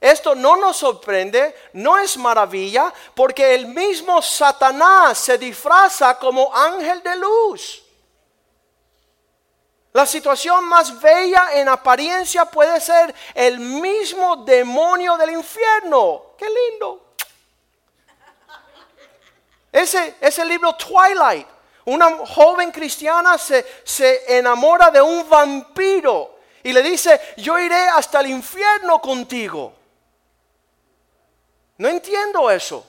esto 0.00 0.34
no 0.34 0.56
nos 0.56 0.76
sorprende, 0.76 1.54
no 1.72 1.98
es 1.98 2.16
maravilla, 2.16 2.92
porque 3.14 3.54
el 3.54 3.66
mismo 3.66 4.20
Satanás 4.20 5.18
se 5.18 5.38
disfraza 5.38 6.18
como 6.18 6.54
ángel 6.54 7.02
de 7.02 7.16
luz. 7.16 7.82
La 9.92 10.04
situación 10.04 10.64
más 10.66 11.00
bella 11.00 11.54
en 11.54 11.70
apariencia 11.70 12.44
puede 12.44 12.78
ser 12.80 13.14
el 13.34 13.58
mismo 13.58 14.36
demonio 14.44 15.16
del 15.16 15.30
infierno. 15.30 16.34
Qué 16.36 16.46
lindo. 16.46 17.14
Ese, 19.72 20.16
ese 20.20 20.44
libro 20.44 20.74
Twilight, 20.74 21.46
Una 21.86 22.10
joven 22.26 22.72
cristiana 22.72 23.38
se, 23.38 23.64
se 23.84 24.36
enamora 24.36 24.90
de 24.90 25.00
un 25.00 25.28
vampiro 25.28 26.40
y 26.62 26.72
le 26.72 26.82
dice, 26.82 27.20
yo 27.36 27.58
iré 27.58 27.88
hasta 27.88 28.20
el 28.20 28.26
infierno 28.26 29.00
contigo. 29.00 29.72
No 31.78 31.88
entiendo 31.88 32.50
eso. 32.50 32.86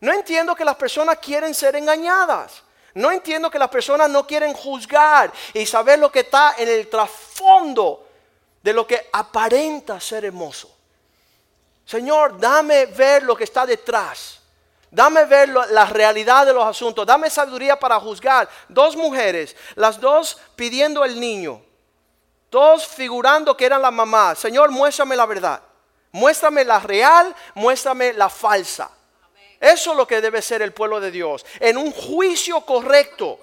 No 0.00 0.12
entiendo 0.12 0.54
que 0.54 0.64
las 0.64 0.76
personas 0.76 1.18
quieren 1.18 1.54
ser 1.54 1.76
engañadas. 1.76 2.62
No 2.94 3.12
entiendo 3.12 3.50
que 3.50 3.58
las 3.58 3.68
personas 3.68 4.10
no 4.10 4.26
quieren 4.26 4.52
juzgar 4.52 5.32
y 5.54 5.64
saber 5.64 5.98
lo 5.98 6.10
que 6.10 6.20
está 6.20 6.54
en 6.58 6.68
el 6.68 6.88
trasfondo 6.88 8.06
de 8.62 8.72
lo 8.72 8.86
que 8.86 9.08
aparenta 9.12 10.00
ser 10.00 10.24
hermoso. 10.24 10.74
Señor, 11.84 12.38
dame 12.38 12.86
ver 12.86 13.22
lo 13.22 13.36
que 13.36 13.44
está 13.44 13.64
detrás. 13.64 14.40
Dame 14.90 15.24
ver 15.24 15.48
la 15.48 15.86
realidad 15.86 16.46
de 16.46 16.52
los 16.52 16.64
asuntos. 16.64 17.06
Dame 17.06 17.30
sabiduría 17.30 17.78
para 17.78 18.00
juzgar. 18.00 18.48
Dos 18.68 18.96
mujeres, 18.96 19.54
las 19.76 20.00
dos 20.00 20.38
pidiendo 20.56 21.04
el 21.04 21.20
niño. 21.20 21.62
Dos 22.50 22.86
figurando 22.86 23.56
que 23.56 23.66
eran 23.66 23.82
la 23.82 23.92
mamá. 23.92 24.34
Señor, 24.34 24.70
muéstrame 24.70 25.14
la 25.14 25.26
verdad. 25.26 25.62
Muéstrame 26.12 26.64
la 26.64 26.80
real, 26.80 27.34
muéstrame 27.54 28.12
la 28.12 28.28
falsa. 28.28 28.90
Eso 29.60 29.90
es 29.90 29.96
lo 29.96 30.06
que 30.06 30.20
debe 30.20 30.40
ser 30.40 30.62
el 30.62 30.72
pueblo 30.72 31.00
de 31.00 31.10
Dios. 31.10 31.44
En 31.60 31.76
un 31.76 31.92
juicio 31.92 32.62
correcto. 32.62 33.38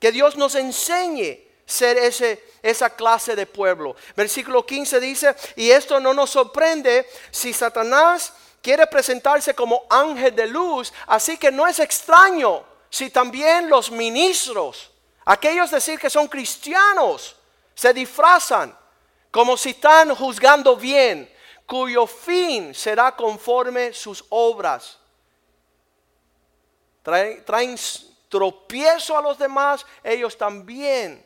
Que 0.00 0.12
Dios 0.12 0.36
nos 0.36 0.54
enseñe 0.54 1.44
ser 1.66 1.98
ese, 1.98 2.42
esa 2.62 2.90
clase 2.90 3.36
de 3.36 3.46
pueblo. 3.46 3.94
Versículo 4.16 4.64
15 4.64 5.00
dice, 5.00 5.34
y 5.56 5.70
esto 5.70 6.00
no 6.00 6.14
nos 6.14 6.30
sorprende 6.30 7.06
si 7.30 7.52
Satanás 7.52 8.32
quiere 8.62 8.86
presentarse 8.86 9.54
como 9.54 9.84
ángel 9.90 10.34
de 10.34 10.46
luz, 10.46 10.92
así 11.06 11.36
que 11.36 11.52
no 11.52 11.66
es 11.66 11.78
extraño 11.78 12.64
si 12.90 13.10
también 13.10 13.68
los 13.68 13.90
ministros, 13.90 14.90
aquellos 15.24 15.70
decir 15.70 15.98
que 15.98 16.08
son 16.08 16.26
cristianos, 16.26 17.36
se 17.74 17.92
disfrazan 17.92 18.76
como 19.30 19.56
si 19.56 19.70
están 19.70 20.14
juzgando 20.14 20.74
bien, 20.74 21.30
cuyo 21.68 22.08
fin 22.08 22.74
será 22.74 23.14
conforme 23.14 23.92
sus 23.92 24.24
obras 24.30 24.98
traen, 27.46 27.76
tropiezo 28.28 29.16
a 29.16 29.22
los 29.22 29.38
demás, 29.38 29.86
ellos 30.04 30.36
también 30.36 31.24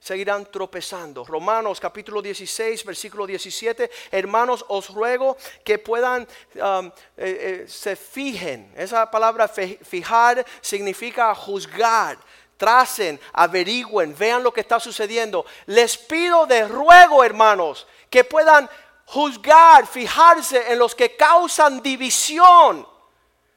seguirán 0.00 0.46
tropezando. 0.46 1.24
Romanos 1.24 1.78
capítulo 1.78 2.20
16, 2.20 2.84
versículo 2.84 3.26
17. 3.26 3.90
Hermanos, 4.10 4.64
os 4.68 4.88
ruego 4.88 5.36
que 5.62 5.78
puedan, 5.78 6.26
um, 6.54 6.86
eh, 6.86 6.92
eh, 7.16 7.64
se 7.68 7.94
fijen. 7.94 8.72
Esa 8.76 9.10
palabra 9.10 9.46
fijar 9.46 10.44
significa 10.60 11.34
juzgar. 11.34 12.18
Tracen, 12.56 13.18
averigüen, 13.32 14.14
vean 14.18 14.42
lo 14.42 14.52
que 14.52 14.60
está 14.60 14.80
sucediendo. 14.80 15.46
Les 15.66 15.96
pido 15.96 16.44
de 16.46 16.66
ruego, 16.66 17.24
hermanos, 17.24 17.86
que 18.10 18.22
puedan 18.24 18.68
juzgar, 19.12 19.86
fijarse 19.86 20.72
en 20.72 20.78
los 20.78 20.94
que 20.94 21.16
causan 21.16 21.82
división 21.82 22.86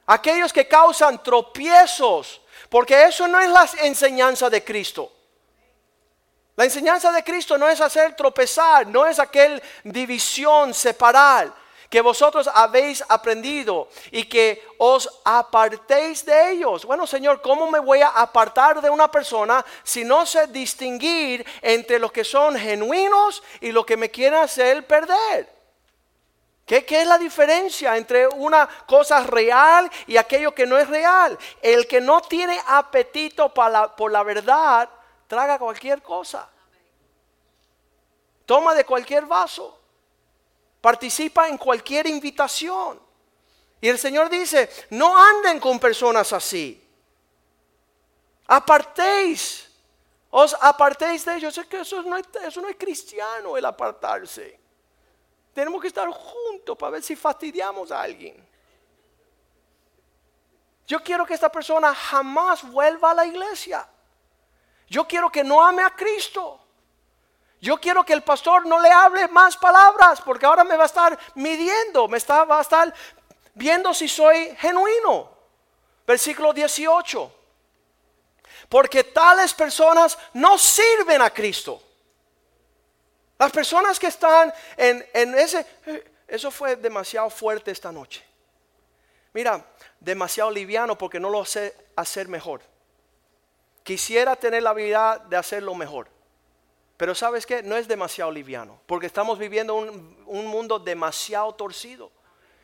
aquellos 0.05 0.51
que 0.51 0.67
causan 0.67 1.23
tropiezos, 1.23 2.41
porque 2.69 3.05
eso 3.05 3.27
no 3.27 3.39
es 3.39 3.49
la 3.49 3.69
enseñanza 3.81 4.49
de 4.49 4.63
Cristo. 4.63 5.11
La 6.55 6.65
enseñanza 6.65 7.11
de 7.11 7.23
Cristo 7.23 7.57
no 7.57 7.67
es 7.67 7.81
hacer 7.81 8.15
tropezar, 8.15 8.85
no 8.87 9.05
es 9.05 9.17
aquel 9.19 9.61
división, 9.83 10.73
separar, 10.73 11.53
que 11.93 12.01
vosotros 12.01 12.49
habéis 12.51 13.03
aprendido 13.07 13.87
y 14.09 14.23
que 14.23 14.67
os 14.79 15.07
apartéis 15.23 16.25
de 16.25 16.53
ellos. 16.53 16.85
Bueno, 16.85 17.05
Señor, 17.05 17.39
¿cómo 17.39 17.69
me 17.69 17.77
voy 17.77 18.01
a 18.01 18.07
apartar 18.07 18.81
de 18.81 18.89
una 18.89 19.11
persona 19.11 19.63
si 19.83 20.03
no 20.03 20.25
sé 20.25 20.47
distinguir 20.47 21.45
entre 21.61 21.99
los 21.99 22.11
que 22.11 22.23
son 22.23 22.55
genuinos 22.55 23.43
y 23.61 23.71
los 23.71 23.85
que 23.85 23.95
me 23.95 24.09
quieren 24.09 24.39
hacer 24.39 24.87
perder? 24.87 25.53
¿Qué, 26.65 26.83
es 26.89 27.05
la 27.05 27.19
diferencia 27.19 27.95
entre 27.95 28.27
una 28.27 28.67
cosa 28.87 29.19
real 29.19 29.87
y 30.07 30.17
aquello 30.17 30.51
que 30.55 30.65
no 30.65 30.79
es 30.79 30.89
real? 30.89 31.37
El 31.61 31.85
que 31.85 32.01
no 32.01 32.21
tiene 32.21 32.59
apetito 32.69 33.53
por 33.53 34.11
la 34.11 34.23
verdad, 34.23 34.89
traga 35.27 35.59
cualquier 35.59 36.01
cosa. 36.01 36.49
Toma 38.47 38.73
de 38.73 38.83
cualquier 38.83 39.27
vaso. 39.27 39.82
Participa 40.83 41.47
en 41.47 41.57
cualquier 41.57 42.07
invitación. 42.07 42.99
Y 43.79 43.87
el 43.87 43.97
Señor 43.97 44.29
dice, 44.29 44.69
no 44.89 45.17
anden 45.17 45.57
con 45.57 45.79
personas 45.79 46.33
así. 46.33 46.85
Apartéis. 48.47 49.69
Os 50.29 50.53
apartéis 50.59 51.23
de 51.23 51.37
ellos. 51.37 51.57
Es 51.57 51.67
que 51.67 51.79
eso 51.79 52.03
no 52.03 52.17
eso 52.17 52.59
no 52.59 52.67
es 52.67 52.75
cristiano 52.75 53.55
el 53.55 53.63
apartarse. 53.63 54.59
Tenemos 55.53 55.81
que 55.81 55.87
estar 55.87 56.09
juntos 56.09 56.77
para 56.77 56.91
ver 56.91 57.01
si 57.01 57.15
fastidiamos 57.15 57.89
a 57.89 58.01
alguien. 58.01 58.45
Yo 60.85 61.01
quiero 61.01 61.25
que 61.25 61.33
esta 61.33 61.49
persona 61.49 61.95
jamás 61.95 62.61
vuelva 62.69 63.11
a 63.11 63.13
la 63.13 63.25
iglesia. 63.25 63.87
Yo 64.89 65.07
quiero 65.07 65.31
que 65.31 65.45
no 65.45 65.63
ame 65.63 65.81
a 65.81 65.95
Cristo. 65.95 66.59
Yo 67.63 67.79
quiero 67.79 68.03
que 68.03 68.11
el 68.11 68.23
pastor 68.23 68.65
no 68.65 68.77
le 68.81 68.91
hable 68.91 69.29
más 69.29 69.55
palabras 69.55 70.19
porque 70.19 70.45
ahora 70.45 70.65
me 70.65 70.75
va 70.75 70.83
a 70.83 70.87
estar 70.87 71.17
midiendo, 71.35 72.09
me 72.09 72.17
está, 72.17 72.43
va 72.43 72.59
a 72.59 72.61
estar 72.61 72.93
viendo 73.53 73.93
si 73.93 74.09
soy 74.09 74.53
genuino. 74.57 75.31
Versículo 76.05 76.51
18. 76.51 77.31
Porque 78.67 79.05
tales 79.05 79.53
personas 79.53 80.17
no 80.33 80.57
sirven 80.57 81.21
a 81.21 81.29
Cristo. 81.29 81.81
Las 83.39 83.53
personas 83.53 83.97
que 83.97 84.07
están 84.07 84.53
en, 84.75 85.33
ese... 85.33 85.65
Eso 86.27 86.51
fue 86.51 86.75
demasiado 86.75 87.29
fuerte 87.29 87.71
esta 87.71 87.93
noche. 87.93 88.25
Mira, 89.31 89.65
demasiado 90.01 90.51
liviano 90.51 90.97
porque 90.97 91.17
no 91.17 91.29
lo 91.29 91.45
sé 91.45 91.73
hacer 91.95 92.27
mejor. 92.27 92.59
Quisiera 93.83 94.35
tener 94.35 94.63
la 94.63 94.71
habilidad 94.71 95.21
de 95.21 95.37
hacerlo 95.37 95.73
mejor. 95.75 96.12
Pero 96.97 97.15
sabes 97.15 97.45
que 97.45 97.63
no 97.63 97.75
es 97.75 97.87
demasiado 97.87 98.31
liviano, 98.31 98.79
porque 98.85 99.07
estamos 99.07 99.39
viviendo 99.39 99.75
un, 99.75 100.23
un, 100.27 100.45
mundo 100.45 100.77
demasiado 100.77 101.53
torcido. 101.53 102.11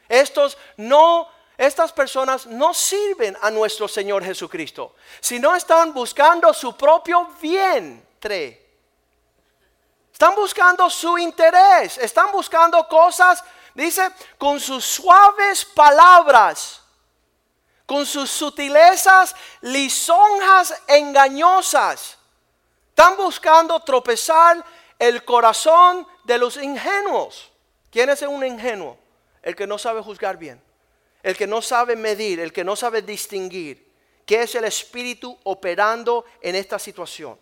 Estos 0.08 0.58
no, 0.78 1.28
estas 1.58 1.92
personas 1.92 2.46
no 2.46 2.74
sirven 2.74 3.36
a 3.42 3.50
nuestro 3.50 3.88
Señor 3.88 4.24
Jesucristo, 4.24 4.96
sino 5.20 5.56
están 5.56 5.94
buscando 5.94 6.54
su 6.54 6.78
propio 6.78 7.28
vientre. 7.42 8.70
Están 10.20 10.36
buscando 10.36 10.90
su 10.90 11.18
interés, 11.18 11.98
están 11.98 12.32
buscando 12.34 12.86
cosas, 12.90 13.42
dice, 13.74 14.12
con 14.38 14.60
sus 14.60 14.84
suaves 14.86 15.64
palabras, 15.64 16.82
con 17.86 18.06
sus 18.06 18.30
sutilezas, 18.30 19.34
lisonjas 19.62 20.76
engañosas. 20.88 22.19
Están 23.00 23.16
buscando 23.16 23.80
tropezar 23.80 24.62
el 25.00 25.24
corazón 25.24 26.06
de 26.26 26.38
los 26.38 26.58
ingenuos. 26.58 27.50
¿Quién 27.90 28.10
es 28.10 28.22
un 28.24 28.46
ingenuo? 28.46 28.98
El 29.42 29.56
que 29.56 29.66
no 29.66 29.78
sabe 29.78 30.02
juzgar 30.02 30.36
bien, 30.36 30.62
el 31.24 31.38
que 31.38 31.48
no 31.48 31.62
sabe 31.62 31.96
medir, 31.96 32.42
el 32.42 32.52
que 32.52 32.66
no 32.66 32.76
sabe 32.76 33.02
distinguir. 33.02 33.90
¿Qué 34.26 34.42
es 34.42 34.54
el 34.54 34.66
espíritu 34.66 35.40
operando 35.46 36.26
en 36.42 36.56
esta 36.56 36.78
situación? 36.78 37.40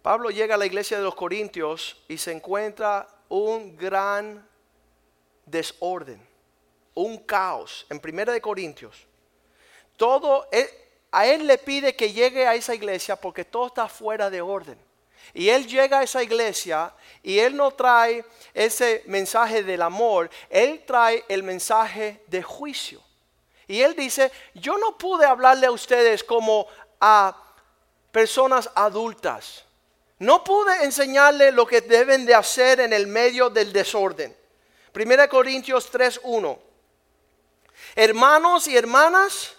Pablo 0.00 0.30
llega 0.30 0.54
a 0.54 0.58
la 0.58 0.64
iglesia 0.64 0.96
de 0.96 1.04
los 1.04 1.14
Corintios 1.14 2.02
y 2.08 2.16
se 2.16 2.32
encuentra 2.32 3.06
un 3.28 3.76
gran 3.76 4.48
desorden, 5.44 6.33
un 6.94 7.18
caos 7.18 7.86
en 7.90 8.00
Primera 8.00 8.32
de 8.32 8.40
Corintios. 8.40 9.06
Todo 9.96 10.48
a 11.10 11.26
él 11.26 11.46
le 11.46 11.58
pide 11.58 11.94
que 11.94 12.12
llegue 12.12 12.46
a 12.46 12.54
esa 12.54 12.74
iglesia 12.74 13.16
porque 13.16 13.44
todo 13.44 13.68
está 13.68 13.88
fuera 13.88 14.30
de 14.30 14.40
orden. 14.40 14.78
Y 15.32 15.48
él 15.48 15.66
llega 15.66 16.00
a 16.00 16.02
esa 16.02 16.22
iglesia 16.22 16.92
y 17.22 17.38
él 17.38 17.56
no 17.56 17.70
trae 17.70 18.24
ese 18.52 19.02
mensaje 19.06 19.62
del 19.62 19.82
amor, 19.82 20.30
él 20.50 20.84
trae 20.86 21.24
el 21.28 21.42
mensaje 21.42 22.22
de 22.26 22.42
juicio. 22.42 23.00
Y 23.66 23.80
él 23.80 23.94
dice, 23.96 24.30
yo 24.54 24.76
no 24.76 24.98
pude 24.98 25.24
hablarle 25.24 25.66
a 25.66 25.70
ustedes 25.70 26.22
como 26.22 26.66
a 27.00 27.36
personas 28.12 28.70
adultas. 28.74 29.64
No 30.18 30.44
pude 30.44 30.84
enseñarle 30.84 31.50
lo 31.50 31.66
que 31.66 31.80
deben 31.80 32.26
de 32.26 32.34
hacer 32.34 32.80
en 32.80 32.92
el 32.92 33.06
medio 33.06 33.50
del 33.50 33.72
desorden. 33.72 34.36
1 34.94 35.28
Corintios 35.28 35.90
3:1. 35.92 36.58
Hermanos 37.94 38.66
y 38.66 38.76
hermanas, 38.76 39.54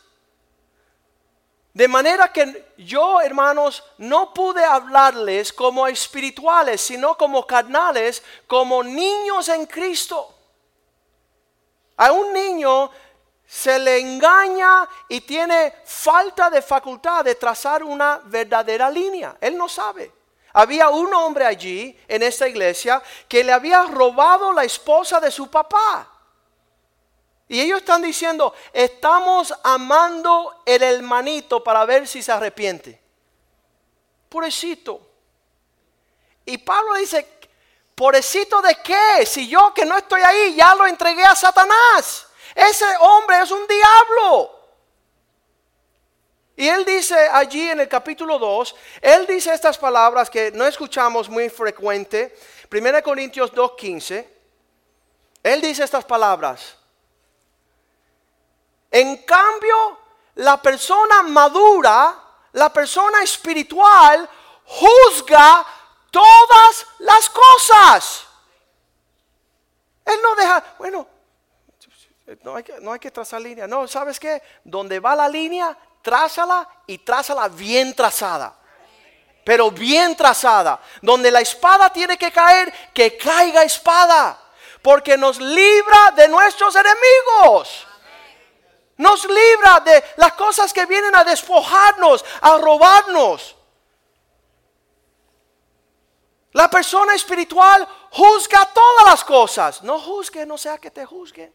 de 1.75 1.87
manera 1.89 2.31
que 2.31 2.73
yo, 2.77 3.19
hermanos, 3.19 3.83
no 3.97 4.33
pude 4.33 4.63
hablarles 4.63 5.51
como 5.51 5.85
espirituales, 5.87 6.79
sino 6.79 7.17
como 7.17 7.45
carnales, 7.45 8.23
como 8.47 8.81
niños 8.81 9.49
en 9.49 9.65
Cristo. 9.65 10.33
A 11.97 12.13
un 12.13 12.31
niño 12.31 12.89
se 13.45 13.77
le 13.77 13.99
engaña 13.99 14.87
y 15.09 15.19
tiene 15.21 15.73
falta 15.83 16.49
de 16.49 16.61
facultad 16.61 17.25
de 17.25 17.35
trazar 17.35 17.83
una 17.83 18.21
verdadera 18.23 18.89
línea. 18.89 19.35
Él 19.41 19.57
no 19.57 19.67
sabe. 19.67 20.11
Había 20.53 20.89
un 20.89 21.13
hombre 21.13 21.45
allí 21.45 21.99
en 22.07 22.23
esta 22.23 22.47
iglesia 22.47 23.03
que 23.27 23.43
le 23.43 23.51
había 23.51 23.83
robado 23.83 24.53
la 24.53 24.63
esposa 24.63 25.19
de 25.19 25.29
su 25.29 25.49
papá. 25.51 26.14
Y 27.47 27.61
ellos 27.61 27.79
están 27.79 28.01
diciendo, 28.01 28.53
estamos 28.73 29.53
amando 29.63 30.63
el 30.65 30.81
hermanito 30.81 31.63
para 31.63 31.85
ver 31.85 32.07
si 32.07 32.23
se 32.23 32.31
arrepiente. 32.31 32.99
Pobrecito. 34.29 34.99
Y 36.45 36.57
Pablo 36.57 36.95
dice, 36.95 37.27
pobrecito 37.93 38.61
de 38.61 38.75
qué? 38.83 39.25
Si 39.25 39.47
yo 39.47 39.73
que 39.73 39.85
no 39.85 39.97
estoy 39.97 40.21
ahí 40.21 40.55
ya 40.55 40.73
lo 40.75 40.87
entregué 40.87 41.23
a 41.23 41.35
Satanás. 41.35 42.27
Ese 42.55 42.85
hombre 42.99 43.41
es 43.41 43.51
un 43.51 43.65
diablo. 43.67 44.51
Y 46.57 46.67
él 46.67 46.85
dice 46.85 47.15
allí 47.31 47.69
en 47.69 47.81
el 47.81 47.87
capítulo 47.89 48.39
2, 48.39 48.75
él 49.01 49.27
dice 49.27 49.53
estas 49.53 49.77
palabras 49.77 50.29
que 50.29 50.51
no 50.51 50.65
escuchamos 50.65 51.29
muy 51.29 51.49
frecuente. 51.49 52.35
1 52.71 53.03
Corintios 53.03 53.51
2.15. 53.53 54.25
Él 55.43 55.61
dice 55.61 55.83
estas 55.83 56.05
palabras. 56.05 56.77
En 58.95 59.17
cambio, 59.23 59.99
la 60.35 60.61
persona 60.61 61.21
madura, 61.21 62.15
la 62.53 62.71
persona 62.71 63.21
espiritual, 63.23 64.29
juzga 64.63 65.65
todas 66.09 66.87
las 66.99 67.29
cosas. 67.29 68.25
Él 70.05 70.17
no 70.23 70.35
deja, 70.35 70.63
bueno, 70.79 71.05
no 72.41 72.55
hay 72.55 72.63
que, 72.63 72.79
no 72.79 72.93
hay 72.93 72.99
que 72.99 73.11
trazar 73.11 73.41
línea. 73.41 73.67
No, 73.67 73.85
¿sabes 73.85 74.17
qué? 74.17 74.41
Donde 74.63 75.01
va 75.01 75.13
la 75.13 75.27
línea, 75.27 75.77
trázala 76.01 76.65
y 76.87 76.99
trázala 76.99 77.49
bien 77.49 77.93
trazada. 77.93 78.55
Pero 79.43 79.71
bien 79.71 80.15
trazada. 80.15 80.79
Donde 81.01 81.31
la 81.31 81.41
espada 81.41 81.91
tiene 81.91 82.17
que 82.17 82.31
caer, 82.31 82.73
que 82.93 83.17
caiga 83.17 83.61
espada. 83.63 84.39
Porque 84.81 85.17
nos 85.17 85.37
libra 85.37 86.11
de 86.15 86.29
nuestros 86.29 86.73
enemigos. 86.77 87.84
Nos 88.97 89.25
libra 89.25 89.81
de 89.81 90.03
las 90.17 90.33
cosas 90.33 90.71
que 90.71 90.85
vienen 90.85 91.15
a 91.15 91.23
despojarnos, 91.23 92.23
a 92.41 92.57
robarnos. 92.57 93.55
La 96.53 96.69
persona 96.69 97.13
espiritual 97.13 97.85
juzga 98.11 98.65
todas 98.73 99.05
las 99.05 99.23
cosas. 99.25 99.83
No 99.83 99.99
juzgue, 99.99 100.45
no 100.45 100.57
sea 100.57 100.77
que 100.77 100.91
te 100.91 101.05
juzgue. 101.05 101.51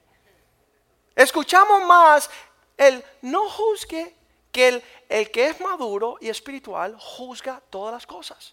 Escuchamos 1.15 1.83
más 1.85 2.29
el 2.77 3.03
no 3.23 3.49
juzgue 3.49 4.15
que 4.53 4.69
el, 4.69 4.85
el 5.09 5.31
que 5.31 5.49
es 5.49 5.61
maduro 5.61 6.19
y 6.21 6.29
espiritual 6.29 6.97
juzga 6.99 7.63
todas 7.71 7.95
las 7.95 8.07
cosas. 8.07 8.53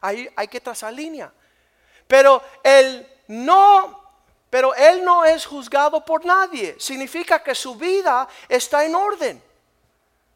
Ahí 0.00 0.28
hay 0.34 0.48
que 0.48 0.60
trazar 0.60 0.92
línea. 0.92 1.32
Pero 2.08 2.42
el 2.62 3.06
no 3.28 4.03
pero 4.54 4.72
él 4.72 5.04
no 5.04 5.24
es 5.24 5.44
juzgado 5.46 6.04
por 6.04 6.24
nadie. 6.24 6.76
Significa 6.78 7.42
que 7.42 7.56
su 7.56 7.74
vida 7.74 8.28
está 8.48 8.84
en 8.84 8.94
orden. 8.94 9.42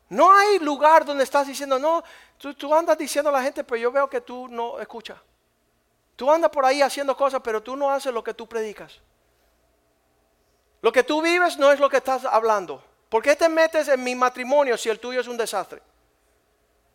No 0.08 0.32
hay 0.32 0.58
lugar 0.58 1.04
donde 1.04 1.22
estás 1.22 1.46
diciendo, 1.46 1.78
no, 1.78 2.02
tú, 2.36 2.74
andas 2.74 2.98
diciendo 2.98 3.28
a 3.28 3.32
la 3.32 3.44
gente, 3.44 3.62
pero 3.62 3.80
yo 3.80 3.92
veo 3.92 4.10
que 4.10 4.20
tú 4.20 4.48
no 4.48 4.80
escuchas. 4.80 5.18
Tú 6.16 6.28
andas 6.32 6.50
por 6.50 6.64
ahí 6.64 6.82
haciendo 6.82 7.16
cosas, 7.16 7.40
pero 7.44 7.62
tú 7.62 7.76
no 7.76 7.92
haces 7.92 8.12
lo 8.12 8.24
que 8.24 8.34
tú 8.34 8.48
predicas. 8.48 8.98
Lo 10.82 10.90
que 10.90 11.04
tú 11.04 11.22
vives 11.22 11.56
no 11.56 11.70
es 11.70 11.78
lo 11.78 11.88
que 11.88 11.98
estás 11.98 12.24
hablando. 12.24 12.82
¿Por 13.08 13.22
qué 13.22 13.36
te 13.36 13.48
metes 13.48 13.86
en 13.86 14.02
mi 14.02 14.16
matrimonio 14.16 14.76
si 14.76 14.88
el 14.88 14.98
tuyo 14.98 15.20
es 15.20 15.28
un 15.28 15.36
desastre? 15.36 15.80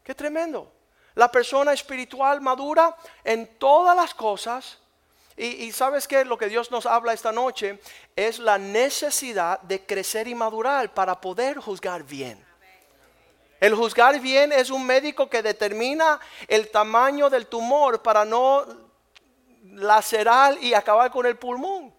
Qué 0.03 0.13
tremendo. 0.13 0.69
La 1.15 1.32
persona 1.32 1.71
espiritual 1.71 2.41
madura 2.41 2.97
en 3.24 3.57
todas 3.57 3.95
las 3.95 4.13
cosas 4.13 4.82
y, 5.36 5.71
sabes 5.71 6.07
que 6.07 6.25
lo 6.25 6.38
que 6.38 6.47
Dios 6.47 6.69
nos 6.69 6.86
habla 6.86 7.13
esta 7.13 7.31
noche 7.31 7.79
es 8.15 8.38
la 8.38 8.59
necesidad 8.59 9.59
de 9.61 9.84
crecer 9.84 10.27
y 10.27 10.36
madurar 10.36 10.93
para 10.93 11.19
poder 11.19 11.57
juzgar 11.57 12.03
bien. 12.03 12.43
El 13.59 13.73
juzgar 13.73 14.19
bien 14.19 14.51
es 14.51 14.69
un 14.69 14.86
médico 14.86 15.27
que 15.29 15.41
determina 15.41 16.19
el 16.47 16.69
tamaño 16.69 17.29
del 17.29 17.47
tumor 17.47 18.03
para 18.03 18.25
no 18.25 18.65
lacerar 19.63 20.61
y 20.61 20.73
acabar 20.73 21.09
con 21.09 21.25
el 21.25 21.38
pulmón. 21.38 21.91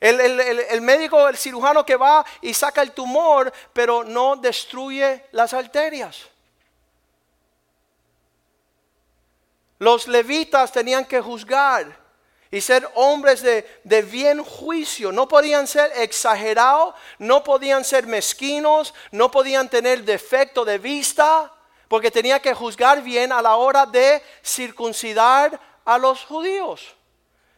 El, 0.00 0.20
el, 0.20 0.80
médico, 0.80 1.28
el 1.28 1.36
cirujano 1.36 1.84
que 1.84 1.96
va 1.96 2.24
y 2.40 2.54
saca 2.54 2.80
el 2.80 2.92
tumor, 2.92 3.52
pero 3.72 4.04
no 4.04 4.36
destruye 4.36 5.26
las 5.32 5.52
arterias. 5.52 6.28
Los 9.78 10.06
levitas 10.06 10.72
tenían 10.72 11.04
que 11.04 11.20
juzgar 11.20 12.05
y 12.50 12.60
ser 12.60 12.88
hombres 12.94 13.42
de, 13.42 14.02
bien 14.02 14.42
juicio. 14.42 15.12
No 15.12 15.26
podían 15.28 15.66
ser 15.66 15.90
exagerados, 15.96 16.94
no 17.18 17.42
podían 17.42 17.84
ser 17.84 18.06
mezquinos, 18.06 18.94
no 19.10 19.30
podían 19.30 19.68
tener 19.68 20.04
defecto 20.04 20.64
de 20.64 20.78
vista, 20.78 21.52
porque 21.88 22.10
tenía 22.10 22.40
que 22.40 22.54
juzgar 22.54 23.02
bien 23.02 23.32
a 23.32 23.42
la 23.42 23.56
hora 23.56 23.86
de 23.86 24.22
circuncidar 24.44 25.58
a 25.84 25.98
los 25.98 26.24
judíos. 26.24 26.94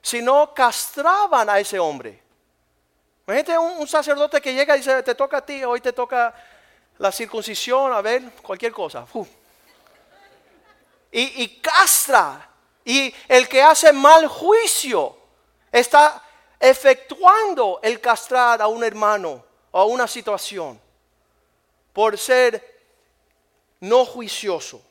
Si 0.03 0.23
no, 0.23 0.55
castraban 0.55 1.49
a 1.51 1.59
ese 1.59 1.79
hombre. 1.79 2.23
Imagínate 3.27 3.59
un, 3.59 3.79
un 3.79 3.89
sacerdote 3.89 4.41
que 4.41 4.55
llega 4.55 4.75
y 4.75 4.79
dice, 4.79 5.03
te 5.03 5.15
toca 5.15 5.39
a 5.39 5.45
ti, 5.45 5.63
hoy 5.65 5.81
te 5.81 5.93
toca 5.93 6.35
la 6.97 7.13
circuncisión, 7.13 7.93
a 7.93 8.01
ver, 8.01 8.23
cualquier 8.43 8.73
cosa. 8.73 9.07
Y 11.11 11.61
castra 11.61 12.49
y 12.85 13.15
el 13.29 13.49
que 13.49 13.63
hace 13.63 13.93
mal 13.93 14.27
juicio 14.27 15.17
está 15.71 16.23
efectuando 16.59 17.81
el 17.83 18.01
castrar 18.01 18.61
a 18.63 18.67
un 18.67 18.83
hermano 18.83 19.45
o 19.71 19.81
a 19.81 19.85
una 19.85 20.07
situación 20.07 20.81
por 21.93 22.17
ser 22.17 22.79
no 23.81 24.05
juicioso. 24.05 24.83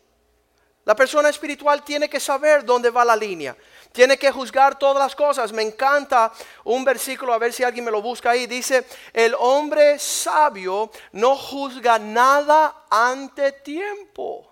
La 0.88 0.96
persona 0.96 1.28
espiritual 1.28 1.84
tiene 1.84 2.10
que 2.10 2.20
saber 2.20 2.64
dónde 2.64 2.90
va 2.90 3.04
la 3.04 3.16
línea. 3.16 3.58
Tiene 3.92 4.18
que 4.18 4.32
juzgar 4.32 4.80
todas 4.80 5.04
las 5.04 5.16
cosas. 5.18 5.52
Me 5.52 5.62
encanta 5.62 6.32
un 6.64 6.86
versículo, 6.86 7.34
a 7.34 7.38
ver 7.38 7.52
si 7.52 7.62
alguien 7.62 7.84
me 7.84 7.92
lo 7.92 8.02
busca 8.02 8.30
ahí. 8.30 8.48
Dice, 8.48 8.86
el 9.12 9.36
hombre 9.38 10.00
sabio 10.00 10.90
no 11.12 11.36
juzga 11.36 12.00
nada 12.00 12.86
ante 12.90 13.52
tiempo. 13.52 14.47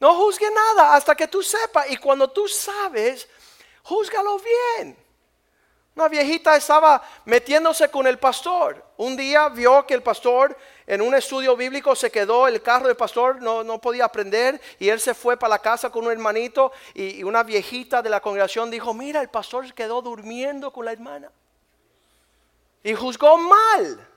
No 0.00 0.14
juzgue 0.16 0.50
nada 0.50 0.94
hasta 0.94 1.14
que 1.14 1.28
tú 1.28 1.42
sepas. 1.42 1.90
Y 1.90 1.96
cuando 1.96 2.28
tú 2.28 2.48
sabes, 2.48 3.28
júzgalo 3.82 4.38
bien. 4.38 4.96
Una 5.96 6.08
viejita 6.08 6.56
estaba 6.56 7.02
metiéndose 7.24 7.88
con 7.88 8.06
el 8.06 8.18
pastor. 8.18 8.84
Un 8.96 9.16
día 9.16 9.48
vio 9.48 9.86
que 9.86 9.94
el 9.94 10.02
pastor 10.02 10.56
en 10.86 11.00
un 11.00 11.14
estudio 11.14 11.56
bíblico 11.56 11.94
se 11.94 12.10
quedó, 12.10 12.48
el 12.48 12.60
carro 12.62 12.88
del 12.88 12.96
pastor 12.96 13.40
no, 13.40 13.62
no 13.62 13.80
podía 13.80 14.04
aprender 14.04 14.60
y 14.80 14.88
él 14.88 14.98
se 14.98 15.14
fue 15.14 15.36
para 15.36 15.50
la 15.50 15.58
casa 15.60 15.90
con 15.90 16.04
un 16.04 16.10
hermanito 16.10 16.72
y, 16.94 17.20
y 17.20 17.22
una 17.22 17.44
viejita 17.44 18.02
de 18.02 18.10
la 18.10 18.20
congregación 18.20 18.70
dijo, 18.70 18.92
mira, 18.92 19.20
el 19.20 19.28
pastor 19.28 19.68
se 19.68 19.72
quedó 19.72 20.02
durmiendo 20.02 20.72
con 20.72 20.84
la 20.84 20.92
hermana. 20.92 21.30
Y 22.82 22.92
juzgó 22.94 23.38
mal. 23.38 24.08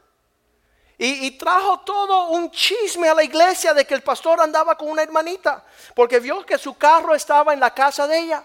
Y, 1.00 1.30
trajo 1.38 1.82
todo 1.82 2.30
un 2.30 2.50
chisme 2.50 3.08
a 3.08 3.14
la 3.14 3.24
iglesia 3.24 3.72
de 3.76 3.86
que 3.86 3.94
el 3.94 4.02
pastor 4.02 4.42
andaba 4.42 4.76
con 4.76 4.90
una 4.90 5.04
hermanita, 5.04 5.64
porque 5.94 6.20
vio 6.20 6.44
que 6.44 6.58
su 6.58 6.76
carro 6.76 7.14
estaba 7.14 7.54
en 7.54 7.60
la 7.60 7.72
casa 7.72 8.08
de 8.08 8.18
ella. 8.18 8.44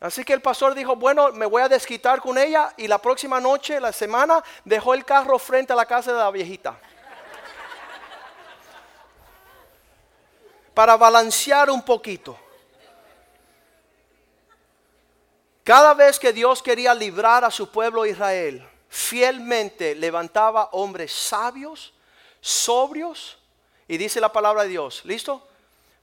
Así 0.00 0.24
que 0.24 0.32
el 0.32 0.42
pastor 0.42 0.74
dijo, 0.74 0.96
bueno, 0.96 1.30
me 1.30 1.46
voy 1.46 1.62
a 1.62 1.68
desquitar 1.68 2.20
con 2.20 2.38
ella 2.38 2.74
y 2.76 2.88
la 2.88 2.98
próxima 2.98 3.40
noche, 3.40 3.80
la 3.80 3.92
semana, 3.92 4.42
dejó 4.64 4.94
el 4.94 5.04
carro 5.04 5.38
frente 5.38 5.72
a 5.72 5.76
la 5.76 5.86
casa 5.86 6.12
de 6.12 6.18
la 6.18 6.30
viejita. 6.32 6.76
Para 10.74 10.96
balancear 10.96 11.70
un 11.70 11.82
poquito. 11.82 12.36
Cada 15.62 15.94
vez 15.94 16.18
que 16.18 16.32
Dios 16.32 16.62
quería 16.62 16.94
librar 16.94 17.44
a 17.44 17.50
su 17.50 17.70
pueblo 17.70 18.06
Israel, 18.06 18.68
fielmente 18.88 19.94
levantaba 19.94 20.70
hombres 20.72 21.12
sabios, 21.12 21.92
sobrios, 22.40 23.38
y 23.86 23.96
dice 23.96 24.20
la 24.20 24.32
palabra 24.32 24.62
de 24.62 24.70
Dios. 24.70 25.04
¿Listo? 25.04 25.46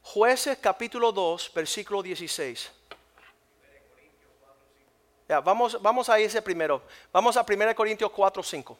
Jueces 0.01 0.57
capítulo 0.59 1.11
2, 1.11 1.51
versículo 1.53 2.01
16. 2.03 2.71
Ya, 5.27 5.39
vamos, 5.39 5.81
vamos 5.81 6.09
a 6.09 6.19
ese 6.19 6.41
primero. 6.41 6.81
Vamos 7.11 7.35
a 7.37 7.45
1 7.47 7.75
Corintios 7.75 8.11
4, 8.11 8.43
5. 8.43 8.77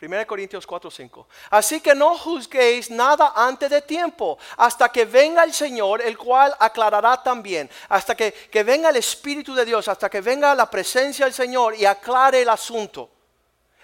1 0.00 0.26
Corintios 0.26 0.66
4, 0.66 0.90
5. 0.90 1.28
Así 1.50 1.80
que 1.80 1.94
no 1.94 2.16
juzguéis 2.16 2.90
nada 2.90 3.32
antes 3.34 3.68
de 3.68 3.82
tiempo, 3.82 4.38
hasta 4.56 4.88
que 4.90 5.04
venga 5.04 5.42
el 5.42 5.52
Señor, 5.52 6.00
el 6.02 6.16
cual 6.16 6.54
aclarará 6.58 7.20
también, 7.22 7.68
hasta 7.88 8.14
que, 8.14 8.32
que 8.32 8.62
venga 8.62 8.90
el 8.90 8.96
Espíritu 8.96 9.54
de 9.54 9.64
Dios, 9.64 9.88
hasta 9.88 10.08
que 10.08 10.20
venga 10.20 10.54
la 10.54 10.70
presencia 10.70 11.24
del 11.24 11.34
Señor 11.34 11.74
y 11.74 11.84
aclare 11.84 12.42
el 12.42 12.48
asunto 12.48 13.10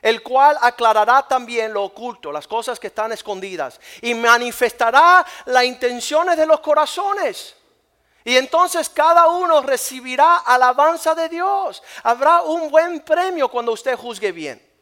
el 0.05 0.23
cual 0.23 0.59
aclarará 0.61 1.27
también 1.27 1.73
lo 1.73 1.85
oculto, 1.85 2.31
las 2.31 2.47
cosas 2.47 2.79
que 2.79 2.89
están 2.89 3.13
escondidas, 3.13 3.81
y 4.03 4.13
manifestará 4.13 5.25
las 5.47 5.65
intenciones 5.65 6.37
de 6.37 6.45
los 6.45 6.61
corazones. 6.61 7.57
Y 8.23 8.37
entonces 8.37 8.91
cada 8.91 9.29
uno 9.29 9.63
recibirá 9.63 10.37
alabanza 10.37 11.15
de 11.15 11.31
Dios. 11.31 11.83
Habrá 12.03 12.43
un 12.43 12.71
buen 12.71 13.01
premio 13.01 13.49
cuando 13.49 13.73
usted 13.73 13.97
juzgue 13.97 14.31
bien. 14.31 14.74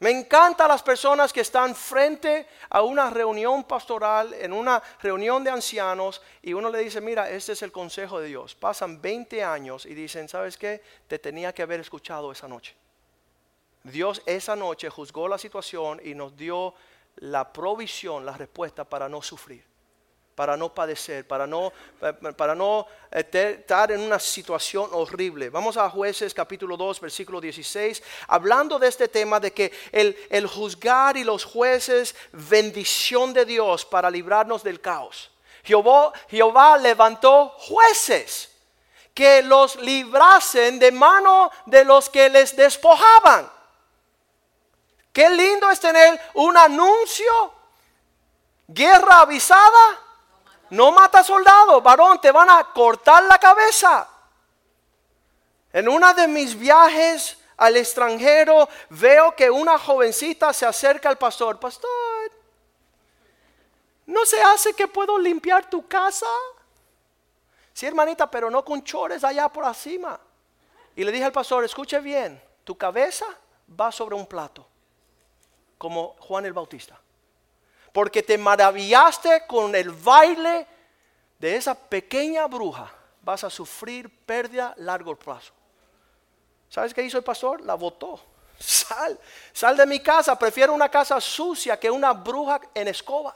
Me 0.00 0.10
encantan 0.10 0.68
las 0.68 0.82
personas 0.82 1.32
que 1.32 1.40
están 1.40 1.74
frente 1.74 2.46
a 2.70 2.82
una 2.82 3.10
reunión 3.10 3.64
pastoral, 3.64 4.32
en 4.34 4.52
una 4.52 4.80
reunión 5.00 5.42
de 5.42 5.50
ancianos, 5.50 6.22
y 6.40 6.52
uno 6.52 6.70
le 6.70 6.78
dice, 6.78 7.00
mira, 7.00 7.28
este 7.28 7.52
es 7.52 7.62
el 7.62 7.72
consejo 7.72 8.20
de 8.20 8.28
Dios. 8.28 8.54
Pasan 8.54 9.02
20 9.02 9.42
años 9.42 9.86
y 9.86 9.94
dicen, 9.94 10.28
¿sabes 10.28 10.56
qué? 10.56 10.82
Te 11.08 11.18
tenía 11.18 11.52
que 11.52 11.62
haber 11.62 11.80
escuchado 11.80 12.30
esa 12.30 12.46
noche. 12.46 12.76
Dios 13.82 14.22
esa 14.26 14.54
noche 14.54 14.88
juzgó 14.88 15.26
la 15.26 15.38
situación 15.38 16.00
y 16.04 16.14
nos 16.14 16.36
dio 16.36 16.74
la 17.16 17.52
provisión, 17.52 18.24
la 18.24 18.36
respuesta 18.36 18.84
para 18.84 19.08
no 19.08 19.20
sufrir 19.20 19.64
para 20.38 20.56
no 20.56 20.72
padecer, 20.72 21.26
para 21.26 21.48
no, 21.48 21.72
para 22.36 22.54
no 22.54 22.86
eh, 23.10 23.56
estar 23.58 23.90
en 23.90 23.98
una 23.98 24.20
situación 24.20 24.88
horrible. 24.92 25.50
Vamos 25.50 25.76
a 25.76 25.90
jueces 25.90 26.32
capítulo 26.32 26.76
2, 26.76 27.00
versículo 27.00 27.40
16, 27.40 28.00
hablando 28.28 28.78
de 28.78 28.86
este 28.86 29.08
tema 29.08 29.40
de 29.40 29.52
que 29.52 29.72
el, 29.90 30.16
el 30.30 30.46
juzgar 30.46 31.16
y 31.16 31.24
los 31.24 31.44
jueces, 31.44 32.14
bendición 32.30 33.32
de 33.32 33.46
Dios 33.46 33.84
para 33.84 34.08
librarnos 34.08 34.62
del 34.62 34.80
caos. 34.80 35.28
Jehová, 35.64 36.12
Jehová 36.28 36.78
levantó 36.78 37.48
jueces 37.58 38.48
que 39.12 39.42
los 39.42 39.74
librasen 39.74 40.78
de 40.78 40.92
mano 40.92 41.50
de 41.66 41.84
los 41.84 42.08
que 42.08 42.28
les 42.28 42.54
despojaban. 42.54 43.50
Qué 45.12 45.28
lindo 45.30 45.68
es 45.68 45.80
tener 45.80 46.20
un 46.34 46.56
anuncio, 46.56 47.52
guerra 48.68 49.22
avisada 49.22 50.04
no 50.70 50.92
mata 50.92 51.22
soldado, 51.22 51.80
varón, 51.80 52.20
te 52.20 52.30
van 52.30 52.50
a 52.50 52.64
cortar 52.72 53.24
la 53.24 53.38
cabeza. 53.38 54.08
En 55.72 55.88
una 55.88 56.14
de 56.14 56.28
mis 56.28 56.58
viajes 56.58 57.38
al 57.56 57.76
extranjero 57.76 58.68
veo 58.90 59.34
que 59.34 59.50
una 59.50 59.78
jovencita 59.78 60.52
se 60.52 60.66
acerca 60.66 61.08
al 61.08 61.18
pastor. 61.18 61.58
Pastor, 61.58 61.90
¿no 64.06 64.24
se 64.24 64.42
hace 64.42 64.74
que 64.74 64.88
puedo 64.88 65.18
limpiar 65.18 65.68
tu 65.68 65.86
casa? 65.86 66.26
Sí, 67.72 67.86
hermanita, 67.86 68.30
pero 68.30 68.50
no 68.50 68.64
con 68.64 68.82
chores 68.82 69.24
allá 69.24 69.48
por 69.48 69.64
encima. 69.64 70.18
Y 70.96 71.04
le 71.04 71.12
dije 71.12 71.24
al 71.24 71.32
pastor, 71.32 71.64
escuche 71.64 72.00
bien, 72.00 72.42
tu 72.64 72.76
cabeza 72.76 73.26
va 73.78 73.92
sobre 73.92 74.16
un 74.16 74.26
plato, 74.26 74.66
como 75.76 76.16
Juan 76.18 76.44
el 76.44 76.52
Bautista 76.52 76.98
porque 77.98 78.22
te 78.22 78.38
maravillaste 78.38 79.44
con 79.48 79.74
el 79.74 79.90
baile 79.90 80.68
de 81.36 81.56
esa 81.56 81.74
pequeña 81.74 82.46
bruja, 82.46 82.88
vas 83.22 83.42
a 83.42 83.50
sufrir 83.50 84.08
pérdida 84.24 84.68
a 84.68 84.74
largo 84.76 85.16
plazo. 85.16 85.52
¿Sabes 86.68 86.94
qué 86.94 87.02
hizo 87.02 87.18
el 87.18 87.24
pastor? 87.24 87.60
La 87.62 87.74
votó. 87.74 88.20
Sal, 88.56 89.18
sal 89.52 89.76
de 89.76 89.84
mi 89.84 89.98
casa, 89.98 90.38
prefiero 90.38 90.74
una 90.74 90.88
casa 90.88 91.20
sucia 91.20 91.76
que 91.76 91.90
una 91.90 92.12
bruja 92.12 92.60
en 92.72 92.86
escoba. 92.86 93.34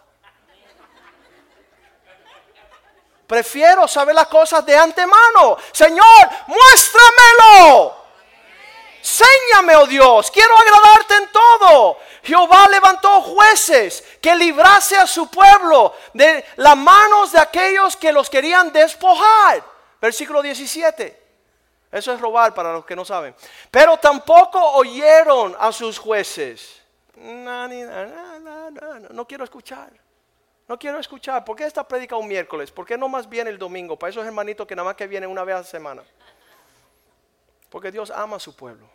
Prefiero 3.26 3.88
saber 3.88 4.14
las 4.14 4.28
cosas 4.28 4.64
de 4.64 4.76
antemano. 4.76 5.56
Señor, 5.72 6.30
muéstramelo. 6.46 8.01
Séñame, 9.02 9.74
oh 9.74 9.86
Dios, 9.86 10.30
quiero 10.30 10.56
agradarte 10.56 11.16
en 11.16 11.32
todo. 11.32 11.98
Jehová 12.22 12.68
levantó 12.70 13.20
jueces 13.20 14.04
que 14.20 14.34
librase 14.36 14.96
a 14.96 15.08
su 15.08 15.28
pueblo 15.28 15.92
de 16.14 16.44
las 16.56 16.76
manos 16.76 17.32
de 17.32 17.40
aquellos 17.40 17.96
que 17.96 18.12
los 18.12 18.30
querían 18.30 18.72
despojar. 18.72 19.64
Versículo 20.00 20.40
17. 20.40 21.20
Eso 21.90 22.12
es 22.12 22.20
robar 22.20 22.54
para 22.54 22.72
los 22.72 22.86
que 22.86 22.94
no 22.94 23.04
saben. 23.04 23.34
Pero 23.72 23.96
tampoco 23.96 24.58
oyeron 24.74 25.56
a 25.58 25.72
sus 25.72 25.98
jueces. 25.98 26.80
No, 27.16 27.68
no, 29.10 29.26
quiero 29.26 29.42
escuchar. 29.42 29.90
No 30.68 30.78
quiero 30.78 31.00
escuchar. 31.00 31.44
¿Por 31.44 31.56
qué 31.56 31.66
esta 31.66 31.86
predica 31.86 32.16
un 32.16 32.28
miércoles? 32.28 32.70
¿Por 32.70 32.86
qué 32.86 32.96
no 32.96 33.08
más 33.08 33.28
bien 33.28 33.48
el 33.48 33.58
domingo? 33.58 33.98
Para 33.98 34.10
esos 34.10 34.24
hermanitos 34.24 34.64
que 34.66 34.76
nada 34.76 34.86
más 34.86 34.94
que 34.94 35.08
vienen 35.08 35.28
una 35.28 35.42
vez 35.42 35.56
a 35.56 35.58
la 35.58 35.64
semana. 35.64 36.02
Porque 37.72 37.90
Dios 37.90 38.10
ama 38.10 38.36
a 38.36 38.38
su 38.38 38.54
pueblo. 38.54 38.86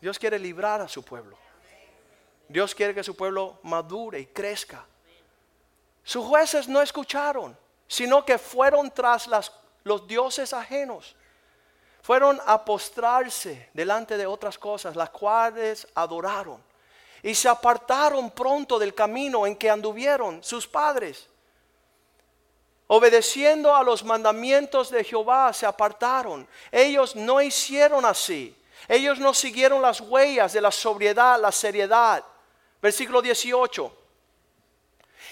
Dios 0.00 0.16
quiere 0.16 0.38
librar 0.38 0.80
a 0.80 0.86
su 0.86 1.02
pueblo. 1.02 1.36
Dios 2.48 2.72
quiere 2.72 2.94
que 2.94 3.02
su 3.02 3.16
pueblo 3.16 3.58
madure 3.64 4.20
y 4.20 4.26
crezca. 4.26 4.86
Sus 6.04 6.24
jueces 6.24 6.68
no 6.68 6.80
escucharon, 6.80 7.58
sino 7.88 8.24
que 8.24 8.38
fueron 8.38 8.92
tras 8.92 9.28
los 9.82 10.06
dioses 10.06 10.52
ajenos. 10.52 11.16
Fueron 12.00 12.40
a 12.46 12.64
postrarse 12.64 13.70
delante 13.74 14.16
de 14.16 14.26
otras 14.26 14.56
cosas, 14.56 14.94
las 14.94 15.10
cuales 15.10 15.88
adoraron. 15.96 16.62
Y 17.24 17.34
se 17.34 17.48
apartaron 17.48 18.30
pronto 18.30 18.78
del 18.78 18.94
camino 18.94 19.48
en 19.48 19.56
que 19.56 19.68
anduvieron 19.68 20.44
sus 20.44 20.68
padres. 20.68 21.28
Obedeciendo 22.92 23.72
a 23.72 23.84
los 23.84 24.02
mandamientos 24.02 24.90
de 24.90 25.04
Jehová, 25.04 25.52
se 25.52 25.64
apartaron. 25.64 26.48
Ellos 26.72 27.14
no 27.14 27.40
hicieron 27.40 28.04
así. 28.04 28.52
Ellos 28.88 29.20
no 29.20 29.32
siguieron 29.32 29.80
las 29.80 30.00
huellas 30.00 30.52
de 30.52 30.60
la 30.60 30.72
sobriedad, 30.72 31.40
la 31.40 31.52
seriedad. 31.52 32.24
Versículo 32.82 33.22
18. 33.22 33.92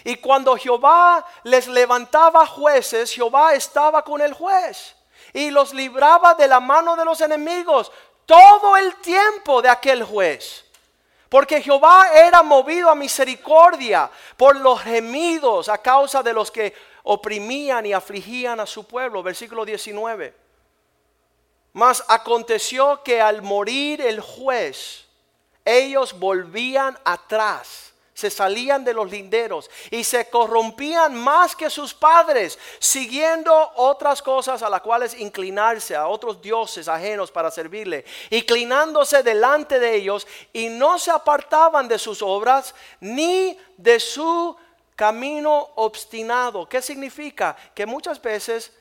Y 0.04 0.14
cuando 0.18 0.56
Jehová 0.56 1.26
les 1.42 1.66
levantaba 1.66 2.46
jueces, 2.46 3.12
Jehová 3.12 3.54
estaba 3.54 4.04
con 4.04 4.20
el 4.20 4.34
juez 4.34 4.94
y 5.32 5.50
los 5.50 5.74
libraba 5.74 6.34
de 6.34 6.46
la 6.46 6.60
mano 6.60 6.94
de 6.94 7.04
los 7.04 7.20
enemigos 7.20 7.90
todo 8.24 8.76
el 8.76 8.94
tiempo 8.98 9.60
de 9.60 9.68
aquel 9.68 10.04
juez. 10.04 10.64
Porque 11.28 11.60
Jehová 11.60 12.06
era 12.14 12.44
movido 12.44 12.88
a 12.88 12.94
misericordia 12.94 14.08
por 14.36 14.54
los 14.54 14.80
gemidos 14.80 15.68
a 15.68 15.78
causa 15.78 16.22
de 16.22 16.32
los 16.32 16.52
que 16.52 16.72
oprimían 17.10 17.86
y 17.86 17.94
afligían 17.94 18.60
a 18.60 18.66
su 18.66 18.84
pueblo. 18.84 19.22
Versículo 19.22 19.64
19. 19.64 20.34
Mas 21.72 22.04
aconteció 22.06 23.02
que 23.02 23.20
al 23.20 23.40
morir 23.40 24.02
el 24.02 24.20
juez, 24.20 25.06
ellos 25.64 26.18
volvían 26.18 26.98
atrás, 27.04 27.94
se 28.12 28.30
salían 28.30 28.84
de 28.84 28.92
los 28.92 29.10
linderos 29.10 29.70
y 29.90 30.04
se 30.04 30.28
corrompían 30.28 31.14
más 31.14 31.56
que 31.56 31.70
sus 31.70 31.94
padres, 31.94 32.58
siguiendo 32.78 33.54
otras 33.76 34.20
cosas 34.20 34.62
a 34.62 34.68
las 34.68 34.82
cuales 34.82 35.18
inclinarse, 35.18 35.96
a 35.96 36.08
otros 36.08 36.42
dioses 36.42 36.88
ajenos 36.88 37.30
para 37.30 37.50
servirle, 37.50 38.04
inclinándose 38.28 39.22
delante 39.22 39.78
de 39.78 39.94
ellos 39.94 40.26
y 40.52 40.68
no 40.68 40.98
se 40.98 41.10
apartaban 41.10 41.88
de 41.88 41.98
sus 41.98 42.20
obras 42.20 42.74
ni 43.00 43.58
de 43.78 43.98
su 43.98 44.56
camino 44.98 45.70
obstinado. 45.76 46.68
¿Qué 46.68 46.82
significa? 46.82 47.56
Que 47.72 47.86
muchas 47.86 48.20
veces 48.20 48.72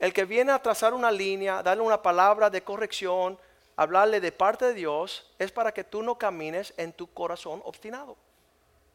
el 0.00 0.12
que 0.12 0.24
viene 0.24 0.50
a 0.50 0.60
trazar 0.60 0.92
una 0.94 1.12
línea, 1.12 1.62
darle 1.62 1.84
una 1.84 2.02
palabra 2.02 2.50
de 2.50 2.64
corrección, 2.64 3.38
hablarle 3.76 4.20
de 4.20 4.32
parte 4.32 4.64
de 4.64 4.74
Dios, 4.74 5.30
es 5.38 5.52
para 5.52 5.72
que 5.72 5.84
tú 5.84 6.02
no 6.02 6.18
camines 6.18 6.74
en 6.76 6.92
tu 6.92 7.06
corazón 7.14 7.62
obstinado. 7.64 8.16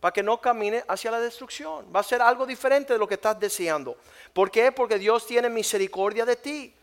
Para 0.02 0.12
que 0.12 0.22
no 0.22 0.42
camine 0.42 0.84
hacia 0.90 1.12
la 1.12 1.22
destrucción. 1.22 1.88
Va 1.96 2.02
a 2.02 2.04
ser 2.04 2.22
algo 2.22 2.46
diferente 2.46 2.92
de 2.92 3.00
lo 3.00 3.08
que 3.08 3.14
estás 3.14 3.40
deseando. 3.40 3.96
¿Por 4.34 4.52
qué? 4.52 4.74
Porque 4.74 5.00
Dios 5.00 5.26
tiene 5.26 5.48
misericordia 5.48 6.26
de 6.26 6.36
ti. 6.36 6.76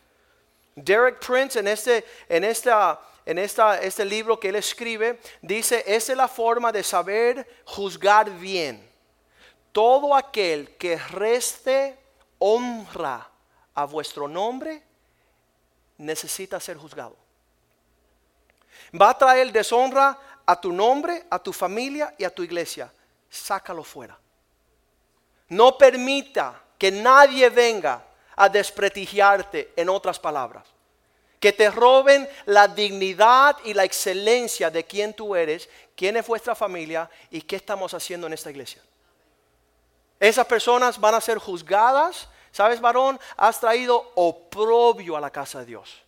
Derek 0.74 1.18
Prince 1.18 1.58
en 1.58 1.68
este, 1.68 2.02
en 2.30 2.44
esta, 2.44 2.98
en 3.26 3.38
esta, 3.38 3.78
este 3.78 4.06
libro 4.06 4.40
que 4.40 4.48
él 4.48 4.56
escribe, 4.56 5.20
dice, 5.42 5.84
esa 5.86 6.12
es 6.12 6.16
la 6.16 6.28
forma 6.28 6.72
de 6.72 6.82
saber 6.82 7.46
juzgar 7.66 8.30
bien. 8.30 8.90
Todo 9.72 10.14
aquel 10.14 10.76
que 10.76 10.96
reste 10.96 11.98
honra 12.38 13.28
a 13.74 13.84
vuestro 13.86 14.28
nombre 14.28 14.82
necesita 15.98 16.60
ser 16.60 16.76
juzgado. 16.76 17.16
Va 19.00 19.10
a 19.10 19.18
traer 19.18 19.50
deshonra 19.50 20.18
a 20.44 20.60
tu 20.60 20.72
nombre, 20.72 21.24
a 21.30 21.38
tu 21.38 21.52
familia 21.52 22.14
y 22.18 22.24
a 22.24 22.30
tu 22.30 22.42
iglesia. 22.42 22.92
Sácalo 23.30 23.82
fuera. 23.82 24.18
No 25.48 25.78
permita 25.78 26.62
que 26.78 26.90
nadie 26.90 27.48
venga 27.48 28.04
a 28.36 28.48
desprestigiarte 28.48 29.72
en 29.76 29.88
otras 29.88 30.18
palabras. 30.18 30.66
que 31.42 31.52
te 31.52 31.72
roben 31.72 32.28
la 32.46 32.68
dignidad 32.68 33.56
y 33.64 33.74
la 33.74 33.82
excelencia 33.82 34.70
de 34.70 34.84
quién 34.84 35.12
tú 35.12 35.34
eres, 35.34 35.68
quién 35.96 36.16
es 36.16 36.24
vuestra 36.24 36.54
familia 36.54 37.10
y 37.32 37.42
qué 37.42 37.56
estamos 37.56 37.92
haciendo 37.94 38.28
en 38.28 38.34
esta 38.34 38.48
iglesia. 38.48 38.80
Esas 40.22 40.46
personas 40.46 41.00
van 41.00 41.16
a 41.16 41.20
ser 41.20 41.38
juzgadas. 41.38 42.28
¿Sabes, 42.52 42.80
varón? 42.80 43.18
Has 43.36 43.58
traído 43.58 44.12
oprobio 44.14 45.16
a 45.16 45.20
la 45.20 45.30
casa 45.30 45.58
de 45.58 45.66
Dios. 45.66 46.00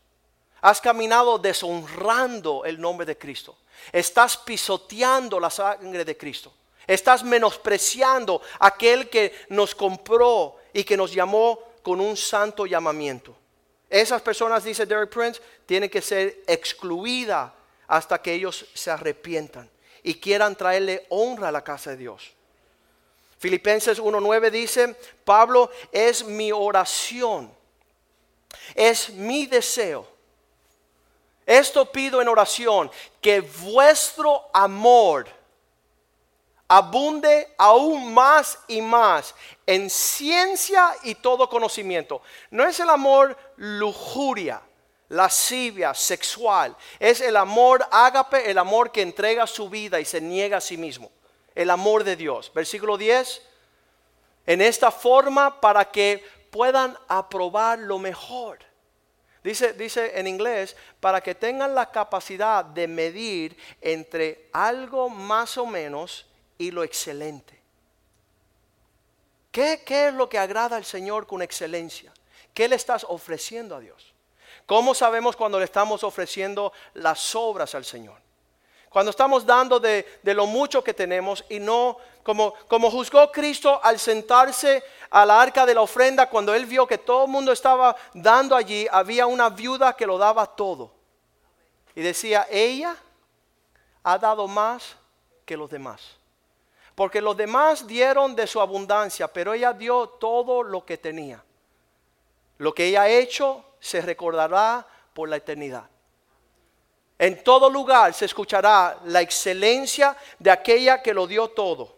Has 0.60 0.80
caminado 0.80 1.36
deshonrando 1.36 2.64
el 2.64 2.80
nombre 2.80 3.04
de 3.04 3.18
Cristo. 3.18 3.56
Estás 3.90 4.36
pisoteando 4.36 5.40
la 5.40 5.50
sangre 5.50 6.04
de 6.04 6.16
Cristo. 6.16 6.52
Estás 6.86 7.24
menospreciando 7.24 8.40
aquel 8.60 9.10
que 9.10 9.46
nos 9.48 9.74
compró 9.74 10.58
y 10.72 10.84
que 10.84 10.96
nos 10.96 11.12
llamó 11.12 11.58
con 11.82 12.00
un 12.00 12.16
santo 12.16 12.66
llamamiento. 12.66 13.34
Esas 13.90 14.22
personas, 14.22 14.62
dice 14.62 14.86
Derek 14.86 15.10
Prince, 15.10 15.42
tienen 15.66 15.90
que 15.90 16.00
ser 16.00 16.44
excluidas 16.46 17.50
hasta 17.88 18.22
que 18.22 18.34
ellos 18.34 18.64
se 18.74 18.92
arrepientan 18.92 19.68
y 20.04 20.20
quieran 20.20 20.54
traerle 20.54 21.04
honra 21.08 21.48
a 21.48 21.52
la 21.52 21.64
casa 21.64 21.90
de 21.90 21.96
Dios. 21.96 22.32
Filipenses 23.44 24.00
1.9 24.00 24.50
dice, 24.50 24.96
Pablo, 25.22 25.70
es 25.92 26.24
mi 26.24 26.50
oración, 26.50 27.54
es 28.74 29.10
mi 29.10 29.44
deseo. 29.44 30.08
Esto 31.44 31.84
pido 31.92 32.22
en 32.22 32.28
oración, 32.28 32.90
que 33.20 33.42
vuestro 33.42 34.48
amor 34.50 35.26
abunde 36.66 37.54
aún 37.58 38.14
más 38.14 38.58
y 38.66 38.80
más 38.80 39.34
en 39.66 39.90
ciencia 39.90 40.96
y 41.02 41.14
todo 41.14 41.46
conocimiento. 41.46 42.22
No 42.50 42.66
es 42.66 42.80
el 42.80 42.88
amor 42.88 43.36
lujuria, 43.56 44.62
lascivia, 45.10 45.92
sexual. 45.92 46.74
Es 46.98 47.20
el 47.20 47.36
amor 47.36 47.86
ágape, 47.90 48.50
el 48.50 48.56
amor 48.56 48.90
que 48.90 49.02
entrega 49.02 49.46
su 49.46 49.68
vida 49.68 50.00
y 50.00 50.06
se 50.06 50.22
niega 50.22 50.56
a 50.56 50.62
sí 50.62 50.78
mismo. 50.78 51.10
El 51.54 51.70
amor 51.70 52.04
de 52.04 52.16
Dios. 52.16 52.52
Versículo 52.54 52.96
10. 52.96 53.42
En 54.46 54.60
esta 54.60 54.90
forma 54.90 55.60
para 55.60 55.90
que 55.90 56.24
puedan 56.50 56.96
aprobar 57.08 57.78
lo 57.78 57.98
mejor. 57.98 58.58
Dice, 59.42 59.74
dice 59.74 60.18
en 60.18 60.26
inglés, 60.26 60.74
para 61.00 61.20
que 61.20 61.34
tengan 61.34 61.74
la 61.74 61.90
capacidad 61.90 62.64
de 62.64 62.88
medir 62.88 63.56
entre 63.80 64.48
algo 64.52 65.10
más 65.10 65.58
o 65.58 65.66
menos 65.66 66.26
y 66.56 66.70
lo 66.70 66.82
excelente. 66.82 67.60
¿Qué, 69.52 69.82
¿Qué, 69.84 70.08
es 70.08 70.14
lo 70.14 70.28
que 70.28 70.38
agrada 70.38 70.76
al 70.76 70.84
Señor 70.84 71.26
con 71.26 71.42
excelencia? 71.42 72.12
¿Qué 72.54 72.68
le 72.68 72.76
estás 72.76 73.04
ofreciendo 73.08 73.76
a 73.76 73.80
Dios? 73.80 74.14
¿Cómo 74.66 74.94
sabemos 74.94 75.36
cuando 75.36 75.58
le 75.58 75.64
estamos 75.66 76.02
ofreciendo 76.04 76.72
las 76.94 77.34
obras 77.34 77.74
al 77.74 77.84
Señor? 77.84 78.23
Cuando 78.94 79.10
estamos 79.10 79.44
dando 79.44 79.80
de, 79.80 80.06
lo 80.22 80.46
mucho 80.46 80.84
que 80.84 80.94
tenemos 80.94 81.44
y 81.48 81.58
no 81.58 81.96
como, 82.22 82.54
como 82.68 82.92
juzgó 82.92 83.32
Cristo 83.32 83.80
al 83.82 83.98
sentarse 83.98 84.84
a 85.10 85.26
la 85.26 85.42
arca 85.42 85.66
de 85.66 85.74
la 85.74 85.80
ofrenda 85.80 86.30
cuando 86.30 86.54
él 86.54 86.64
vio 86.64 86.86
que 86.86 86.98
todo 86.98 87.24
el 87.24 87.30
mundo 87.32 87.50
estaba 87.50 87.96
dando 88.12 88.54
allí, 88.54 88.86
había 88.88 89.26
una 89.26 89.48
viuda 89.48 89.94
que 89.94 90.06
lo 90.06 90.16
daba 90.16 90.46
todo. 90.46 90.92
Y 91.96 92.02
decía, 92.02 92.46
ella 92.48 92.94
ha 94.04 94.16
dado 94.16 94.46
más 94.46 94.94
que 95.44 95.56
los 95.56 95.68
demás. 95.68 96.00
Porque 96.94 97.20
los 97.20 97.36
demás 97.36 97.88
dieron 97.88 98.36
de 98.36 98.46
su 98.46 98.60
abundancia, 98.60 99.26
pero 99.26 99.54
ella 99.54 99.72
dio 99.72 100.08
todo 100.08 100.62
lo 100.62 100.84
que 100.84 100.98
tenía. 100.98 101.42
Lo 102.58 102.72
que 102.72 102.86
ella 102.86 103.02
ha 103.02 103.08
hecho 103.08 103.64
se 103.80 104.00
recordará 104.00 104.86
por 105.14 105.28
la 105.28 105.34
eternidad. 105.34 105.90
En 107.18 107.42
todo 107.42 107.70
lugar 107.70 108.12
se 108.12 108.24
escuchará 108.24 108.98
la 109.04 109.20
excelencia 109.20 110.16
de 110.38 110.50
aquella 110.50 111.02
que 111.02 111.14
lo 111.14 111.26
dio 111.26 111.48
todo. 111.48 111.94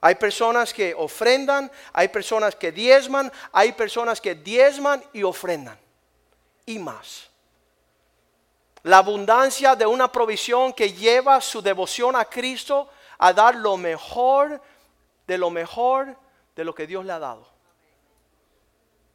Hay 0.00 0.14
personas 0.16 0.72
que 0.72 0.94
ofrendan, 0.94 1.70
hay 1.92 2.08
personas 2.08 2.54
que 2.54 2.70
diezman, 2.70 3.32
hay 3.52 3.72
personas 3.72 4.20
que 4.20 4.34
diezman 4.34 5.02
y 5.12 5.22
ofrendan. 5.22 5.78
Y 6.66 6.78
más. 6.78 7.28
La 8.82 8.98
abundancia 8.98 9.74
de 9.74 9.86
una 9.86 10.12
provisión 10.12 10.74
que 10.74 10.92
lleva 10.92 11.40
su 11.40 11.62
devoción 11.62 12.14
a 12.16 12.26
Cristo 12.26 12.88
a 13.18 13.32
dar 13.32 13.54
lo 13.54 13.78
mejor 13.78 14.60
de 15.26 15.38
lo 15.38 15.48
mejor 15.48 16.16
de 16.54 16.64
lo 16.64 16.74
que 16.74 16.86
Dios 16.86 17.04
le 17.04 17.12
ha 17.12 17.18
dado. 17.18 17.53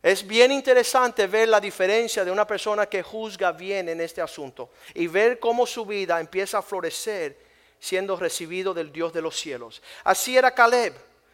Es 0.01 0.25
bien 0.25 0.51
interesante 0.51 1.27
ver 1.27 1.49
la 1.49 1.59
diferencia 1.59 2.23
de 2.23 2.31
una 2.31 2.47
persona 2.47 2.85
que 2.85 3.03
juzga 3.03 3.51
bien 3.51 3.89
en 3.89 3.99
este 3.99 4.21
asunto 4.21 4.69
y 4.93 5.07
ver 5.07 5.39
cómo 5.39 5.65
su 5.67 5.85
vida 5.85 6.19
empieza 6.21 6.59
a 6.59 6.61
florecer 6.61 7.37
siendo 7.79 8.15
recibido 8.15 8.73
del 8.73 8.93
Dios 8.93 9.11
de 9.11 9.21
los 9.21 9.37
cielos. 9.37 9.81
Así 10.05 10.37
era 10.37 10.51
Caleb, 10.51 10.93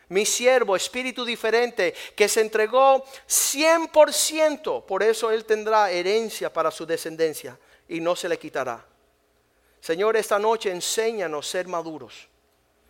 mi 0.09 0.25
siervo, 0.25 0.75
espíritu 0.75 1.23
diferente, 1.23 1.93
que 2.15 2.27
se 2.27 2.41
entregó 2.41 3.05
100%, 3.27 4.85
por 4.85 5.03
eso 5.03 5.31
él 5.31 5.45
tendrá 5.45 5.91
herencia 5.91 6.51
para 6.51 6.71
su 6.71 6.87
descendencia 6.87 7.59
y 7.87 7.99
no 7.99 8.15
se 8.15 8.29
le 8.29 8.39
quitará. 8.39 8.83
Señor, 9.79 10.17
esta 10.17 10.39
noche 10.39 10.71
enséñanos 10.71 11.47
ser 11.47 11.67
maduros 11.67 12.29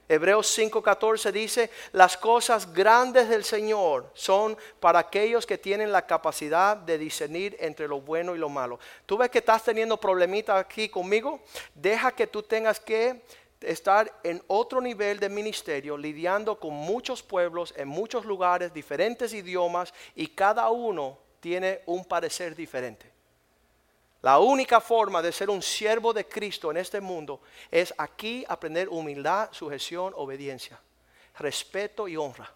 Hebreos 0.07 0.57
5:14 0.57 1.31
dice, 1.31 1.71
las 1.91 2.15
cosas 2.15 2.71
grandes 2.71 3.27
del 3.27 3.43
Señor 3.43 4.11
son 4.13 4.55
para 4.79 4.99
aquellos 4.99 5.45
que 5.45 5.57
tienen 5.57 5.91
la 5.91 6.05
capacidad 6.05 6.77
de 6.77 6.97
discernir 6.97 7.57
entre 7.59 7.87
lo 7.87 8.01
bueno 8.01 8.35
y 8.35 8.39
lo 8.39 8.49
malo. 8.49 8.79
Tú 9.05 9.17
ves 9.17 9.29
que 9.29 9.39
estás 9.39 9.63
teniendo 9.63 9.97
problemitas 9.97 10.57
aquí 10.57 10.89
conmigo, 10.89 11.41
deja 11.73 12.11
que 12.11 12.27
tú 12.27 12.43
tengas 12.43 12.79
que 12.79 13.23
estar 13.61 14.11
en 14.23 14.43
otro 14.47 14.79
nivel 14.79 15.19
de 15.19 15.29
ministerio, 15.29 15.97
lidiando 15.97 16.59
con 16.59 16.73
muchos 16.73 17.23
pueblos, 17.23 17.73
en 17.75 17.87
muchos 17.87 18.25
lugares, 18.25 18.73
diferentes 18.73 19.33
idiomas, 19.33 19.93
y 20.13 20.27
cada 20.27 20.69
uno 20.69 21.17
tiene 21.39 21.81
un 21.87 22.05
parecer 22.05 22.55
diferente. 22.55 23.14
La 24.25 24.39
única 24.39 24.81
forma 24.81 25.21
de 25.21 25.31
ser 25.31 25.51
un 25.51 25.61
siervo 25.61 26.11
de 26.11 26.27
Cristo 26.27 26.71
en 26.71 26.77
este 26.77 26.99
mundo 26.99 27.41
es 27.69 27.93
aquí 27.95 28.43
aprender 28.49 28.89
humildad, 28.89 29.49
sujeción, 29.51 30.13
obediencia, 30.15 30.79
respeto 31.37 32.07
y 32.07 32.17
honra. 32.17 32.51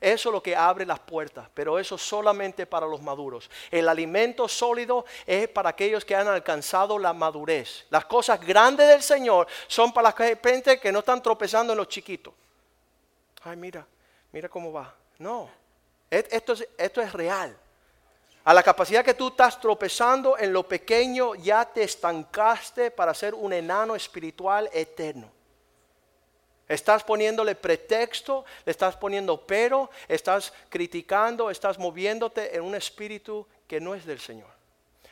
Eso 0.00 0.30
es 0.30 0.32
lo 0.32 0.42
que 0.42 0.56
abre 0.56 0.86
las 0.86 1.00
puertas, 1.00 1.50
pero 1.52 1.78
eso 1.78 1.98
solamente 1.98 2.64
para 2.64 2.86
los 2.86 3.02
maduros. 3.02 3.50
El 3.70 3.90
alimento 3.90 4.48
sólido 4.48 5.04
es 5.26 5.48
para 5.48 5.68
aquellos 5.68 6.02
que 6.02 6.16
han 6.16 6.28
alcanzado 6.28 6.98
la 6.98 7.12
madurez. 7.12 7.84
Las 7.90 8.06
cosas 8.06 8.40
grandes 8.40 8.88
del 8.88 9.02
Señor 9.02 9.46
son 9.66 9.92
para 9.92 10.08
la 10.08 10.38
gente 10.42 10.80
que 10.80 10.92
no 10.92 11.00
están 11.00 11.22
tropezando 11.22 11.74
en 11.74 11.76
los 11.76 11.88
chiquitos. 11.88 12.32
Ay, 13.42 13.58
mira, 13.58 13.86
mira 14.32 14.48
cómo 14.48 14.72
va. 14.72 14.94
No, 15.18 15.50
esto 16.10 16.54
es, 16.54 16.66
esto 16.78 17.02
es 17.02 17.12
real. 17.12 17.54
A 18.46 18.54
la 18.54 18.62
capacidad 18.62 19.04
que 19.04 19.14
tú 19.14 19.26
estás 19.26 19.60
tropezando 19.60 20.38
en 20.38 20.52
lo 20.52 20.68
pequeño, 20.68 21.34
ya 21.34 21.64
te 21.64 21.82
estancaste 21.82 22.92
para 22.92 23.12
ser 23.12 23.34
un 23.34 23.52
enano 23.52 23.96
espiritual 23.96 24.70
eterno. 24.72 25.28
Estás 26.68 27.02
poniéndole 27.02 27.56
pretexto, 27.56 28.44
le 28.64 28.70
estás 28.70 28.94
poniendo 28.94 29.44
pero, 29.44 29.90
estás 30.06 30.52
criticando, 30.68 31.50
estás 31.50 31.76
moviéndote 31.76 32.54
en 32.54 32.62
un 32.62 32.76
espíritu 32.76 33.44
que 33.66 33.80
no 33.80 33.96
es 33.96 34.06
del 34.06 34.20
Señor. 34.20 34.50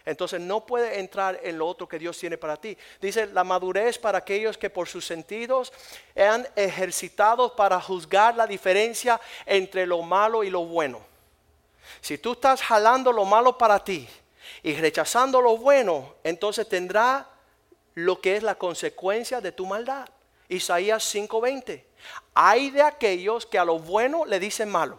Entonces 0.05 0.41
no 0.41 0.65
puede 0.65 1.01
entrar 1.01 1.41
en 1.43 1.59
lo 1.59 1.67
otro 1.67 1.89
que 1.89 1.99
Dios 1.99 2.17
tiene 2.17 2.39
para 2.39 2.57
ti. 2.57 2.79
Dice 3.01 3.27
la 3.27 3.43
madurez 3.43 3.99
para 3.99 4.19
aquellos 4.19 4.57
que 4.57 4.71
por 4.71 4.87
sus 4.87 5.05
sentidos 5.05 5.73
han 6.15 6.47
ejercitado 6.55 7.57
para 7.57 7.81
juzgar 7.81 8.37
la 8.37 8.47
diferencia 8.47 9.21
entre 9.45 9.87
lo 9.87 10.03
malo 10.03 10.45
y 10.45 10.51
lo 10.51 10.65
bueno. 10.65 11.14
Si 12.01 12.19
tú 12.19 12.33
estás 12.33 12.63
jalando 12.63 13.13
lo 13.13 13.25
malo 13.25 13.59
para 13.59 13.83
ti 13.83 14.09
y 14.63 14.75
rechazando 14.75 15.41
lo 15.41 15.57
bueno, 15.57 16.15
entonces 16.25 16.69
tendrá 16.69 17.29
lo 17.95 18.21
que 18.21 18.37
es 18.37 18.43
la 18.43 18.57
consecuencia 18.57 19.41
de 19.41 19.53
tu 19.53 19.67
maldad. 19.67 20.09
Isaías 20.49 21.05
5:20. 21.15 21.85
Hay 22.35 22.71
de 22.71 22.83
aquellos 22.83 23.47
que 23.47 23.59
a 23.59 23.65
lo 23.65 23.79
bueno 23.79 24.25
le 24.25 24.39
dicen 24.39 24.69
malo 24.69 24.99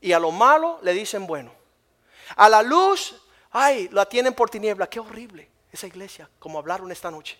y 0.00 0.12
a 0.12 0.18
lo 0.18 0.30
malo 0.30 0.78
le 0.82 0.92
dicen 0.92 1.26
bueno. 1.26 1.52
A 2.36 2.48
la 2.48 2.62
luz, 2.62 3.14
ay, 3.50 3.88
la 3.92 4.06
tienen 4.06 4.34
por 4.34 4.48
tiniebla. 4.48 4.88
Qué 4.88 5.00
horrible 5.00 5.48
esa 5.72 5.86
iglesia, 5.86 6.28
como 6.38 6.58
hablaron 6.58 6.90
esta 6.90 7.10
noche. 7.10 7.38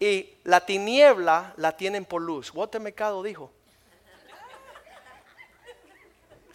Y 0.00 0.34
la 0.44 0.64
tiniebla 0.64 1.52
la 1.56 1.76
tienen 1.76 2.04
por 2.04 2.22
luz. 2.22 2.52
Walter 2.54 2.80
Mercado 2.80 3.22
dijo, 3.22 3.50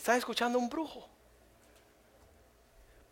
Estás 0.04 0.18
escuchando 0.18 0.60
un 0.60 0.68
brujo. 0.68 1.08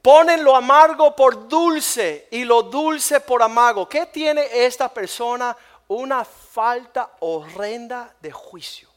Ponen 0.02 0.44
lo 0.44 0.54
amargo 0.54 1.16
por 1.16 1.48
dulce 1.48 2.28
y 2.32 2.44
lo 2.44 2.64
dulce 2.64 3.22
por 3.22 3.42
amargo. 3.42 3.88
¿Qué 3.88 4.08
tiene 4.08 4.46
esta 4.52 4.94
persona? 4.94 5.56
Una 5.88 6.26
falta 6.26 7.14
horrenda 7.22 8.14
de 8.20 8.34
juicio. 8.34 8.90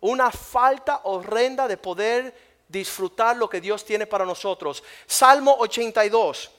Una 0.00 0.30
falta 0.30 1.02
horrenda 1.04 1.68
de 1.68 1.76
poder 1.76 2.62
disfrutar 2.66 3.36
lo 3.36 3.46
que 3.46 3.60
Dios 3.60 3.84
tiene 3.84 4.06
para 4.06 4.24
nosotros. 4.24 4.82
Salmo 5.04 5.54
82, 5.58 6.50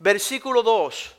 versículo 0.00 0.64
2. 0.64 1.14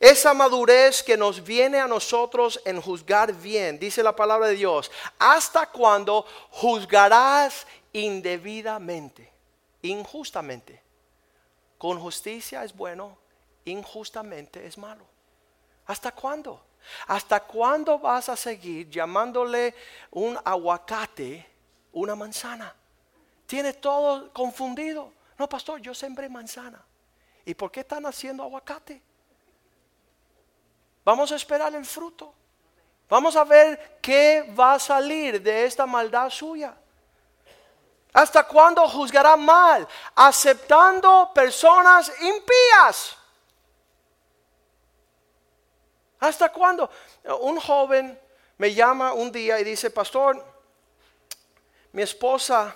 Esa 0.00 0.34
madurez 0.34 1.02
que 1.02 1.16
nos 1.16 1.42
viene 1.42 1.78
a 1.78 1.86
nosotros 1.86 2.60
en 2.64 2.80
juzgar 2.80 3.32
bien, 3.32 3.78
dice 3.78 4.02
la 4.02 4.14
palabra 4.14 4.48
de 4.48 4.56
Dios, 4.56 4.90
hasta 5.18 5.66
cuando 5.66 6.26
juzgarás 6.50 7.66
indebidamente, 7.92 9.32
injustamente. 9.82 10.82
Con 11.78 12.00
justicia 12.00 12.64
es 12.64 12.74
bueno, 12.74 13.16
injustamente 13.64 14.66
es 14.66 14.76
malo. 14.76 15.04
¿Hasta 15.86 16.12
cuándo? 16.12 16.60
¿Hasta 17.06 17.40
cuándo 17.40 17.98
vas 17.98 18.28
a 18.28 18.36
seguir 18.36 18.90
llamándole 18.90 19.74
un 20.10 20.38
aguacate 20.44 21.46
una 21.92 22.14
manzana? 22.14 22.74
Tiene 23.46 23.72
todo 23.74 24.32
confundido. 24.32 25.12
No, 25.38 25.48
pastor, 25.48 25.80
yo 25.80 25.94
sembré 25.94 26.28
manzana. 26.28 26.84
¿Y 27.44 27.54
por 27.54 27.70
qué 27.70 27.80
están 27.80 28.06
haciendo 28.06 28.42
aguacate? 28.42 29.02
Vamos 31.04 31.30
a 31.32 31.36
esperar 31.36 31.74
el 31.74 31.84
fruto. 31.84 32.32
Vamos 33.08 33.36
a 33.36 33.44
ver 33.44 33.98
qué 34.00 34.52
va 34.58 34.74
a 34.74 34.78
salir 34.78 35.42
de 35.42 35.66
esta 35.66 35.86
maldad 35.86 36.30
suya. 36.30 36.74
¿Hasta 38.12 38.46
cuándo 38.46 38.88
juzgará 38.88 39.36
mal? 39.36 39.86
Aceptando 40.14 41.30
personas 41.34 42.10
impías. 42.20 43.16
¿Hasta 46.20 46.50
cuándo? 46.50 46.88
Un 47.40 47.60
joven 47.60 48.18
me 48.56 48.72
llama 48.72 49.12
un 49.12 49.30
día 49.30 49.60
y 49.60 49.64
dice, 49.64 49.90
pastor, 49.90 50.42
mi 51.92 52.02
esposa 52.02 52.74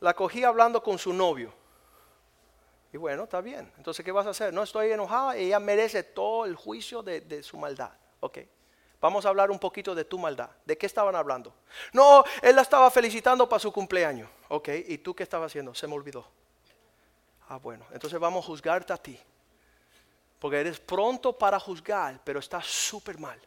la 0.00 0.14
cogí 0.14 0.44
hablando 0.44 0.82
con 0.82 0.98
su 0.98 1.12
novio. 1.12 1.52
Y 2.92 2.98
bueno, 2.98 3.24
está 3.24 3.40
bien. 3.40 3.72
Entonces, 3.78 4.04
¿qué 4.04 4.12
vas 4.12 4.26
a 4.26 4.30
hacer? 4.30 4.52
No 4.52 4.62
estoy 4.62 4.92
enojada, 4.92 5.34
ella 5.36 5.58
merece 5.58 6.02
todo 6.02 6.44
el 6.44 6.54
juicio 6.54 7.02
de, 7.02 7.42
su 7.42 7.56
maldad. 7.56 7.90
Ok. 8.20 8.38
Vamos 9.00 9.26
a 9.26 9.30
hablar 9.30 9.50
un 9.50 9.58
poquito 9.58 9.94
de 9.94 10.04
tu 10.04 10.18
maldad. 10.18 10.50
¿De 10.64 10.78
qué 10.78 10.86
estaban 10.86 11.16
hablando? 11.16 11.52
No, 11.92 12.22
él 12.40 12.54
la 12.54 12.62
estaba 12.62 12.88
felicitando 12.90 13.48
para 13.48 13.58
su 13.58 13.72
cumpleaños. 13.72 14.28
Ok, 14.48 14.68
¿y 14.86 14.98
tú 14.98 15.14
qué 15.14 15.24
estabas 15.24 15.50
haciendo? 15.50 15.74
Se 15.74 15.88
me 15.88 15.94
olvidó. 15.94 16.24
Ah, 17.48 17.56
bueno, 17.56 17.84
entonces 17.92 18.20
vamos 18.20 18.44
a 18.44 18.46
juzgarte 18.46 18.92
a 18.92 18.96
ti. 18.96 19.18
Porque 20.38 20.60
eres 20.60 20.78
pronto 20.78 21.36
para 21.36 21.58
juzgar, 21.58 22.20
pero 22.22 22.38
está 22.38 22.62
súper 22.62 23.18
mal. 23.18 23.40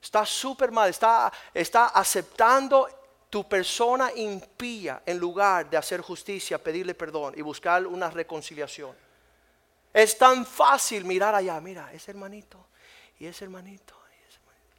Está 0.00 0.24
súper 0.24 0.70
mal. 0.70 0.88
Está, 0.88 1.30
está 1.52 1.88
aceptando 1.88 2.88
tu 3.30 3.48
persona 3.48 4.12
impía 4.14 5.02
en 5.04 5.18
lugar 5.18 5.68
de 5.68 5.76
hacer 5.76 6.00
justicia, 6.00 6.62
pedirle 6.62 6.94
perdón 6.94 7.34
y 7.36 7.42
buscar 7.42 7.86
una 7.86 8.10
reconciliación. 8.10 8.96
Es 9.92 10.16
tan 10.16 10.46
fácil 10.46 11.04
mirar 11.04 11.34
allá, 11.34 11.60
mira, 11.60 11.92
ese 11.92 12.10
hermanito 12.10 12.68
y 13.18 13.26
ese 13.26 13.44
hermanito 13.44 13.94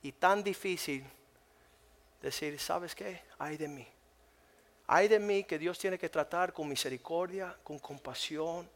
y, 0.02 0.10
y 0.10 0.12
tan 0.14 0.43
difícil 0.43 1.04
decir, 2.22 2.60
¿sabes 2.60 2.95
qué? 2.95 3.22
Hay 3.38 3.58
de 3.58 3.68
mí. 3.68 3.88
Hay 4.88 5.08
de 5.08 5.20
mí 5.20 5.43
que 5.43 5.60
Dios 5.60 5.78
tiene 5.78 6.00
que 6.00 6.10
tratar 6.10 6.52
con 6.52 6.68
misericordia, 6.68 7.56
con 7.64 7.78
compasión, 7.78 8.68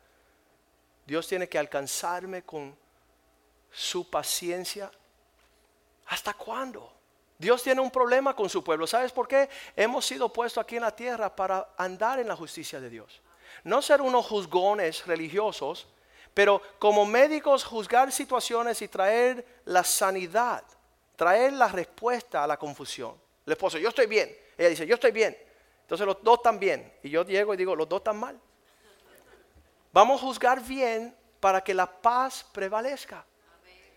Dios 1.05 1.28
tiene 1.28 1.49
que 1.49 1.57
alcanzarme 1.57 2.43
con 2.43 2.78
su 3.71 4.09
paciencia. 4.09 4.91
¿Hasta 6.07 6.34
cuándo? 6.36 6.92
Dios 7.43 7.61
tiene 7.61 7.81
un 7.81 7.91
problema 7.91 8.35
con 8.35 8.49
su 8.49 8.63
pueblo. 8.63 8.87
¿Sabes 8.87 9.11
por 9.11 9.27
qué? 9.27 9.49
Hemos 9.75 10.05
sido 10.05 10.31
puestos 10.31 10.63
aquí 10.63 10.77
en 10.77 10.81
la 10.81 10.95
tierra 10.95 11.35
para 11.35 11.73
andar 11.77 12.19
en 12.19 12.27
la 12.27 12.35
justicia 12.35 12.79
de 12.79 12.89
Dios. 12.89 13.21
No 13.63 13.81
ser 13.81 14.01
unos 14.01 14.25
juzgones 14.25 15.05
religiosos, 15.05 15.87
pero 16.33 16.61
como 16.79 17.05
médicos 17.05 17.63
juzgar 17.63 18.11
situaciones 18.11 18.81
y 18.81 18.87
traer 18.87 19.45
la 19.65 19.83
sanidad, 19.83 20.63
traer 21.15 21.53
la 21.53 21.67
respuesta 21.67 22.43
a 22.43 22.47
la 22.47 22.57
confusión. 22.57 23.15
El 23.45 23.53
esposo, 23.53 23.77
yo 23.77 23.89
estoy 23.89 24.07
bien. 24.07 24.35
Ella 24.57 24.69
dice, 24.69 24.87
yo 24.87 24.95
estoy 24.95 25.11
bien. 25.11 25.37
Entonces 25.81 26.07
los 26.07 26.23
dos 26.23 26.37
están 26.37 26.59
bien. 26.59 26.91
Y 27.03 27.09
yo 27.09 27.23
llego 27.23 27.53
y 27.53 27.57
digo, 27.57 27.75
los 27.75 27.87
dos 27.87 27.99
están 27.99 28.19
mal. 28.19 28.39
Vamos 29.91 30.21
a 30.21 30.25
juzgar 30.25 30.61
bien 30.61 31.15
para 31.39 31.61
que 31.61 31.73
la 31.73 31.85
paz 31.85 32.45
prevalezca, 32.51 33.25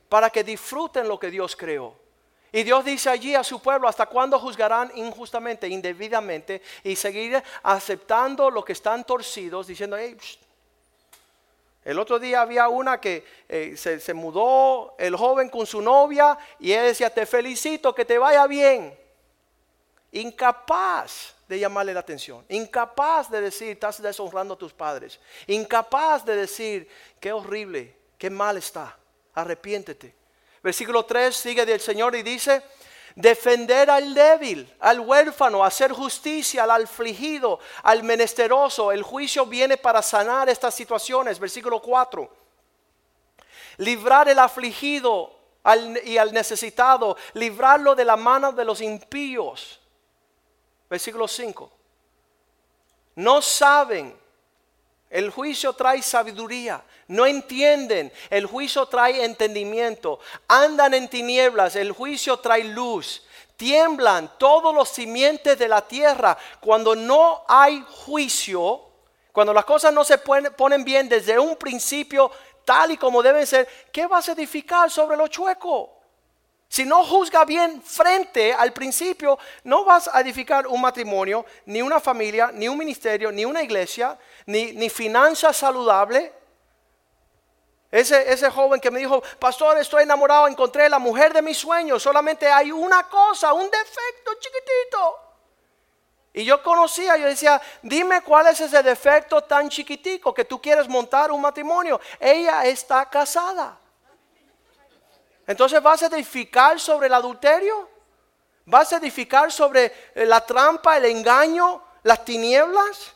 para 0.09 0.29
que 0.29 0.45
disfruten 0.45 1.09
lo 1.09 1.19
que 1.19 1.31
Dios 1.31 1.57
creó. 1.57 2.06
Y 2.53 2.63
Dios 2.63 2.85
dice 2.85 3.11
allí 3.11 3.35
a 3.35 3.45
su 3.45 3.61
pueblo, 3.61 3.89
¿hasta 3.89 4.07
cuándo 4.07 4.39
juzgarán 4.39 4.91
injustamente, 4.95 5.69
indebidamente 5.69 6.63
y 6.85 6.97
seguir 6.97 7.43
aceptando 7.63 8.51
lo 8.51 8.65
que 8.65 8.73
están 8.73 9.05
torcidos, 9.05 9.67
diciendo, 9.67 9.97
el 11.87 11.99
otro 12.01 12.19
día 12.19 12.41
había 12.41 12.69
una 12.69 13.01
que 13.01 13.25
eh, 13.49 13.75
se, 13.77 14.01
se, 14.01 14.13
mudó 14.13 14.97
el 14.99 15.15
joven 15.15 15.49
con 15.49 15.67
su 15.67 15.81
novia 15.81 16.37
y 16.59 16.73
él 16.73 16.87
decía, 16.87 17.11
te 17.11 17.25
felicito, 17.27 17.95
que 17.95 18.05
te 18.05 18.19
vaya 18.19 18.45
bien. 18.49 18.93
Incapaz 20.11 21.37
de 21.47 21.61
llamarle 21.61 21.95
la 21.95 22.01
atención, 22.01 22.45
incapaz 22.49 23.31
de 23.31 23.41
decir, 23.41 23.69
estás 23.69 24.03
deshonrando 24.03 24.55
a 24.55 24.59
tus 24.59 24.73
padres, 24.73 25.21
incapaz 25.47 26.25
de 26.25 26.35
decir, 26.35 26.89
qué 27.21 27.33
horrible, 27.33 27.95
qué 28.19 28.31
mal 28.31 28.57
está, 28.57 28.97
arrepiéntete. 29.35 30.26
Versículo 30.67 31.05
3 31.05 31.37
sigue 31.37 31.65
del 31.65 31.81
Señor 31.81 32.17
y 32.17 32.25
dice, 32.25 32.61
defender 33.15 33.89
al 33.89 34.13
débil, 34.13 34.69
al 34.81 34.99
huérfano, 34.99 35.65
hacer 35.65 35.93
justicia 35.93 36.65
al 36.65 36.83
afligido, 36.83 37.61
al 37.85 38.03
menesteroso. 38.03 38.91
El 38.91 39.05
juicio 39.05 39.47
viene 39.47 39.77
para 39.77 40.03
sanar 40.03 40.49
estas 40.49 40.75
situaciones. 40.75 41.39
Versículo 41.39 41.81
4. 41.81 42.29
Librar 43.77 44.29
el 44.29 44.41
afligido 44.41 45.33
y 46.03 46.17
al 46.17 46.35
necesitado, 46.35 47.17
librarlo 47.35 47.95
de 47.95 48.05
la 48.05 48.17
mano 48.17 48.51
de 48.51 48.65
los 48.65 48.81
impíos. 48.81 49.81
Versículo 50.91 51.29
5. 51.29 51.71
No 53.15 53.41
saben. 53.41 54.19
El 55.09 55.31
juicio 55.31 55.75
trae 55.75 56.03
sabiduría. 56.03 56.83
No 57.09 57.27
entienden. 57.27 58.13
El 58.31 58.47
juicio 58.47 58.87
trae 58.87 59.25
entendimiento. 59.25 60.19
Andan 60.49 60.95
en 60.95 61.09
tinieblas. 61.09 61.77
El 61.77 61.93
juicio 61.93 62.39
trae 62.39 62.65
luz. 62.65 63.23
Tiemblan 63.57 64.33
todos 64.39 64.75
los 64.75 64.89
simientes 64.89 65.59
de 65.59 65.69
la 65.69 65.87
tierra. 65.87 66.37
Cuando 66.61 66.95
no 66.95 67.45
hay 67.49 67.85
juicio, 67.89 68.83
cuando 69.33 69.53
las 69.53 69.65
cosas 69.65 69.93
no 69.93 70.05
se 70.05 70.19
ponen 70.19 70.85
bien 70.85 71.09
desde 71.09 71.39
un 71.39 71.57
principio 71.57 72.31
tal 72.65 72.91
y 72.91 72.97
como 72.97 73.23
deben 73.23 73.47
ser, 73.47 73.69
¿qué 73.93 74.07
vas 74.07 74.29
a 74.29 74.33
edificar 74.33 74.91
sobre 74.91 75.17
lo 75.17 75.29
chueco? 75.29 75.97
Si 76.69 76.85
no 76.85 77.05
juzga 77.05 77.45
bien 77.45 77.81
frente 77.81 78.53
al 78.53 78.73
principio, 78.73 79.39
no 79.65 79.85
vas 79.85 80.11
a 80.13 80.21
edificar 80.21 80.67
un 80.67 80.81
matrimonio, 80.81 81.47
ni 81.67 81.81
una 81.81 82.01
familia, 82.01 82.51
ni 82.53 82.69
un 82.69 82.77
ministerio, 82.77 83.31
ni 83.31 83.45
una 83.45 83.63
iglesia, 83.63 84.19
ni, 84.47 84.73
ni 84.73 84.91
finanzas 84.91 85.57
saludables. 85.57 86.31
Ese, 87.97 88.31
ese 88.31 88.51
joven 88.51 88.79
que 88.79 88.91
me 88.91 88.99
dijo, 88.99 89.23
pastor, 89.39 89.79
estoy 89.79 90.03
enamorado, 90.03 90.47
encontré 90.49 90.87
la 90.87 90.99
mujer 90.99 91.33
de 91.33 91.41
mis 91.41 91.57
sueños, 91.57 92.03
solamente 92.03 92.47
hay 92.47 92.71
una 92.71 93.09
cosa, 93.09 93.55
un 93.55 93.71
defecto 93.71 94.35
chiquitito. 94.39 95.19
Y 96.35 96.45
yo 96.45 96.63
conocía, 96.63 97.17
yo 97.17 97.25
decía, 97.27 97.59
dime 97.81 98.21
cuál 98.21 98.49
es 98.49 98.61
ese 98.61 98.83
defecto 98.83 99.45
tan 99.45 99.71
chiquitico 99.71 100.35
que 100.35 100.45
tú 100.45 100.61
quieres 100.61 100.87
montar 100.87 101.33
un 101.33 101.41
matrimonio. 101.41 101.99
Ella 102.21 102.67
está 102.67 103.09
casada. 103.09 103.79
Entonces 105.47 105.83
vas 105.83 106.03
a 106.03 106.09
edificar 106.09 106.79
sobre 106.79 107.07
el 107.07 107.15
adulterio, 107.15 107.89
vas 108.67 108.93
a 108.93 108.99
edificar 108.99 109.51
sobre 109.51 110.11
eh, 110.15 110.27
la 110.27 110.45
trampa, 110.45 110.99
el 110.99 111.07
engaño, 111.07 111.83
las 112.03 112.23
tinieblas. 112.27 113.15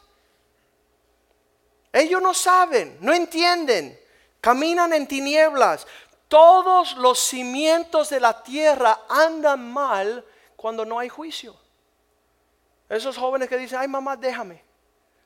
Ellos 1.93 2.23
no 2.23 2.33
saben, 2.33 2.97
no 3.03 3.13
entienden, 3.13 4.00
caminan 4.41 4.93
en 4.93 5.07
tinieblas. 5.07 5.87
Todos 6.29 6.97
los 6.97 7.19
cimientos 7.19 8.09
de 8.11 8.21
la 8.21 8.43
tierra 8.43 9.01
andan 9.09 9.73
mal 9.73 10.25
cuando 10.57 10.85
no 10.85 10.99
hay 10.99 11.09
juicio. 11.09 11.57
Esos 12.89 13.17
jóvenes 13.17 13.49
que 13.49 13.57
dicen, 13.57 13.79
ay 13.79 13.89
mamá, 13.89 14.17
déjame, 14.17 14.63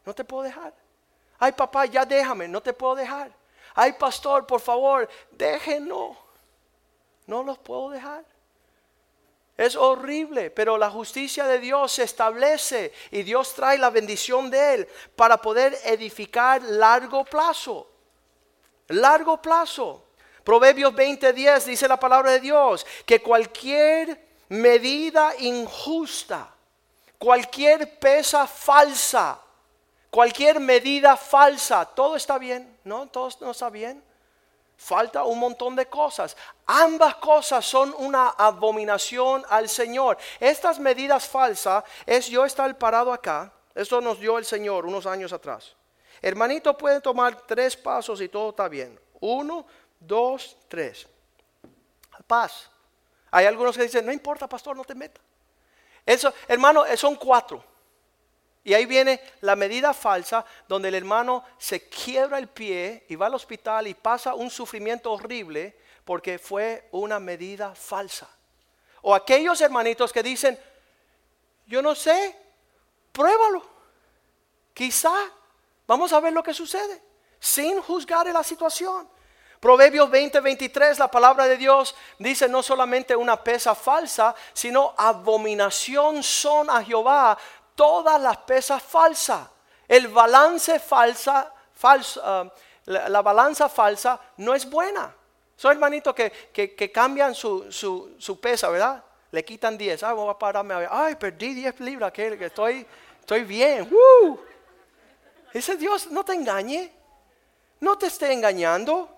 no 0.05 0.15
te 0.15 0.25
puedo 0.25 0.43
dejar. 0.43 0.75
Ay 1.39 1.53
papá, 1.53 1.87
ya 1.87 2.05
déjame, 2.05 2.49
no 2.49 2.63
te 2.63 2.73
puedo 2.73 2.95
dejar. 2.95 3.33
Ay 3.75 3.93
pastor, 3.95 4.47
por 4.47 4.61
favor, 4.61 5.09
déjenlo. 5.31 6.17
No 7.27 7.43
los 7.43 7.59
puedo 7.59 7.91
dejar. 7.91 8.25
Es 9.57 9.77
horrible, 9.77 10.51
pero 10.51 10.77
la 10.77 10.91
justicia 10.91 11.47
de 11.47 11.59
Dios 11.59 11.93
se 11.93 12.03
establece 12.03 12.93
y 13.11 13.23
Dios 13.23 13.55
trae 13.55 13.79
la 13.79 13.91
bendición 13.91 14.51
de 14.51 14.75
Él 14.75 14.89
para 15.15 15.37
poder 15.39 15.79
edificar 15.85 16.63
largo 16.63 17.25
plazo. 17.25 17.94
Largo 18.89 19.41
plazo. 19.41 20.05
Proverbios 20.43 20.93
20:10 20.95 21.65
dice 21.65 21.89
la 21.89 21.99
palabra 21.99 22.33
de 22.33 22.41
Dios 22.41 22.87
que 23.07 23.23
cualquier 23.23 24.27
medida 24.49 25.35
injusta, 25.39 26.51
cualquier 27.19 27.99
pesa 27.99 28.47
falsa, 28.47 29.41
cualquier 30.11 30.61
medida 30.61 31.17
falsa, 31.17 31.87
todo 31.87 32.17
está 32.17 32.37
bien, 32.37 32.79
¿no? 32.85 33.07
Todo 33.09 33.31
no 33.41 33.53
está 33.53 33.71
bien. 33.71 34.03
Falta 34.77 35.25
un 35.25 35.39
montón 35.39 35.77
de 35.77 35.87
cosas. 35.87 36.37
Ambas 36.67 37.15
cosas 37.17 37.65
son 37.65 37.95
una 37.97 38.29
abominación 38.31 39.45
al 39.49 39.69
Señor. 39.69 40.19
Estas 40.41 40.79
medidas 40.79 41.27
falsas 41.27 41.85
es 42.05 42.27
yo 42.27 42.45
estar 42.45 42.77
parado 42.77 43.13
acá. 43.13 43.53
Eso 43.75 44.01
nos 44.01 44.21
dio 44.21 44.37
el 44.37 44.45
Señor 44.45 44.85
unos 44.85 45.07
años 45.07 45.33
atrás. 45.33 45.75
Hermanito 46.27 46.75
puede 46.75 47.03
tomar 47.03 47.43
tres 47.43 47.77
pasos 47.77 48.19
y 48.23 48.31
todo 48.31 48.49
está 48.49 48.67
bien. 48.67 48.99
Uno, 49.21 49.67
dos, 50.01 50.57
tres. 50.69 51.07
Paz. 52.27 52.71
Hay 53.31 53.45
algunos 53.45 53.77
que 53.77 53.83
dicen, 53.83 54.07
no 54.07 54.11
importa, 54.11 54.49
pastor, 54.49 54.75
no 54.75 54.87
te 54.87 54.95
metas. 54.95 55.23
Eso, 56.07 56.33
hermano, 56.49 56.85
son 56.97 57.17
cuatro. 57.17 57.63
Y 58.63 58.73
ahí 58.73 58.87
viene 58.87 59.21
la 59.43 59.55
medida 59.55 59.93
falsa 59.93 60.47
donde 60.67 60.89
el 60.89 60.95
hermano 60.95 61.45
se 61.59 61.91
quiebra 61.91 62.39
el 62.39 62.49
pie 62.49 63.05
y 63.11 63.17
va 63.17 63.27
al 63.27 63.35
hospital 63.35 63.87
y 63.87 63.93
pasa 63.93 64.35
un 64.35 64.49
sufrimiento 64.49 65.13
horrible 65.13 65.77
porque 66.07 66.39
fue 66.39 66.89
una 66.93 67.21
medida 67.21 67.75
falsa. 67.75 68.31
O 69.03 69.15
aquellos 69.15 69.61
hermanitos 69.61 70.11
que 70.11 70.23
dicen, 70.23 70.59
yo 71.67 71.83
no 71.83 71.95
sé, 71.95 72.35
pruébalo. 73.13 73.63
Quizá 74.73 75.13
vamos 75.87 76.13
a 76.13 76.21
ver 76.21 76.33
lo 76.33 76.43
que 76.43 76.55
sucede 76.55 77.03
sin 77.39 77.81
juzgar 77.83 78.27
la 78.29 78.43
situación. 78.43 79.09
Proverbios 79.61 80.11
20, 80.11 80.41
23, 80.41 80.99
la 80.99 81.11
palabra 81.11 81.47
de 81.47 81.57
Dios 81.57 81.95
dice 82.19 82.49
no 82.49 82.63
solamente 82.63 83.17
una 83.17 83.43
pesa 83.43 83.75
falsa, 83.75 84.35
sino 84.53 84.95
abominación 84.97 86.23
son 86.23 86.69
a 86.69 86.83
Jehová 86.83 87.37
todas 87.75 88.21
las 88.21 88.37
pesas 88.39 88.83
falsas. 88.83 89.49
El 89.89 90.09
balance 90.09 90.79
falsa, 90.79 91.53
falsa, 91.75 92.53
la, 92.87 93.23
balanza 93.23 93.69
falsa 93.69 94.21
no 94.39 94.55
es 94.55 94.69
buena. 94.69 95.15
Son 95.57 95.73
hermanitos 95.73 96.15
que, 96.15 96.31
que, 96.53 96.93
cambian 96.93 97.35
su, 97.35 97.71
su, 97.71 98.41
pesa, 98.41 98.69
¿verdad? 98.69 99.03
Le 99.31 99.45
quitan 99.45 99.79
10. 99.79 100.03
Ay, 100.03 100.15
voy 100.15 100.31
a 100.31 100.39
pararme 100.39 100.75
a 100.75 100.79
ver. 100.79 100.89
Ay, 100.91 101.15
perdí 101.15 101.55
10 101.55 101.81
libras, 101.81 102.13
que, 102.13 102.37
que 102.37 102.47
estoy, 102.47 102.87
estoy 103.21 103.45
bien. 103.45 103.89
Ese 105.55 105.77
Dios 105.77 106.11
no 106.11 106.25
te 106.25 106.35
engañe. 106.35 106.93
No 107.79 107.97
te 107.97 108.09
esté 108.09 108.33
engañando. 108.33 109.09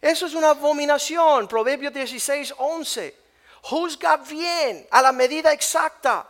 Eso 0.00 0.24
es 0.26 0.34
una 0.34 0.50
abominación. 0.50 1.46
Proverbios 1.46 1.92
16, 1.92 2.54
11. 2.56 3.16
Juzga 3.62 4.16
bien 4.16 4.86
a 4.90 5.02
la 5.02 5.12
medida 5.12 5.52
exacta. 5.52 6.26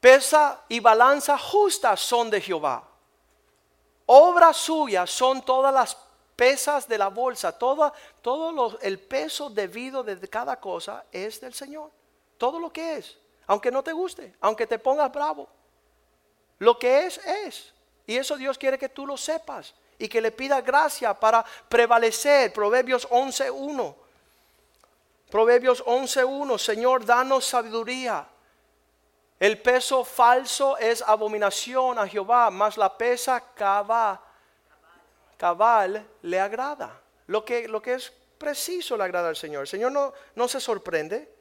Pesa 0.00 0.62
y 0.68 0.78
balanza 0.78 1.36
justas 1.36 1.98
son 1.98 2.30
de 2.30 2.40
Jehová. 2.40 2.86
Obras 4.06 4.56
suyas 4.56 5.10
son 5.10 5.42
todas 5.42 5.74
las 5.74 5.96
pesas 6.36 6.86
de 6.86 6.98
la 6.98 7.08
bolsa. 7.08 7.58
Todo, 7.58 7.92
todo 8.22 8.78
el 8.82 9.00
peso 9.00 9.50
debido 9.50 10.04
de 10.04 10.28
cada 10.28 10.60
cosa 10.60 11.06
es 11.10 11.40
del 11.40 11.54
Señor. 11.54 11.90
Todo 12.38 12.60
lo 12.60 12.72
que 12.72 12.98
es. 12.98 13.18
Aunque 13.46 13.72
no 13.72 13.82
te 13.82 13.92
guste, 13.92 14.36
aunque 14.40 14.66
te 14.66 14.78
pongas 14.78 15.10
bravo. 15.10 15.48
Lo 16.58 16.78
que 16.78 17.06
es, 17.06 17.18
es. 17.18 17.72
Y 18.06 18.16
eso 18.16 18.36
Dios 18.36 18.58
quiere 18.58 18.78
que 18.78 18.88
tú 18.88 19.06
lo 19.06 19.16
sepas 19.16 19.74
y 19.98 20.08
que 20.08 20.20
le 20.20 20.30
pida 20.30 20.60
gracia 20.60 21.14
para 21.14 21.44
prevalecer. 21.68 22.52
Proverbios 22.52 23.08
11.1. 23.08 23.94
Proverbios 25.30 25.84
11.1. 25.84 26.58
Señor, 26.58 27.04
danos 27.04 27.44
sabiduría 27.46 28.28
el 29.40 29.60
peso 29.60 30.04
falso 30.04 30.78
es 30.78 31.02
abominación 31.02 31.98
a 31.98 32.06
Jehová, 32.06 32.50
mas 32.50 32.76
la 32.76 32.96
pesa 32.96 33.42
cabal, 33.54 34.18
cabal 35.36 36.06
le 36.22 36.40
agrada. 36.40 37.00
Lo 37.26 37.44
que, 37.44 37.66
lo 37.68 37.82
que 37.82 37.94
es 37.94 38.12
preciso 38.38 38.96
le 38.96 39.04
agrada 39.04 39.28
al 39.28 39.36
Señor. 39.36 39.62
El 39.62 39.68
Señor 39.68 39.92
no, 39.92 40.12
no 40.36 40.48
se 40.48 40.60
sorprende. 40.60 41.33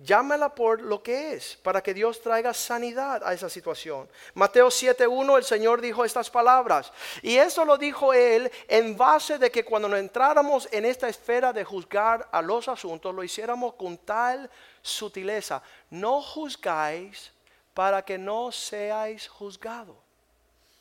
Llámala 0.00 0.54
por 0.54 0.80
lo 0.80 1.02
que 1.02 1.34
es, 1.34 1.56
para 1.56 1.82
que 1.82 1.92
Dios 1.92 2.22
traiga 2.22 2.54
sanidad 2.54 3.20
a 3.24 3.32
esa 3.32 3.48
situación. 3.48 4.08
Mateo 4.34 4.68
7.1, 4.68 5.36
el 5.36 5.44
Señor 5.44 5.80
dijo 5.80 6.04
estas 6.04 6.30
palabras. 6.30 6.92
Y 7.20 7.36
eso 7.36 7.64
lo 7.64 7.76
dijo 7.76 8.14
Él 8.14 8.48
en 8.68 8.96
base 8.96 9.38
de 9.38 9.50
que 9.50 9.64
cuando 9.64 9.88
nos 9.88 9.98
entráramos 9.98 10.68
en 10.70 10.84
esta 10.84 11.08
esfera 11.08 11.52
de 11.52 11.64
juzgar 11.64 12.28
a 12.30 12.40
los 12.40 12.68
asuntos, 12.68 13.12
lo 13.12 13.24
hiciéramos 13.24 13.74
con 13.74 13.98
tal 13.98 14.48
sutileza. 14.82 15.60
No 15.90 16.22
juzgáis 16.22 17.32
para 17.74 18.04
que 18.04 18.18
no 18.18 18.52
seáis 18.52 19.26
juzgados. 19.26 19.96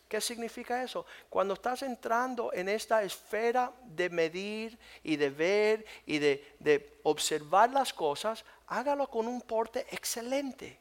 ¿Qué 0.07 0.21
significa 0.21 0.81
eso? 0.83 1.05
Cuando 1.29 1.55
estás 1.55 1.81
entrando 1.81 2.53
en 2.53 2.69
esta 2.69 3.03
esfera 3.03 3.73
de 3.83 4.09
medir 4.09 4.77
y 5.03 5.17
de 5.17 5.29
ver 5.29 5.85
y 6.05 6.19
de, 6.19 6.55
de 6.59 6.99
observar 7.03 7.71
las 7.71 7.93
cosas, 7.93 8.45
hágalo 8.67 9.09
con 9.09 9.27
un 9.27 9.41
porte 9.41 9.85
excelente. 9.91 10.79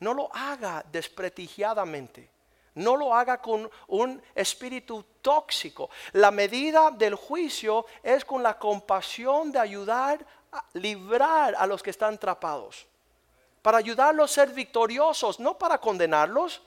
No 0.00 0.14
lo 0.14 0.34
haga 0.34 0.84
desprestigiadamente. 0.90 2.30
No 2.74 2.96
lo 2.96 3.14
haga 3.14 3.40
con 3.40 3.70
un 3.86 4.20
espíritu 4.34 5.04
tóxico. 5.22 5.90
La 6.12 6.30
medida 6.30 6.90
del 6.90 7.14
juicio 7.14 7.86
es 8.02 8.24
con 8.24 8.42
la 8.42 8.58
compasión 8.58 9.52
de 9.52 9.60
ayudar 9.60 10.24
a 10.50 10.64
librar 10.74 11.54
a 11.56 11.66
los 11.66 11.82
que 11.82 11.90
están 11.90 12.14
atrapados. 12.14 12.86
Para 13.62 13.78
ayudarlos 13.78 14.30
a 14.30 14.34
ser 14.34 14.50
victoriosos, 14.50 15.38
no 15.38 15.56
para 15.56 15.78
condenarlos, 15.78 16.60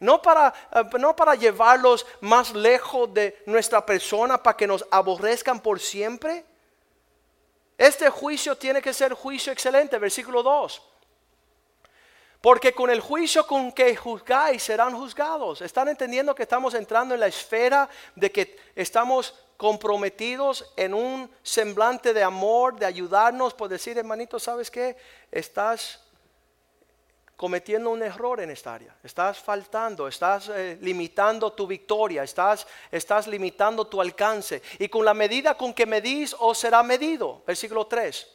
no 0.00 0.20
para, 0.20 0.52
eh, 0.72 0.98
no 0.98 1.14
para 1.14 1.34
llevarlos 1.34 2.06
más 2.20 2.52
lejos 2.54 3.12
de 3.12 3.42
nuestra 3.46 3.84
persona 3.84 4.42
para 4.42 4.56
que 4.56 4.66
nos 4.66 4.84
aborrezcan 4.90 5.60
por 5.60 5.78
siempre. 5.78 6.44
Este 7.76 8.08
juicio 8.08 8.56
tiene 8.56 8.80
que 8.80 8.92
ser 8.92 9.14
juicio 9.14 9.52
excelente, 9.52 9.98
versículo 9.98 10.42
2. 10.42 10.82
Porque 12.40 12.74
con 12.74 12.90
el 12.90 13.00
juicio 13.00 13.46
con 13.46 13.72
que 13.72 13.96
juzgáis 13.96 14.62
serán 14.62 14.94
juzgados. 14.94 15.62
¿Están 15.62 15.88
entendiendo 15.88 16.34
que 16.34 16.42
estamos 16.42 16.74
entrando 16.74 17.14
en 17.14 17.20
la 17.20 17.26
esfera 17.26 17.88
de 18.14 18.30
que 18.30 18.58
estamos 18.74 19.34
comprometidos 19.56 20.72
en 20.76 20.92
un 20.92 21.30
semblante 21.42 22.12
de 22.12 22.22
amor, 22.22 22.78
de 22.78 22.86
ayudarnos, 22.86 23.54
por 23.54 23.68
decir, 23.68 23.96
hermanito, 23.96 24.38
¿sabes 24.38 24.70
qué? 24.70 24.96
Estás 25.32 26.03
cometiendo 27.36 27.90
un 27.90 28.02
error 28.02 28.40
en 28.40 28.50
esta 28.50 28.74
área. 28.74 28.94
Estás 29.02 29.38
faltando, 29.38 30.06
estás 30.06 30.48
eh, 30.48 30.78
limitando 30.80 31.52
tu 31.52 31.66
victoria, 31.66 32.22
estás, 32.22 32.66
estás 32.90 33.26
limitando 33.26 33.86
tu 33.86 34.00
alcance. 34.00 34.62
Y 34.78 34.88
con 34.88 35.04
la 35.04 35.14
medida 35.14 35.56
con 35.56 35.74
que 35.74 35.86
medís 35.86 36.34
os 36.38 36.58
será 36.58 36.82
medido. 36.82 37.42
Versículo 37.46 37.86
3. 37.86 38.28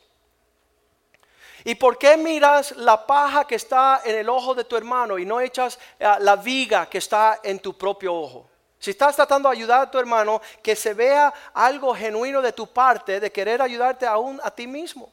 ¿Y 1.66 1.76
por 1.76 1.98
qué 1.98 2.18
miras 2.18 2.76
la 2.78 3.06
paja 3.06 3.46
que 3.46 3.56
está 3.56 4.02
en 4.04 4.16
el 4.16 4.30
ojo 4.30 4.54
de 4.54 4.64
tu 4.64 4.78
hermano 4.78 5.18
y 5.18 5.26
no 5.26 5.42
echas 5.42 5.78
eh, 5.98 6.08
la 6.20 6.36
viga 6.36 6.90
que 6.90 6.98
está 6.98 7.40
en 7.44 7.60
tu 7.60 7.78
propio 7.78 8.14
ojo? 8.14 8.50
Si 8.80 8.92
estás 8.92 9.16
tratando 9.16 9.50
de 9.50 9.58
ayudar 9.58 9.82
a 9.82 9.92
tu 9.92 10.00
hermano, 10.00 10.42
que 10.64 10.74
se 10.76 10.94
vea 10.94 11.34
algo 11.54 11.94
genuino 11.94 12.42
de 12.42 12.54
tu 12.54 12.68
parte 12.68 13.20
de 13.20 13.32
querer 13.32 13.62
ayudarte 13.62 14.06
aún 14.06 14.40
a 14.42 14.52
ti 14.52 14.68
mismo. 14.68 15.12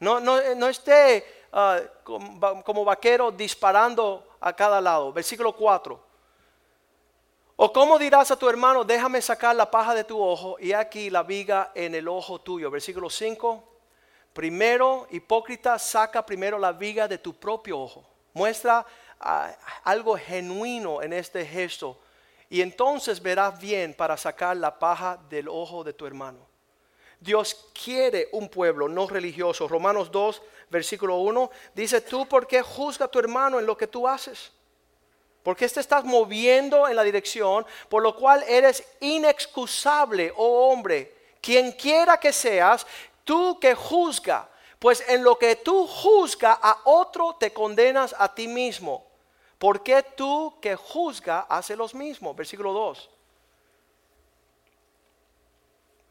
No, 0.00 0.18
no, 0.20 0.40
no 0.54 0.68
esté 0.68 1.37
Ah, 1.52 1.80
como 2.04 2.84
vaquero 2.84 3.30
disparando 3.30 4.24
a 4.40 4.52
cada 4.52 4.80
lado. 4.80 5.12
Versículo 5.12 5.54
4. 5.54 6.08
O 7.56 7.72
cómo 7.72 7.98
dirás 7.98 8.30
a 8.30 8.36
tu 8.36 8.48
hermano, 8.48 8.84
déjame 8.84 9.20
sacar 9.20 9.56
la 9.56 9.70
paja 9.70 9.94
de 9.94 10.04
tu 10.04 10.22
ojo 10.22 10.56
y 10.60 10.72
aquí 10.72 11.10
la 11.10 11.24
viga 11.24 11.72
en 11.74 11.94
el 11.94 12.06
ojo 12.06 12.40
tuyo. 12.40 12.70
Versículo 12.70 13.10
5. 13.10 13.64
Primero, 14.32 15.08
hipócrita, 15.10 15.78
saca 15.78 16.24
primero 16.24 16.58
la 16.58 16.72
viga 16.72 17.08
de 17.08 17.18
tu 17.18 17.34
propio 17.34 17.80
ojo. 17.80 18.04
Muestra 18.34 18.86
ah, 19.18 19.50
algo 19.82 20.16
genuino 20.16 21.02
en 21.02 21.12
este 21.12 21.44
gesto 21.44 21.98
y 22.48 22.62
entonces 22.62 23.20
verás 23.20 23.58
bien 23.58 23.94
para 23.94 24.16
sacar 24.16 24.56
la 24.56 24.78
paja 24.78 25.18
del 25.28 25.48
ojo 25.48 25.82
de 25.82 25.92
tu 25.92 26.06
hermano. 26.06 26.38
Dios 27.20 27.66
quiere 27.72 28.28
un 28.32 28.48
pueblo 28.48 28.88
no 28.88 29.06
religioso. 29.06 29.66
Romanos 29.66 30.10
2, 30.10 30.42
versículo 30.70 31.16
1, 31.16 31.50
dice, 31.74 32.00
tú 32.00 32.26
por 32.26 32.46
qué 32.46 32.62
juzga 32.62 33.06
a 33.06 33.10
tu 33.10 33.18
hermano 33.18 33.58
en 33.58 33.66
lo 33.66 33.76
que 33.76 33.86
tú 33.86 34.06
haces. 34.06 34.52
Porque 35.42 35.68
te 35.68 35.80
estás 35.80 36.04
moviendo 36.04 36.86
en 36.88 36.96
la 36.96 37.02
dirección, 37.02 37.64
por 37.88 38.02
lo 38.02 38.14
cual 38.14 38.44
eres 38.46 38.84
inexcusable, 39.00 40.32
oh 40.36 40.70
hombre, 40.70 41.14
quien 41.40 41.72
quiera 41.72 42.18
que 42.18 42.32
seas, 42.32 42.86
tú 43.24 43.58
que 43.58 43.74
juzga, 43.74 44.48
pues 44.78 45.02
en 45.08 45.24
lo 45.24 45.38
que 45.38 45.56
tú 45.56 45.86
juzga 45.86 46.58
a 46.60 46.82
otro 46.84 47.36
te 47.38 47.52
condenas 47.52 48.14
a 48.18 48.34
ti 48.34 48.46
mismo. 48.46 49.06
porque 49.58 50.04
tú 50.04 50.54
que 50.60 50.76
juzga 50.76 51.40
hace 51.48 51.74
los 51.74 51.92
mismos? 51.92 52.36
Versículo 52.36 52.72
2. 52.72 53.10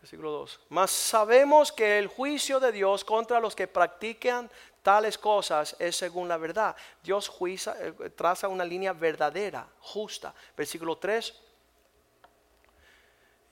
Versículo 0.07 0.31
2. 0.31 0.59
Mas 0.69 0.91
sabemos 0.91 1.69
que 1.69 1.99
el 1.99 2.07
juicio 2.07 2.61
de 2.61 2.71
Dios 2.71 3.03
contra 3.03 3.41
los 3.41 3.53
que 3.53 3.67
practican 3.67 4.49
tales 4.81 5.17
cosas 5.17 5.75
es 5.79 5.97
según 5.97 6.29
la 6.29 6.37
verdad. 6.37 6.77
Dios 7.03 7.27
juiza, 7.27 7.75
eh, 7.77 7.91
traza 8.15 8.47
una 8.47 8.63
línea 8.63 8.93
verdadera, 8.93 9.67
justa. 9.81 10.33
Versículo 10.55 10.97
3. 10.97 11.33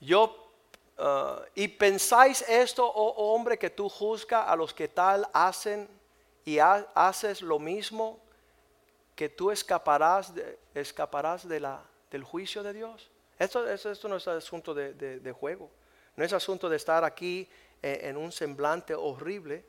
Yo, 0.00 0.50
uh, 0.96 1.42
y 1.54 1.68
pensáis 1.68 2.40
esto, 2.48 2.90
oh 2.90 3.34
hombre, 3.34 3.58
que 3.58 3.68
tú 3.68 3.90
juzgas 3.90 4.48
a 4.48 4.56
los 4.56 4.72
que 4.72 4.88
tal 4.88 5.28
hacen 5.34 5.86
y 6.46 6.58
haces 6.58 7.42
lo 7.42 7.58
mismo, 7.58 8.18
que 9.14 9.28
tú 9.28 9.50
escaparás, 9.50 10.34
de, 10.34 10.58
escaparás 10.74 11.46
de 11.46 11.76
del 12.10 12.24
juicio 12.24 12.62
de 12.62 12.72
Dios. 12.72 13.10
Esto, 13.38 13.68
esto, 13.68 14.08
no 14.08 14.16
es 14.16 14.26
asunto 14.26 14.72
de, 14.72 15.32
juego, 15.38 15.70
no 16.16 16.24
es 16.24 16.32
asunto 16.32 16.68
de 16.68 16.76
estar 16.76 17.04
aquí 17.04 17.48
eh, 17.82 18.00
en 18.02 18.16
un 18.16 18.32
semblante 18.32 18.94
horrible. 18.94 19.64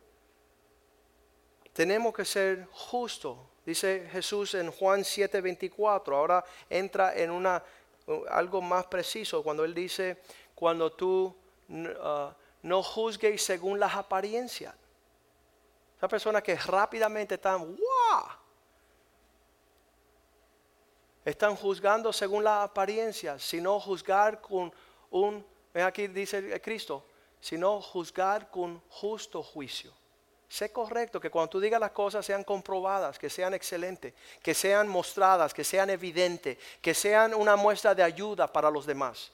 Tenemos 1.74 2.14
que 2.14 2.26
ser 2.26 2.68
justos, 2.72 3.38
dice 3.66 4.08
Jesús 4.12 4.56
en 4.56 4.72
Juan 4.72 5.02
7:24. 5.02 6.16
Ahora 6.16 6.43
entra 6.70 7.16
en 7.16 7.30
una, 7.30 7.62
algo 8.30 8.62
más 8.62 8.86
preciso 8.86 9.43
cuando 9.43 9.64
él 9.64 9.74
dice, 9.74 10.18
cuando 10.56 10.91
tú 10.91 11.36
uh, 11.70 12.32
no 12.64 12.82
juzgues 12.82 13.43
según 13.43 13.80
las 13.80 13.93
apariencias. 13.93 14.74
Esa 15.98 16.08
persona 16.08 16.41
que 16.41 16.56
rápidamente 16.56 17.36
están, 17.36 17.60
¡wow! 17.60 18.24
Están 21.26 21.56
juzgando 21.56 22.14
según 22.14 22.43
la 22.43 22.64
apariencia, 22.64 23.38
sino 23.38 23.80
juzgar 23.80 24.39
con 24.39 24.72
un, 25.10 25.45
aquí 25.82 26.08
dice 26.08 26.62
Cristo, 26.62 27.06
sino 27.40 27.82
juzgar 27.82 28.50
con 28.50 28.82
justo 28.90 29.44
juicio. 29.44 29.94
Sé 30.50 30.72
correcto, 30.72 31.20
que 31.20 31.30
cuando 31.30 31.50
tú 31.50 31.60
digas 31.60 31.80
las 31.80 31.92
cosas 31.92 32.26
sean 32.26 32.44
comprobadas, 32.44 33.20
que 33.20 33.30
sean 33.30 33.54
excelentes, 33.54 34.14
que 34.42 34.54
sean 34.54 34.88
mostradas, 34.88 35.54
que 35.54 35.64
sean 35.64 35.90
evidentes, 35.90 36.58
que 36.82 36.94
sean 36.94 37.34
una 37.34 37.58
muestra 37.58 37.94
de 37.94 38.04
ayuda 38.04 38.52
para 38.52 38.72
los 38.72 38.86
demás. 38.86 39.32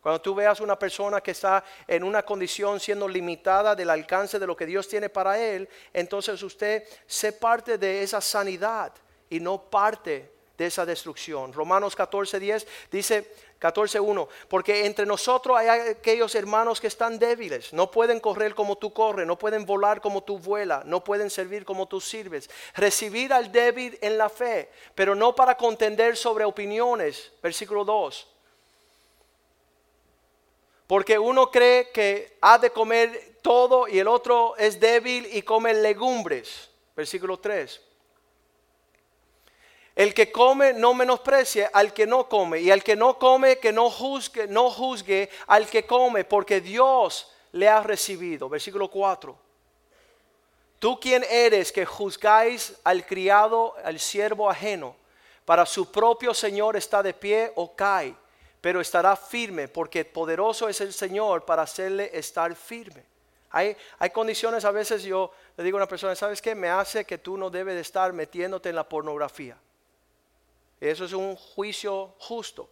Cuando 0.00 0.20
tú 0.20 0.34
veas 0.34 0.60
una 0.60 0.78
persona 0.78 1.20
que 1.20 1.32
está 1.32 1.64
en 1.86 2.04
una 2.04 2.22
condición 2.24 2.78
siendo 2.80 3.08
limitada 3.08 3.74
del 3.74 3.90
alcance 3.90 4.38
de 4.38 4.46
lo 4.46 4.56
que 4.56 4.66
Dios 4.66 4.88
tiene 4.88 5.08
para 5.08 5.38
él, 5.38 5.68
entonces 5.92 6.42
usted 6.42 6.84
se 7.06 7.32
parte 7.32 7.78
de 7.78 8.02
esa 8.02 8.20
sanidad 8.20 8.92
y 9.30 9.40
no 9.40 9.62
parte 9.62 10.35
de 10.56 10.66
esa 10.66 10.86
destrucción. 10.86 11.52
Romanos 11.52 11.96
14:10 11.96 12.66
dice 12.90 13.30
14:1, 13.60 14.28
porque 14.48 14.86
entre 14.86 15.06
nosotros 15.06 15.56
hay 15.56 15.68
aquellos 15.68 16.34
hermanos 16.34 16.80
que 16.80 16.86
están 16.86 17.18
débiles, 17.18 17.72
no 17.72 17.90
pueden 17.90 18.20
correr 18.20 18.54
como 18.54 18.76
tú 18.76 18.92
corres, 18.92 19.26
no 19.26 19.38
pueden 19.38 19.66
volar 19.66 20.00
como 20.00 20.22
tú 20.22 20.38
vuelas, 20.38 20.84
no 20.84 21.02
pueden 21.02 21.30
servir 21.30 21.64
como 21.64 21.86
tú 21.86 22.00
sirves. 22.00 22.50
Recibir 22.74 23.32
al 23.32 23.50
débil 23.52 23.98
en 24.00 24.18
la 24.18 24.28
fe, 24.28 24.70
pero 24.94 25.14
no 25.14 25.34
para 25.34 25.56
contender 25.56 26.16
sobre 26.16 26.44
opiniones. 26.44 27.32
Versículo 27.42 27.84
2 27.84 28.32
porque 30.86 31.18
uno 31.18 31.50
cree 31.50 31.90
que 31.90 32.38
ha 32.40 32.58
de 32.58 32.70
comer 32.70 33.38
todo 33.42 33.88
y 33.88 33.98
el 33.98 34.08
otro 34.08 34.56
es 34.56 34.78
débil 34.78 35.28
y 35.32 35.42
come 35.42 35.74
legumbres. 35.74 36.70
Versículo 36.94 37.38
3. 37.38 37.80
El 39.96 40.14
que 40.14 40.30
come 40.30 40.72
no 40.74 40.94
menosprecie 40.94 41.68
al 41.72 41.92
que 41.92 42.06
no 42.06 42.28
come 42.28 42.60
y 42.60 42.70
al 42.70 42.84
que 42.84 42.94
no 42.94 43.18
come 43.18 43.58
que 43.58 43.72
no 43.72 43.90
juzgue, 43.90 44.46
no 44.46 44.70
juzgue 44.70 45.28
al 45.48 45.66
que 45.66 45.84
come 45.84 46.24
porque 46.24 46.60
Dios 46.60 47.32
le 47.52 47.68
ha 47.68 47.82
recibido. 47.82 48.48
Versículo 48.48 48.88
4. 48.88 49.36
Tú 50.78 51.00
quién 51.00 51.24
eres 51.28 51.72
que 51.72 51.84
juzgáis 51.84 52.76
al 52.84 53.04
criado, 53.04 53.74
al 53.82 53.98
siervo 53.98 54.48
ajeno, 54.48 54.94
para 55.44 55.66
su 55.66 55.90
propio 55.90 56.34
Señor 56.34 56.76
está 56.76 57.02
de 57.02 57.14
pie 57.14 57.52
o 57.56 57.74
cae 57.74 58.14
pero 58.66 58.80
estará 58.80 59.14
firme 59.14 59.68
porque 59.68 60.04
poderoso 60.04 60.68
es 60.68 60.80
el 60.80 60.92
Señor 60.92 61.44
para 61.44 61.62
hacerle 61.62 62.10
estar 62.12 62.52
firme. 62.56 63.04
Hay, 63.50 63.76
hay 63.96 64.10
condiciones, 64.10 64.64
a 64.64 64.72
veces 64.72 65.04
yo 65.04 65.30
le 65.56 65.62
digo 65.62 65.78
a 65.78 65.82
una 65.82 65.88
persona, 65.88 66.16
¿sabes 66.16 66.42
qué? 66.42 66.52
Me 66.56 66.68
hace 66.68 67.04
que 67.04 67.16
tú 67.16 67.36
no 67.36 67.48
debes 67.48 67.76
de 67.76 67.82
estar 67.82 68.12
metiéndote 68.12 68.70
en 68.70 68.74
la 68.74 68.88
pornografía. 68.88 69.56
Eso 70.80 71.04
es 71.04 71.12
un 71.12 71.36
juicio 71.36 72.14
justo. 72.18 72.70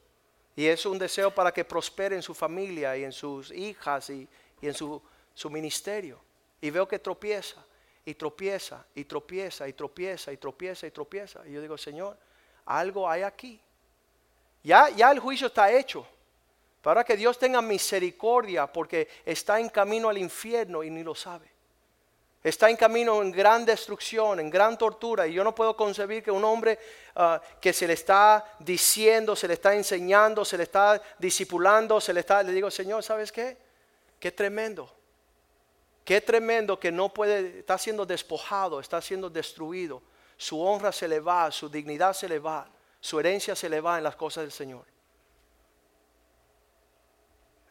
Y 0.56 0.66
es 0.66 0.86
un 0.86 0.98
deseo 0.98 1.34
para 1.34 1.52
que 1.52 1.64
prospere 1.64 2.14
en 2.14 2.22
su 2.22 2.34
familia 2.34 2.96
y 2.96 3.04
en 3.04 3.12
sus 3.12 3.50
hijas 3.50 4.10
y, 4.10 4.28
en 4.62 4.74
su, 4.74 5.02
su 5.34 5.50
ministerio. 5.50 6.20
Y 6.60 6.70
veo 6.70 6.86
que 6.86 6.98
tropieza 6.98 7.64
y 8.04 8.14
tropieza 8.14 8.86
y 8.94 9.04
tropieza 9.04 9.68
y 9.68 9.72
tropieza 9.72 10.32
y 10.32 10.36
tropieza 10.36 10.86
y 10.86 10.90
tropieza. 10.90 11.40
Y 11.46 11.52
yo 11.52 11.60
digo, 11.60 11.76
Señor, 11.76 12.16
algo 12.66 13.08
hay 13.08 13.22
aquí. 13.22 13.60
Ya, 14.62 14.88
ya 14.90 15.10
el 15.10 15.18
juicio 15.18 15.48
está 15.48 15.72
hecho. 15.72 16.06
Para 16.82 17.02
que 17.02 17.16
Dios 17.16 17.38
tenga 17.38 17.62
misericordia 17.62 18.70
porque 18.70 19.08
está 19.24 19.58
en 19.58 19.70
camino 19.70 20.08
al 20.08 20.18
infierno 20.18 20.84
y 20.84 20.90
ni 20.90 21.02
lo 21.02 21.14
sabe. 21.14 21.53
Está 22.44 22.70
en 22.70 22.76
camino 22.76 23.20
en 23.22 23.32
gran 23.32 23.64
destrucción, 23.64 24.38
en 24.38 24.50
gran 24.50 24.78
tortura. 24.78 25.26
Y 25.26 25.32
yo 25.32 25.42
no 25.42 25.54
puedo 25.54 25.76
concebir 25.76 26.22
que 26.22 26.30
un 26.30 26.44
hombre 26.44 26.78
ah, 27.16 27.40
que 27.60 27.72
se 27.72 27.86
le 27.86 27.94
está 27.94 28.44
diciendo, 28.60 29.34
se 29.34 29.48
le 29.48 29.54
está 29.54 29.74
enseñando, 29.74 30.44
se 30.44 30.56
le 30.56 30.62
está 30.62 31.02
discipulando, 31.18 32.00
se 32.00 32.12
le 32.12 32.20
está, 32.20 32.42
le 32.42 32.52
digo, 32.52 32.70
Señor, 32.70 33.02
¿sabes 33.02 33.32
qué? 33.32 33.56
Qué 34.20 34.30
tremendo. 34.30 34.88
Qué 36.04 36.20
tremendo 36.20 36.78
que 36.78 36.92
no 36.92 37.12
puede, 37.12 37.60
está 37.60 37.78
siendo 37.78 38.06
despojado, 38.06 38.78
está 38.78 39.00
siendo 39.00 39.28
destruido. 39.28 40.02
Su 40.36 40.60
honra 40.60 40.92
se 40.92 41.08
le 41.08 41.18
va, 41.18 41.50
su 41.50 41.68
dignidad 41.68 42.12
se 42.12 42.28
le 42.28 42.38
va 42.38 42.68
su 43.04 43.20
herencia 43.20 43.54
se 43.54 43.68
le 43.68 43.82
va 43.82 43.98
en 43.98 44.04
las 44.04 44.16
cosas 44.16 44.44
del 44.44 44.50
Señor. 44.50 44.86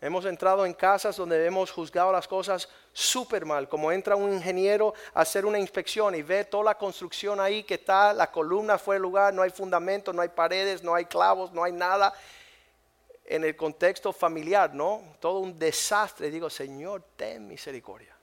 Hemos 0.03 0.25
entrado 0.25 0.65
en 0.65 0.73
casas 0.73 1.15
donde 1.15 1.45
hemos 1.45 1.71
juzgado 1.71 2.11
las 2.11 2.27
cosas 2.27 2.67
súper 2.91 3.45
mal, 3.45 3.69
como 3.69 3.89
entra 3.89 4.17
un 4.17 4.33
ingeniero 4.33 4.93
a 5.13 5.21
hacer 5.21 5.45
una 5.45 5.57
inspección 5.57 6.13
y 6.13 6.21
ve 6.21 6.43
toda 6.43 6.65
la 6.65 6.77
construcción 6.77 7.39
ahí 7.39 7.63
que 7.63 7.75
está, 7.75 8.11
la 8.11 8.29
columna 8.29 8.77
fue 8.77 8.97
el 8.97 9.01
lugar, 9.01 9.33
no 9.33 9.41
hay 9.41 9.49
fundamento, 9.49 10.11
no 10.11 10.21
hay 10.21 10.27
paredes, 10.27 10.83
no 10.83 10.93
hay 10.93 11.05
clavos, 11.05 11.53
no 11.53 11.63
hay 11.63 11.71
nada. 11.71 12.13
En 13.23 13.45
el 13.45 13.55
contexto 13.55 14.11
familiar, 14.11 14.75
¿no? 14.75 15.15
Todo 15.21 15.39
un 15.39 15.57
desastre. 15.57 16.29
Digo, 16.29 16.49
Señor, 16.49 17.01
ten 17.15 17.47
misericordia. 17.47 18.13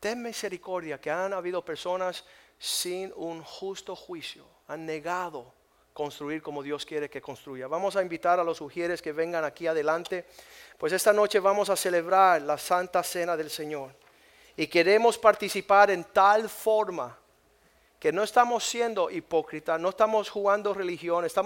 Ten 0.00 0.20
misericordia 0.20 1.00
que 1.00 1.12
han 1.12 1.32
habido 1.32 1.64
personas 1.64 2.24
sin 2.58 3.12
un 3.14 3.40
justo 3.40 3.94
juicio, 3.94 4.44
han 4.66 4.84
negado 4.84 5.54
construir 5.96 6.42
como 6.42 6.62
Dios 6.62 6.84
quiere 6.84 7.08
que 7.08 7.22
construya. 7.22 7.68
Vamos 7.68 7.96
a 7.96 8.02
invitar 8.02 8.38
a 8.38 8.44
los 8.44 8.58
sugieres 8.58 9.00
que 9.00 9.12
vengan 9.12 9.46
aquí 9.46 9.66
adelante, 9.66 10.26
pues 10.76 10.92
esta 10.92 11.10
noche 11.10 11.40
vamos 11.40 11.70
a 11.70 11.74
celebrar 11.74 12.42
la 12.42 12.58
Santa 12.58 13.02
Cena 13.02 13.34
del 13.34 13.48
Señor. 13.48 13.92
Y 14.58 14.66
queremos 14.66 15.16
participar 15.16 15.90
en 15.90 16.04
tal 16.04 16.50
forma 16.50 17.16
que 17.98 18.12
no 18.12 18.22
estamos 18.22 18.62
siendo 18.62 19.10
hipócritas, 19.10 19.80
no 19.80 19.88
estamos 19.88 20.28
jugando 20.28 20.74
religión, 20.74 21.24
estamos 21.24 21.44